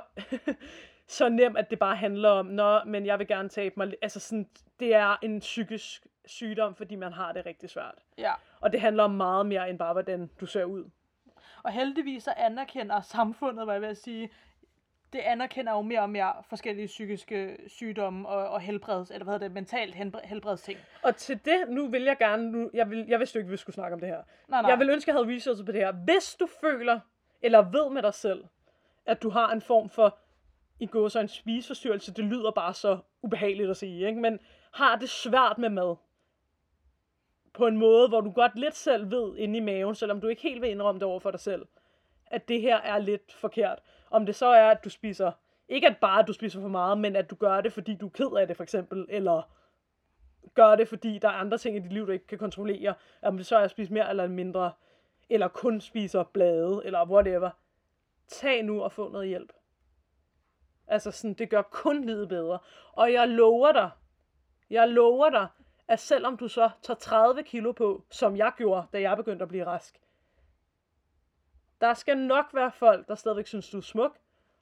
så 1.07 1.30
nem, 1.30 1.55
at 1.57 1.70
det 1.70 1.80
bare 1.80 1.95
handler 1.95 2.30
om, 2.30 2.45
nå, 2.45 2.84
men 2.84 3.05
jeg 3.05 3.20
vil 3.20 3.28
gerne 3.28 3.49
tabe 3.49 3.74
mig. 3.78 3.88
lidt." 3.88 3.99
Altså 4.01 4.20
sådan, 4.20 4.49
det 4.80 4.95
er 4.95 5.16
en 5.22 5.39
psykisk 5.39 6.07
sygdom, 6.30 6.75
fordi 6.75 6.95
man 6.95 7.13
har 7.13 7.32
det 7.32 7.45
rigtig 7.45 7.69
svært. 7.69 7.95
Ja. 8.17 8.34
Og 8.59 8.71
det 8.71 8.82
handler 8.82 9.03
om 9.03 9.11
meget 9.11 9.45
mere 9.45 9.69
end 9.69 9.80
bare, 9.80 9.93
hvordan 9.93 10.30
du 10.39 10.45
ser 10.45 10.63
ud. 10.63 10.89
Og 11.63 11.71
heldigvis 11.71 12.23
så 12.23 12.34
anerkender 12.38 13.01
samfundet, 13.01 13.65
hvad 13.65 13.75
jeg 13.75 13.82
vil 13.82 13.95
sige, 13.95 14.30
det 15.13 15.19
anerkender 15.19 15.71
jo 15.71 15.82
mere 15.82 16.01
og 16.01 16.09
mere 16.09 16.34
forskellige 16.49 16.88
psykiske 16.88 17.57
sygdomme 17.67 18.30
og, 18.30 18.49
og 18.49 18.61
helbreds, 18.61 19.11
eller 19.11 19.23
hvad 19.23 19.34
hedder 19.34 19.47
det, 19.47 19.53
mentalt 19.53 19.95
helbred, 19.95 20.21
helbredsting. 20.23 20.80
Og 21.03 21.15
til 21.15 21.45
det, 21.45 21.69
nu 21.69 21.88
vil 21.88 22.03
jeg 22.03 22.17
gerne, 22.17 22.51
nu, 22.51 22.69
jeg, 22.73 22.89
vil, 22.89 23.05
jeg 23.07 23.19
vidste 23.19 23.36
jo 23.36 23.39
ikke, 23.39 23.51
vi 23.51 23.57
skulle 23.57 23.73
snakke 23.73 23.93
om 23.93 23.99
det 23.99 24.09
her. 24.09 24.23
Nej, 24.47 24.61
nej. 24.61 24.69
Jeg 24.69 24.80
vil 24.80 24.89
ønske, 24.89 25.11
at 25.11 25.15
jeg 25.15 25.23
havde 25.23 25.36
researchet 25.36 25.65
på 25.65 25.71
det 25.71 25.82
her. 25.82 25.91
Hvis 25.91 26.36
du 26.36 26.47
føler, 26.61 26.99
eller 27.41 27.61
ved 27.61 27.89
med 27.89 28.01
dig 28.01 28.13
selv, 28.13 28.45
at 29.05 29.23
du 29.23 29.30
har 29.30 29.51
en 29.51 29.61
form 29.61 29.89
for, 29.89 30.17
i 30.80 30.86
går 30.86 31.07
så 31.07 31.19
en 31.19 31.27
spiseforstyrrelse, 31.27 32.13
det 32.13 32.25
lyder 32.25 32.51
bare 32.51 32.73
så 32.73 32.99
ubehageligt 33.21 33.69
at 33.69 33.77
sige, 33.77 34.07
ikke? 34.07 34.21
men 34.21 34.39
har 34.73 34.95
det 34.95 35.09
svært 35.09 35.57
med 35.57 35.69
mad, 35.69 35.95
på 37.60 37.68
en 37.68 37.78
måde, 37.78 38.07
hvor 38.07 38.22
du 38.22 38.32
godt 38.32 38.55
lidt 38.55 38.76
selv 38.76 39.12
ved 39.12 39.38
inde 39.38 39.57
i 39.57 39.62
maven, 39.62 39.95
selvom 39.95 40.22
du 40.22 40.28
ikke 40.28 40.41
helt 40.41 40.62
vil 40.62 40.70
indrømme 40.70 40.99
det 40.99 41.07
over 41.07 41.20
for 41.20 41.32
dig 41.32 41.39
selv, 41.39 41.66
at 42.28 42.47
det 42.47 42.62
her 42.62 42.78
er 42.78 42.99
lidt 42.99 43.34
forkert. 43.34 43.80
Om 44.12 44.26
det 44.26 44.36
så 44.36 44.45
er, 44.45 44.72
at 44.72 44.84
du 44.84 44.89
spiser, 44.89 45.32
ikke 45.70 45.88
at 45.88 45.97
bare 46.01 46.20
at 46.20 46.28
du 46.28 46.34
spiser 46.34 46.62
for 46.62 46.68
meget, 46.68 46.97
men 46.97 47.16
at 47.16 47.30
du 47.30 47.36
gør 47.36 47.62
det, 47.62 47.74
fordi 47.74 47.95
du 47.95 48.05
er 48.05 48.10
ked 48.10 48.38
af 48.38 48.47
det, 48.47 48.57
for 48.57 48.64
eksempel, 48.64 49.05
eller 49.10 49.41
gør 50.53 50.76
det, 50.76 50.88
fordi 50.88 51.18
der 51.18 51.28
er 51.28 51.34
andre 51.34 51.57
ting 51.57 51.76
i 51.76 51.80
dit 51.80 51.93
liv, 51.93 52.07
du 52.07 52.12
ikke 52.12 52.28
kan 52.28 52.38
kontrollere. 52.38 52.93
Om 53.22 53.38
det 53.38 53.45
så 53.45 53.57
er 53.57 53.64
at 53.64 53.72
spise 53.72 53.93
mere 53.93 54.10
eller 54.10 54.28
mindre, 54.28 54.72
eller 55.30 55.47
kun 55.47 55.82
spiser 55.82 56.24
blade, 56.24 56.82
eller 56.86 57.10
whatever. 57.10 57.49
Tag 58.28 58.64
nu 58.64 58.84
og 58.84 58.91
få 58.91 59.10
noget 59.10 59.28
hjælp. 59.28 59.53
Altså 60.88 61.12
sådan, 61.12 61.34
det 61.34 61.49
gør 61.49 61.62
kun 61.62 62.05
livet 62.05 62.30
bedre. 62.30 62.60
Og 62.93 63.14
jeg 63.14 63.28
lover 63.28 63.72
dig, 63.72 63.89
jeg 64.70 64.89
lover 64.89 65.30
dig, 65.30 65.47
at 65.89 65.99
selvom 65.99 66.37
du 66.37 66.47
så 66.47 66.69
tager 66.81 66.97
30 66.97 67.43
kilo 67.43 67.71
på, 67.71 68.03
som 68.09 68.37
jeg 68.37 68.51
gjorde, 68.57 68.87
da 68.93 69.01
jeg 69.01 69.17
begyndte 69.17 69.43
at 69.43 69.49
blive 69.49 69.65
rask, 69.65 69.99
der 71.81 71.93
skal 71.93 72.17
nok 72.17 72.45
være 72.53 72.71
folk, 72.71 73.07
der 73.07 73.15
stadigvæk 73.15 73.47
synes, 73.47 73.69
du 73.69 73.77
er 73.77 73.81
smuk, 73.81 74.17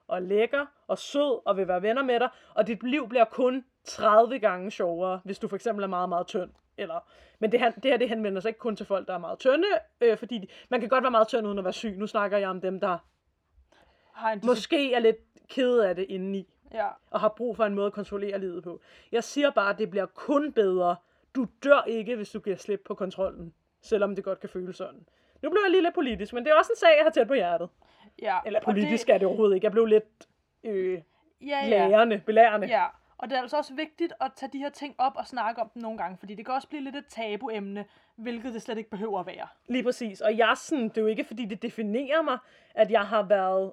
og 0.07 0.21
lækker, 0.21 0.65
og 0.88 0.97
sød, 0.97 1.41
og 1.45 1.57
vil 1.57 1.67
være 1.67 1.82
venner 1.82 2.03
med 2.03 2.19
dig, 2.19 2.30
og 2.53 2.67
dit 2.67 2.84
liv 2.84 3.09
bliver 3.09 3.25
kun 3.25 3.65
30 3.84 4.39
gange 4.39 4.71
sjovere, 4.71 5.21
hvis 5.23 5.39
du 5.39 5.47
for 5.47 5.55
eksempel 5.55 5.84
er 5.84 5.88
meget, 5.88 6.09
meget 6.09 6.28
tynd. 6.28 6.49
Eller, 6.78 6.99
men 7.39 7.51
det 7.51 7.59
her, 7.59 7.71
det 7.71 7.91
her 7.91 7.97
det 7.97 8.09
henvender 8.09 8.41
sig 8.41 8.49
ikke 8.49 8.59
kun 8.59 8.75
til 8.75 8.86
folk, 8.86 9.07
der 9.07 9.13
er 9.13 9.17
meget 9.17 9.39
tynde, 9.39 9.67
øh, 10.01 10.17
fordi 10.17 10.38
de, 10.38 10.47
man 10.69 10.80
kan 10.80 10.89
godt 10.89 11.03
være 11.03 11.11
meget 11.11 11.28
tynd 11.28 11.47
uden 11.47 11.57
at 11.57 11.63
være 11.63 11.73
syg. 11.73 11.97
Nu 11.97 12.07
snakker 12.07 12.38
jeg 12.38 12.49
om 12.49 12.61
dem, 12.61 12.80
der 12.80 12.97
Har 14.11 14.32
en 14.32 14.41
måske 14.43 14.93
er 14.93 14.99
lidt 14.99 15.17
ked 15.49 15.80
af 15.80 15.95
det 15.95 16.05
indeni, 16.09 16.53
Ja. 16.73 16.88
og 17.11 17.19
har 17.19 17.30
brug 17.30 17.55
for 17.55 17.65
en 17.65 17.75
måde 17.75 17.88
at 17.88 17.93
kontrollere 17.93 18.39
livet 18.39 18.63
på. 18.63 18.82
Jeg 19.11 19.23
siger 19.23 19.49
bare, 19.49 19.69
at 19.69 19.78
det 19.78 19.89
bliver 19.89 20.05
kun 20.05 20.51
bedre. 20.53 20.95
Du 21.38 21.47
dør 21.63 21.83
ikke, 21.88 22.15
hvis 22.15 22.29
du 22.29 22.39
giver 22.39 22.55
slip 22.55 22.81
på 22.85 22.95
kontrollen, 22.95 23.53
selvom 23.81 24.15
det 24.15 24.23
godt 24.23 24.39
kan 24.39 24.49
føles 24.49 24.75
sådan. 24.75 25.07
Nu 25.41 25.49
blev 25.49 25.61
jeg 25.63 25.71
lige 25.71 25.83
lidt 25.83 25.95
politisk, 25.95 26.33
men 26.33 26.45
det 26.45 26.51
er 26.51 26.55
også 26.55 26.71
en 26.73 26.79
sag, 26.79 26.97
jeg 26.97 27.05
har 27.05 27.11
tæt 27.11 27.27
på 27.27 27.33
hjertet. 27.33 27.69
ja. 28.21 28.38
Eller 28.45 28.61
politisk 28.61 29.09
er 29.09 29.17
det 29.17 29.27
overhovedet 29.27 29.55
ikke. 29.55 29.65
Jeg 29.65 29.71
blev 29.71 29.85
lidt 29.85 30.27
øh, 30.63 31.01
ja, 31.41 31.47
ja. 31.47 31.69
lærende, 31.69 32.21
belærende. 32.25 32.67
Ja, 32.67 32.85
og 33.17 33.29
det 33.29 33.38
er 33.38 33.41
altså 33.41 33.57
også 33.57 33.73
vigtigt 33.73 34.13
at 34.21 34.31
tage 34.35 34.49
de 34.53 34.57
her 34.57 34.69
ting 34.69 34.95
op 34.97 35.13
og 35.15 35.27
snakke 35.27 35.61
om 35.61 35.69
dem 35.73 35.81
nogle 35.81 35.97
gange, 35.97 36.17
fordi 36.17 36.35
det 36.35 36.45
kan 36.45 36.55
også 36.55 36.67
blive 36.67 36.83
lidt 36.83 36.95
et 36.95 37.05
tabuemne, 37.05 37.85
hvilket 38.15 38.53
det 38.53 38.61
slet 38.61 38.77
ikke 38.77 38.89
behøver 38.89 39.19
at 39.19 39.25
være. 39.25 39.47
Lige 39.67 39.83
præcis. 39.83 40.21
Og 40.21 40.38
jeg 40.38 40.53
sådan, 40.55 40.89
det 40.89 40.97
er 40.97 41.01
jo 41.01 41.07
ikke, 41.07 41.23
fordi 41.23 41.45
det 41.45 41.61
definerer 41.61 42.21
mig, 42.21 42.38
at 42.75 42.91
jeg 42.91 43.07
har 43.07 43.23
været, 43.23 43.71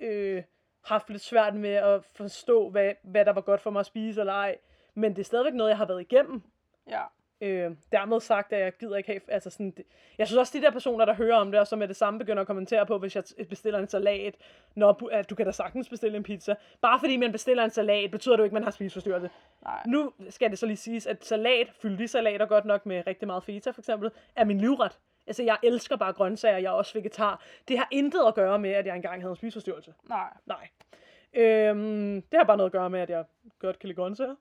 øh, 0.00 0.42
haft 0.84 1.10
lidt 1.10 1.22
svært 1.22 1.54
med 1.54 1.74
at 1.74 2.04
forstå, 2.04 2.70
hvad, 2.70 2.92
hvad 3.02 3.24
der 3.24 3.32
var 3.32 3.40
godt 3.40 3.60
for 3.60 3.70
mig 3.70 3.80
at 3.80 3.86
spise 3.86 4.20
eller 4.20 4.32
ej. 4.32 4.56
Men 4.94 5.12
det 5.12 5.18
er 5.18 5.24
stadigvæk 5.24 5.54
noget, 5.54 5.70
jeg 5.70 5.78
har 5.78 5.86
været 5.86 6.00
igennem. 6.00 6.42
Ja. 6.90 7.02
Øh, 7.40 7.70
dermed 7.92 8.20
sagt, 8.20 8.52
at 8.52 8.60
jeg 8.60 8.72
gider 8.72 8.96
ikke 8.96 9.06
have... 9.06 9.20
Altså 9.28 9.50
sådan, 9.50 9.70
det, 9.70 9.84
jeg 10.18 10.26
synes 10.26 10.38
også, 10.38 10.58
de 10.58 10.64
der 10.64 10.70
personer, 10.70 11.04
der 11.04 11.14
hører 11.14 11.36
om 11.36 11.50
det, 11.50 11.60
og 11.60 11.66
som 11.66 11.78
med 11.78 11.88
det 11.88 11.96
samme 11.96 12.18
begynder 12.18 12.40
at 12.40 12.46
kommentere 12.46 12.86
på, 12.86 12.98
hvis 12.98 13.16
jeg 13.16 13.24
bestiller 13.48 13.78
en 13.78 13.88
salat, 13.88 14.34
når 14.74 15.08
at 15.12 15.30
du 15.30 15.34
kan 15.34 15.46
da 15.46 15.52
sagtens 15.52 15.88
bestille 15.88 16.16
en 16.16 16.22
pizza. 16.22 16.54
Bare 16.80 16.98
fordi 16.98 17.16
man 17.16 17.32
bestiller 17.32 17.64
en 17.64 17.70
salat, 17.70 18.10
betyder 18.10 18.36
det 18.36 18.38
jo 18.38 18.44
ikke, 18.44 18.52
at 18.52 18.54
man 18.54 18.64
har 18.64 18.70
spiseforstyrrelse. 18.70 19.30
Nej. 19.62 19.82
Nu 19.86 20.12
skal 20.30 20.50
det 20.50 20.58
så 20.58 20.66
lige 20.66 20.76
siges, 20.76 21.06
at 21.06 21.24
salat, 21.24 21.72
fyldige 21.82 22.08
salater 22.08 22.46
godt 22.46 22.64
nok 22.64 22.86
med 22.86 23.02
rigtig 23.06 23.26
meget 23.26 23.44
feta 23.44 23.70
for 23.70 23.80
eksempel, 23.80 24.10
er 24.36 24.44
min 24.44 24.58
livret. 24.58 24.98
Altså, 25.26 25.42
jeg 25.42 25.58
elsker 25.62 25.96
bare 25.96 26.12
grøntsager, 26.12 26.58
jeg 26.58 26.68
er 26.68 26.74
også 26.74 26.94
vegetar. 26.94 27.42
Det 27.68 27.78
har 27.78 27.88
intet 27.90 28.20
at 28.26 28.34
gøre 28.34 28.58
med, 28.58 28.70
at 28.70 28.86
jeg 28.86 28.96
engang 28.96 29.22
havde 29.22 29.30
en 29.30 29.36
spiseforstyrrelse. 29.36 29.94
Nej. 30.08 30.32
Nej. 30.46 30.68
Øhm, 31.34 32.22
det 32.22 32.38
har 32.38 32.44
bare 32.44 32.56
noget 32.56 32.68
at 32.68 32.72
gøre 32.72 32.90
med, 32.90 33.00
at 33.00 33.10
jeg 33.10 33.24
godt 33.58 33.78
kan 33.78 33.86
lide 33.86 33.96
grøntsager. 33.96 34.34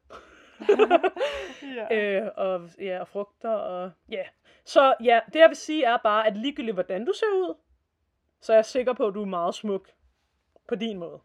Ja. 1.76 1.96
øh, 1.96 2.32
og, 2.36 2.70
ja, 2.80 3.00
og 3.00 3.08
frugter, 3.08 3.50
og 3.50 3.92
ja. 4.10 4.24
Så 4.66 4.96
ja, 5.04 5.20
det 5.34 5.40
jeg 5.40 5.50
vil 5.50 5.58
sige 5.58 5.84
er 5.86 5.98
bare, 5.98 6.28
at 6.28 6.38
ligegyldigt 6.38 6.76
hvordan 6.76 7.06
du 7.06 7.14
ser 7.14 7.26
ud, 7.26 7.56
så 8.42 8.54
er 8.54 8.58
jeg 8.58 8.66
sikker 8.66 8.94
på, 8.94 9.08
at 9.08 9.14
du 9.14 9.22
er 9.22 9.26
meget 9.26 9.56
smuk 9.56 9.90
på 10.68 10.76
din 10.76 10.98
måde. 10.98 11.20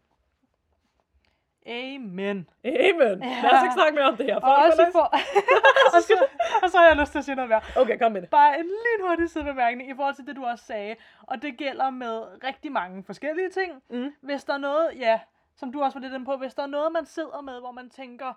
Amen. 1.65 2.49
Amen. 2.65 3.23
Ja. 3.23 3.41
Lad 3.43 3.51
os 3.51 3.63
ikke 3.63 3.73
snakke 3.73 3.95
mere 3.95 4.05
om 4.05 4.17
det 4.17 4.25
her. 4.25 4.35
Og, 4.35 4.41
Folk 4.41 4.71
også 4.71 4.77
får 4.77 4.87
i 4.87 4.91
for... 4.91 5.07
og, 5.95 6.01
så, 6.03 6.25
og 6.63 6.69
så 6.69 6.77
har 6.77 6.87
jeg 6.87 6.97
lyst 6.97 7.11
til 7.11 7.19
at 7.19 7.25
sige 7.25 7.35
noget 7.35 7.49
mere. 7.49 7.61
Okay, 7.75 7.99
kom 7.99 8.11
med 8.11 8.21
det. 8.21 8.29
Bare 8.29 8.59
en 8.59 8.65
lynhurtig 8.65 9.29
sidebemærkning 9.29 9.89
i 9.89 9.95
forhold 9.95 10.15
til 10.15 10.25
det, 10.27 10.35
du 10.35 10.45
også 10.45 10.65
sagde. 10.65 10.95
Og 11.27 11.41
det 11.41 11.57
gælder 11.57 11.89
med 11.89 12.43
rigtig 12.43 12.71
mange 12.71 13.03
forskellige 13.03 13.49
ting. 13.49 13.83
Mm. 13.89 14.13
Hvis 14.21 14.43
der 14.43 14.53
er 14.53 14.57
noget, 14.57 14.91
ja, 14.95 15.19
som 15.55 15.71
du 15.71 15.81
også 15.81 15.99
var 15.99 16.01
lidt 16.01 16.13
inde 16.13 16.25
på, 16.25 16.37
hvis 16.37 16.53
der 16.53 16.63
er 16.63 16.67
noget, 16.67 16.91
man 16.91 17.05
sidder 17.05 17.41
med, 17.41 17.59
hvor 17.59 17.71
man 17.71 17.89
tænker, 17.89 18.33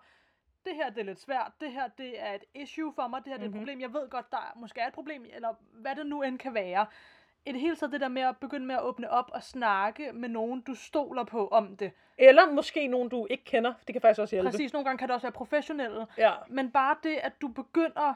det 0.64 0.74
her 0.74 0.90
det 0.90 0.98
er 1.00 1.04
lidt 1.04 1.20
svært, 1.20 1.52
det 1.60 1.72
her 1.72 1.88
det 1.88 2.22
er 2.22 2.32
et 2.34 2.44
issue 2.54 2.92
for 2.94 3.08
mig, 3.08 3.24
det 3.24 3.32
her 3.32 3.36
det 3.38 3.42
er 3.44 3.48
et 3.48 3.50
Mhm. 3.54 3.60
problem, 3.60 3.80
jeg 3.80 3.92
ved 3.92 4.08
godt, 4.10 4.30
der 4.30 4.52
måske 4.56 4.80
er 4.80 4.86
et 4.86 4.92
problem, 4.92 5.26
eller 5.34 5.54
hvad 5.72 5.96
det 5.96 6.06
nu 6.06 6.22
end 6.22 6.38
kan 6.38 6.54
være. 6.54 6.86
I 7.46 7.52
det 7.52 7.60
hele 7.60 7.76
taget 7.76 7.92
det 7.92 8.00
der 8.00 8.08
med 8.08 8.22
at 8.22 8.36
begynde 8.36 8.66
med 8.66 8.74
at 8.74 8.82
åbne 8.82 9.10
op 9.10 9.30
og 9.34 9.42
snakke 9.42 10.12
med 10.12 10.28
nogen, 10.28 10.60
du 10.60 10.74
stoler 10.74 11.24
på 11.24 11.48
om 11.48 11.76
det. 11.76 11.92
Eller 12.18 12.50
måske 12.50 12.86
nogen, 12.86 13.08
du 13.08 13.26
ikke 13.30 13.44
kender. 13.44 13.74
Det 13.86 13.94
kan 13.94 14.00
faktisk 14.02 14.20
også 14.20 14.34
hjælpe. 14.36 14.50
Præcis, 14.50 14.72
nogle 14.72 14.84
gange 14.84 14.98
kan 14.98 15.08
det 15.08 15.14
også 15.14 15.24
være 15.26 15.32
professionelle. 15.32 16.06
Ja. 16.18 16.32
Men 16.48 16.70
bare 16.70 16.96
det, 17.02 17.16
at 17.16 17.32
du 17.40 17.48
begynder 17.48 18.14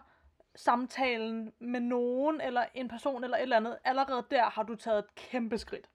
samtalen 0.55 1.53
med 1.59 1.81
nogen, 1.81 2.41
eller 2.41 2.65
en 2.75 2.89
person, 2.89 3.25
eller 3.25 3.37
et 3.37 3.43
eller 3.43 3.57
andet, 3.57 3.79
allerede 3.85 4.25
der 4.31 4.45
har 4.45 4.63
du 4.63 4.75
taget 4.75 4.99
et 4.99 5.15
kæmpe 5.15 5.59
skridt. 5.59 5.89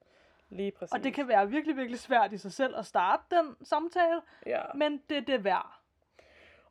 Lige 0.48 0.70
præcis. 0.70 0.92
Og 0.92 1.04
det 1.04 1.14
kan 1.14 1.28
være 1.28 1.48
virkelig, 1.50 1.76
virkelig 1.76 1.98
svært 2.00 2.32
i 2.32 2.36
sig 2.38 2.52
selv 2.52 2.76
at 2.78 2.86
starte 2.86 3.22
den 3.30 3.56
samtale, 3.62 4.20
Ja. 4.46 4.62
men 4.74 5.02
det 5.10 5.16
er 5.16 5.20
det 5.20 5.44
værd. 5.44 5.78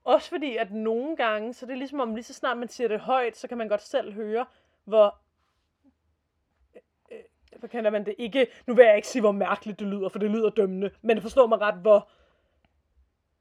Også 0.03 0.29
fordi, 0.29 0.57
at 0.57 0.71
nogle 0.71 1.15
gange, 1.15 1.53
så 1.53 1.65
det 1.65 1.71
er 1.73 1.77
ligesom 1.77 1.99
om, 1.99 2.15
lige 2.15 2.23
så 2.23 2.33
snart 2.33 2.57
man 2.57 2.67
siger 2.67 2.87
det 2.87 2.99
højt, 2.99 3.37
så 3.37 3.47
kan 3.47 3.57
man 3.57 3.67
godt 3.67 3.81
selv 3.81 4.13
høre, 4.13 4.45
hvor... 4.83 5.19
øh, 6.75 6.81
øh 7.11 7.59
Hvad 7.59 7.69
kalder 7.69 7.89
man 7.89 8.05
det? 8.05 8.15
Ikke, 8.17 8.47
nu 8.67 8.73
vil 8.73 8.85
jeg 8.85 8.95
ikke 8.95 9.07
sige, 9.07 9.21
hvor 9.21 9.31
mærkeligt 9.31 9.79
det 9.79 9.87
lyder, 9.87 10.09
for 10.09 10.19
det 10.19 10.31
lyder 10.31 10.49
dømmende, 10.49 10.91
men 11.01 11.21
forstår 11.21 11.47
mig 11.47 11.61
ret, 11.61 11.75
hvor... 11.75 12.09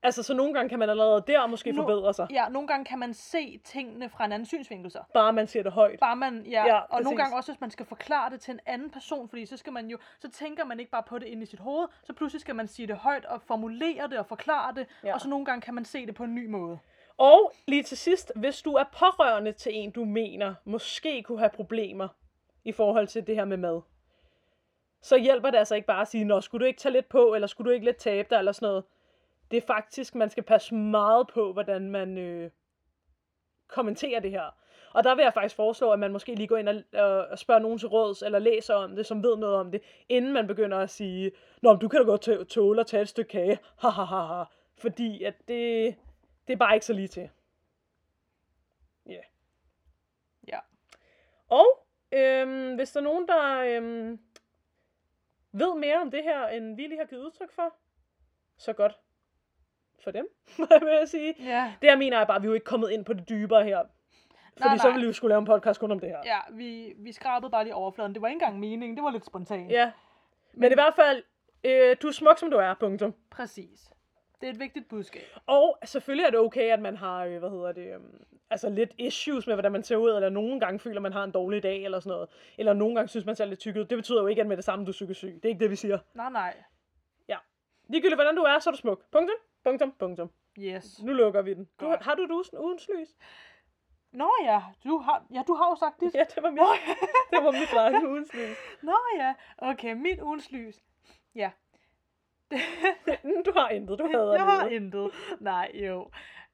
Altså, 0.02 0.22
så 0.22 0.34
nogle 0.34 0.54
gange 0.54 0.68
kan 0.68 0.78
man 0.78 0.90
allerede 0.90 1.24
der 1.26 1.46
måske 1.46 1.72
Nu- 1.72 1.82
forbedre 1.82 2.14
sig, 2.14 2.26
Ja, 2.30 2.48
nogle 2.48 2.68
gange 2.68 2.84
kan 2.84 2.98
man 2.98 3.14
se 3.14 3.58
tingene 3.64 4.08
fra 4.08 4.24
en 4.24 4.32
anden 4.32 4.46
synsvinkel 4.46 4.90
så. 4.90 5.02
bare 5.14 5.32
man 5.32 5.46
siger 5.46 5.62
det 5.62 5.72
højt. 5.72 6.00
Bare 6.00 6.16
man, 6.16 6.46
ja, 6.46 6.66
Ja, 6.66 6.78
og 6.78 6.88
præcis. 6.90 7.04
nogle 7.04 7.18
gange 7.18 7.36
også, 7.36 7.52
hvis 7.52 7.60
man 7.60 7.70
skal 7.70 7.86
forklare 7.86 8.30
det 8.30 8.40
til 8.40 8.52
en 8.54 8.60
anden 8.66 8.90
person, 8.90 9.28
fordi 9.28 9.46
så 9.46 9.56
skal 9.56 9.72
man 9.72 9.86
jo, 9.90 9.98
så 10.20 10.30
tænker 10.30 10.64
man 10.64 10.80
ikke 10.80 10.90
bare 10.92 11.02
på 11.02 11.18
det 11.18 11.26
inde 11.26 11.42
i 11.42 11.46
sit 11.46 11.60
hoved, 11.60 11.88
så 12.02 12.12
pludselig 12.12 12.40
skal 12.40 12.56
man 12.56 12.66
sige 12.68 12.86
det 12.86 12.96
højt 12.96 13.24
og 13.24 13.42
formulere 13.42 14.08
det 14.08 14.18
og 14.18 14.26
forklare 14.26 14.74
det, 14.74 14.86
ja. 15.04 15.14
og 15.14 15.20
så 15.20 15.28
nogle 15.28 15.44
gange 15.44 15.60
kan 15.60 15.74
man 15.74 15.84
se 15.84 16.06
det 16.06 16.14
på 16.14 16.24
en 16.24 16.34
ny 16.34 16.46
måde. 16.46 16.78
Og 17.18 17.52
lige 17.66 17.82
til 17.82 17.98
sidst, 17.98 18.32
hvis 18.36 18.62
du 18.62 18.72
er 18.72 18.84
pårørende 18.98 19.52
til 19.52 19.72
en, 19.74 19.90
du 19.90 20.04
mener 20.04 20.54
måske 20.64 21.22
kunne 21.22 21.38
have 21.38 21.50
problemer 21.50 22.08
i 22.64 22.72
forhold 22.72 23.06
til 23.06 23.26
det 23.26 23.34
her 23.36 23.44
med 23.44 23.56
mad, 23.56 23.80
så 25.02 25.16
hjælper 25.18 25.50
det 25.50 25.58
altså 25.58 25.74
ikke 25.74 25.86
bare 25.86 26.00
at 26.00 26.08
sige, 26.08 26.24
Nå, 26.24 26.40
skulle 26.40 26.60
du 26.60 26.66
ikke 26.66 26.80
tage 26.80 26.92
lidt 26.92 27.08
på, 27.08 27.34
eller 27.34 27.46
skulle 27.46 27.68
du 27.70 27.74
ikke 27.74 27.86
lidt 27.86 27.96
tabe 27.96 28.28
dig, 28.30 28.38
eller 28.38 28.52
sådan 28.52 28.66
noget. 28.68 28.84
Det 29.50 29.56
er 29.56 29.66
faktisk, 29.66 30.14
man 30.14 30.30
skal 30.30 30.42
passe 30.42 30.74
meget 30.74 31.28
på, 31.28 31.52
hvordan 31.52 31.90
man 31.90 32.18
øh, 32.18 32.50
kommenterer 33.68 34.20
det 34.20 34.30
her. 34.30 34.50
Og 34.92 35.04
der 35.04 35.14
vil 35.14 35.22
jeg 35.22 35.34
faktisk 35.34 35.56
foreslå, 35.56 35.92
at 35.92 35.98
man 35.98 36.12
måske 36.12 36.34
lige 36.34 36.46
går 36.46 36.56
ind 36.56 36.68
og, 36.68 36.82
og, 36.92 37.26
og 37.26 37.38
spørger 37.38 37.60
nogen 37.60 37.78
til 37.78 37.88
råds, 37.88 38.22
eller 38.22 38.38
læser 38.38 38.74
om 38.74 38.96
det, 38.96 39.06
som 39.06 39.22
ved 39.22 39.36
noget 39.36 39.56
om 39.56 39.70
det, 39.70 39.82
inden 40.08 40.32
man 40.32 40.46
begynder 40.46 40.78
at 40.78 40.90
sige, 40.90 41.32
Nå, 41.62 41.72
men 41.72 41.80
du 41.80 41.88
kan 41.88 42.00
da 42.00 42.06
godt 42.06 42.22
tå- 42.22 42.44
tåle 42.44 42.80
at 42.80 42.86
tage 42.86 43.02
et 43.02 43.08
stykke 43.08 43.28
kage, 43.28 43.58
ha, 43.78 43.88
ha, 43.88 44.02
ha, 44.02 44.22
ha. 44.22 44.44
Fordi 44.74 45.24
at 45.24 45.34
det, 45.48 45.96
det 46.46 46.52
er 46.52 46.56
bare 46.56 46.74
ikke 46.74 46.86
så 46.86 46.92
lige 46.92 47.08
til. 47.08 47.30
Ja. 49.06 49.12
Yeah. 49.12 49.24
Ja. 50.48 50.58
Og 51.48 51.86
øhm, 52.12 52.74
hvis 52.74 52.90
der 52.92 53.00
er 53.00 53.04
nogen, 53.04 53.28
der 53.28 53.60
øhm, 53.60 54.20
ved 55.52 55.74
mere 55.74 56.00
om 56.00 56.10
det 56.10 56.22
her, 56.22 56.48
end 56.48 56.76
vi 56.76 56.82
lige 56.82 56.98
har 56.98 57.06
givet 57.06 57.24
udtryk 57.24 57.52
for, 57.52 57.74
så 58.56 58.72
godt 58.72 58.98
for 60.04 60.10
dem, 60.10 60.28
vil 60.86 60.92
jeg 60.98 61.08
sige. 61.08 61.34
Ja, 61.38 61.72
Det 61.82 61.86
jeg 61.88 61.98
mener 61.98 62.18
er 62.18 62.24
bare, 62.24 62.36
at 62.36 62.42
vi 62.42 62.46
er 62.46 62.50
jo 62.50 62.54
ikke 62.54 62.64
kommet 62.64 62.90
ind 62.90 63.04
på 63.04 63.12
det 63.12 63.28
dybere 63.28 63.64
her. 63.64 63.78
Fordi 64.58 64.68
Nej, 64.68 64.76
så 64.78 64.88
ville 64.88 65.00
vi 65.00 65.06
jo 65.06 65.12
skulle 65.12 65.28
lave 65.28 65.38
en 65.38 65.44
podcast 65.46 65.80
kun 65.80 65.90
om 65.90 66.00
det 66.00 66.08
her. 66.08 66.18
ja 66.24 66.38
vi, 66.52 66.92
vi 66.98 67.12
skrabede 67.12 67.50
bare 67.50 67.64
lige 67.64 67.74
overfladen. 67.74 68.14
Det 68.14 68.22
var 68.22 68.28
ikke 68.28 68.34
engang 68.34 68.58
meningen, 68.58 68.96
det 68.96 69.04
var 69.04 69.10
lidt 69.10 69.26
spontant. 69.26 69.70
ja. 69.70 69.90
Men 70.52 70.72
i 70.72 70.74
hvert 70.74 70.94
fald, 70.94 71.22
øh, 71.64 71.96
du 72.02 72.06
er 72.08 72.12
smuk 72.12 72.38
som 72.38 72.50
du 72.50 72.56
er, 72.56 72.74
punktum. 72.74 73.14
Præcis. 73.30 73.90
Det 74.40 74.46
er 74.46 74.50
et 74.52 74.58
vigtigt 74.60 74.88
budskab. 74.88 75.22
Og 75.46 75.78
selvfølgelig 75.84 76.24
er 76.24 76.30
det 76.30 76.38
okay, 76.40 76.70
at 76.72 76.80
man 76.80 76.96
har, 76.96 77.24
øh, 77.24 77.38
hvad 77.38 77.50
hedder 77.50 77.72
det, 77.72 77.94
øhm, 77.94 78.24
altså 78.50 78.68
lidt 78.68 78.90
issues 78.98 79.46
med, 79.46 79.54
hvordan 79.54 79.72
man 79.72 79.82
ser 79.82 79.96
ud, 79.96 80.10
eller 80.10 80.28
nogle 80.28 80.60
gange 80.60 80.78
føler, 80.78 81.00
man 81.00 81.12
har 81.12 81.24
en 81.24 81.30
dårlig 81.30 81.62
dag, 81.62 81.84
eller 81.84 82.00
sådan 82.00 82.10
noget. 82.10 82.28
Eller 82.58 82.72
nogle 82.72 82.94
gange 82.94 83.08
synes 83.08 83.26
man 83.26 83.36
ser 83.36 83.44
lidt 83.44 83.60
tyk 83.60 83.76
ud. 83.76 83.84
Det 83.84 83.98
betyder 83.98 84.20
jo 84.20 84.26
ikke, 84.26 84.40
at 84.40 84.46
med 84.46 84.56
det 84.56 84.64
samme, 84.64 84.84
du 84.84 84.90
er 84.90 84.92
psykisk 84.92 85.18
syg. 85.18 85.34
Det 85.34 85.44
er 85.44 85.48
ikke 85.48 85.60
det, 85.60 85.70
vi 85.70 85.76
siger. 85.76 85.98
Nej, 86.14 86.30
nej. 86.30 86.54
Ligegyldigt, 87.88 88.16
hvordan 88.16 88.36
du 88.36 88.42
er, 88.42 88.58
så 88.58 88.70
er 88.70 88.72
du 88.72 88.78
smuk. 88.78 89.04
Punktum, 89.12 89.36
punktum, 89.64 89.92
punktum. 89.92 90.30
Yes. 90.58 91.02
Nu 91.02 91.12
lukker 91.12 91.42
vi 91.42 91.54
den. 91.54 91.68
Du, 91.80 91.86
Godt. 91.86 92.02
har 92.02 92.14
du 92.14 92.22
et 92.24 92.30
ugens, 92.58 92.88
lys? 92.88 93.16
Nå 94.12 94.30
ja, 94.44 94.62
du 94.84 94.98
har, 94.98 95.24
ja, 95.30 95.42
du 95.46 95.54
har 95.54 95.70
jo 95.70 95.76
sagt 95.76 96.00
dit. 96.00 96.14
Ja, 96.14 96.24
det 96.34 96.42
var 96.42 96.50
mit, 96.50 96.60
det 97.30 97.44
var 97.44 97.52
mit 97.52 97.72
lange 97.72 98.08
ugens 98.10 98.34
lys. 98.34 98.56
Nå 98.82 98.96
ja, 99.18 99.34
okay, 99.58 99.92
mit 99.92 100.20
ugens 100.20 100.50
lys. 100.50 100.82
Ja, 101.34 101.50
Du 103.44 103.52
har 103.56 103.68
intet, 103.68 103.98
du 103.98 104.06
hader 104.06 104.32
jeg 104.34 104.44
har 104.44 104.66
intet. 104.68 105.10
Nej, 105.40 105.70
jo. 105.74 106.10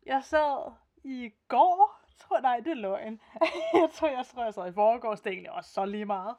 Jeg 0.07 0.25
sad 0.25 0.73
i 1.05 1.31
går, 1.49 2.01
tror 2.19 2.41
nej, 2.41 2.61
det 2.61 2.71
er 2.71 2.75
løgn. 2.75 3.21
jeg 3.75 3.91
tror, 3.93 4.09
jeg 4.09 4.27
tror, 4.27 4.45
jeg 4.45 4.55
sad 4.55 4.69
i 4.69 4.73
forgårs, 4.73 5.21
det 5.21 5.31
er 5.31 5.35
egentlig 5.35 5.53
også 5.53 5.71
så 5.73 5.85
lige 5.85 6.05
meget. 6.05 6.37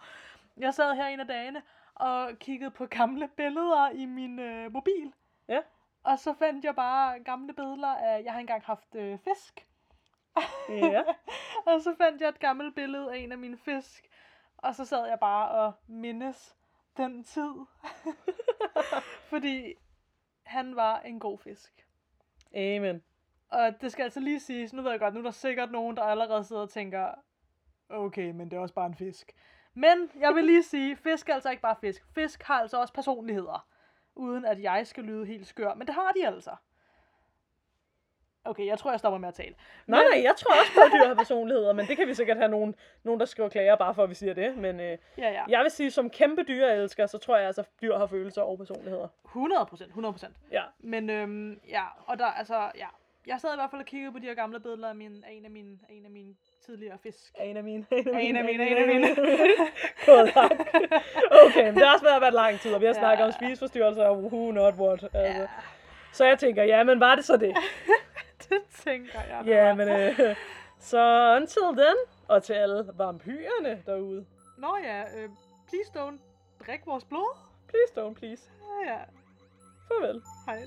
Jeg 0.57 0.73
sad 0.73 0.95
her 0.95 1.07
en 1.07 1.19
af 1.19 1.27
dagene, 1.27 1.61
og 1.95 2.29
kiggede 2.39 2.71
på 2.71 2.85
gamle 2.85 3.27
billeder 3.37 3.89
i 3.89 4.05
min 4.05 4.39
øh, 4.39 4.71
mobil. 4.71 5.13
Ja. 5.47 5.61
Og 6.03 6.19
så 6.19 6.33
fandt 6.33 6.65
jeg 6.65 6.75
bare 6.75 7.19
gamle 7.19 7.53
billeder 7.53 7.95
af, 7.95 8.23
jeg 8.23 8.33
har 8.33 8.39
engang 8.39 8.63
haft 8.63 8.95
øh, 8.95 9.19
fisk. 9.19 9.67
Ja. 10.69 11.03
og 11.67 11.81
så 11.81 11.95
fandt 11.97 12.21
jeg 12.21 12.29
et 12.29 12.39
gammelt 12.39 12.75
billede 12.75 13.13
af 13.13 13.17
en 13.17 13.31
af 13.31 13.37
mine 13.37 13.57
fisk. 13.57 14.07
Og 14.57 14.75
så 14.75 14.85
sad 14.85 15.07
jeg 15.07 15.19
bare 15.19 15.49
og 15.49 15.73
mindes 15.87 16.55
den 16.97 17.23
tid. 17.23 17.53
Fordi 19.29 19.73
han 20.43 20.75
var 20.75 20.99
en 20.99 21.19
god 21.19 21.37
fisk. 21.37 21.85
Amen. 22.55 23.03
Og 23.49 23.81
det 23.81 23.91
skal 23.91 24.03
altså 24.03 24.19
lige 24.19 24.39
siges, 24.39 24.73
nu 24.73 24.81
ved 24.81 24.91
jeg 24.91 24.99
godt, 24.99 25.13
nu 25.13 25.19
er 25.19 25.23
der 25.23 25.31
sikkert 25.31 25.71
nogen, 25.71 25.97
der 25.97 26.03
allerede 26.03 26.43
sidder 26.43 26.61
og 26.61 26.69
tænker, 26.69 27.11
okay, 27.89 28.31
men 28.31 28.51
det 28.51 28.57
er 28.57 28.61
også 28.61 28.75
bare 28.75 28.85
en 28.85 28.95
fisk. 28.95 29.31
Men 29.73 30.11
jeg 30.19 30.35
vil 30.35 30.43
lige 30.43 30.63
sige, 30.63 30.95
fisk 30.95 31.29
er 31.29 31.33
altså 31.33 31.49
ikke 31.49 31.61
bare 31.61 31.75
fisk. 31.81 32.05
Fisk 32.15 32.43
har 32.43 32.59
altså 32.59 32.81
også 32.81 32.93
personligheder. 32.93 33.67
Uden 34.17 34.45
at 34.45 34.61
jeg 34.61 34.87
skal 34.87 35.03
lyde 35.03 35.25
helt 35.25 35.47
skør. 35.47 35.73
Men 35.73 35.87
det 35.87 35.95
har 35.95 36.11
de 36.11 36.27
altså. 36.27 36.51
Okay, 38.45 38.65
jeg 38.65 38.79
tror, 38.79 38.91
jeg 38.91 38.99
stopper 38.99 39.17
med 39.19 39.27
at 39.27 39.33
tale. 39.35 39.55
Nej, 39.87 40.03
nej, 40.13 40.23
jeg 40.23 40.33
tror 40.37 40.51
også 40.59 40.71
på, 40.73 40.79
at 40.85 40.91
dyr 40.91 41.07
har 41.07 41.15
personligheder, 41.15 41.73
men 41.73 41.87
det 41.87 41.97
kan 41.97 42.07
vi 42.07 42.13
sikkert 42.13 42.37
have 42.37 42.49
nogen, 42.49 42.75
nogen 43.03 43.19
der 43.19 43.25
skriver 43.25 43.49
klager, 43.49 43.75
bare 43.75 43.93
for 43.95 44.03
at 44.03 44.09
vi 44.09 44.13
siger 44.15 44.33
det. 44.33 44.57
Men 44.57 44.79
øh, 44.79 44.97
Ja, 45.17 45.29
ja. 45.31 45.43
jeg 45.49 45.63
vil 45.63 45.71
sige, 45.71 45.91
som 45.91 46.09
kæmpe 46.09 46.43
dyreelsker, 46.43 47.05
så 47.05 47.17
tror 47.17 47.37
jeg 47.37 47.45
altså, 47.47 47.61
at 47.61 47.67
dyr 47.81 47.97
har 47.97 48.07
følelser 48.07 48.41
og 48.41 48.57
personligheder. 48.57 49.07
100 49.25 49.65
procent, 49.65 49.87
100 49.87 50.13
procent. 50.13 50.35
Ja. 50.51 50.63
Men 50.79 51.09
øhm, 51.09 51.59
ja, 51.69 51.83
og 52.05 52.19
der, 52.19 52.25
altså, 52.25 52.71
ja. 52.75 52.87
Jeg 53.27 53.41
sad 53.41 53.53
i 53.53 53.55
hvert 53.55 53.69
fald 53.71 53.81
og 53.81 53.85
kiggede 53.85 54.11
på 54.11 54.19
de 54.19 54.25
her 54.25 54.33
gamle 54.33 54.59
billeder 54.59 54.89
af, 54.89 54.95
min, 54.95 55.23
af 55.27 55.31
en 55.31 55.45
af 55.45 55.51
mine, 55.51 55.79
af 55.89 55.93
en 55.93 56.05
af 56.05 56.11
mine 56.11 56.35
tidligere 56.67 56.97
fisk. 57.03 57.17
En 57.41 57.57
af 57.57 57.63
mine. 57.63 57.85
En 57.91 58.35
af 58.35 58.43
mine, 58.45 58.67
en 58.69 58.77
af 58.77 58.87
mine. 58.87 59.15
Tak. 60.33 60.51
Okay, 61.45 61.65
men 61.65 61.75
det 61.75 61.83
har 61.85 61.93
også 61.93 62.05
været, 62.05 62.21
været 62.21 62.33
lang 62.33 62.59
tid, 62.59 62.73
og 62.73 62.81
vi 62.81 62.85
har 62.85 62.93
Ja. 62.93 62.99
snakket 62.99 63.25
om 63.25 63.31
spiseforstyrrelser 63.31 64.05
og 64.05 64.17
who 64.23 64.51
not 64.51 64.73
what. 64.73 65.03
Altså. 65.03 65.41
Ja, 65.41 65.47
Så 66.11 66.25
jeg 66.25 66.39
tænker, 66.39 66.63
ja, 66.63 66.83
men 66.83 66.99
var 66.99 67.15
det 67.15 67.25
så 67.25 67.37
det? 67.37 67.55
det 68.49 68.61
tænker 68.83 69.19
jeg. 69.29 69.43
Ja, 69.45 69.73
men 69.75 69.89
øh, 69.89 70.35
så 70.79 71.33
until 71.41 71.61
then, 71.83 71.95
og 72.27 72.43
til 72.43 72.53
alle 72.53 72.85
vampyrerne 72.97 73.83
derude. 73.85 74.25
Nå 74.57 74.77
ja, 74.83 75.01
øh, 75.01 75.29
please 75.69 75.91
don't 75.95 76.19
drik 76.67 76.79
vores 76.85 77.03
blod. 77.05 77.37
Please 77.67 77.93
don't, 78.01 78.13
please. 78.13 78.43
Ja, 78.85 78.91
ja. 78.93 78.99
Farvel. 79.87 80.21
Hej. 80.45 80.59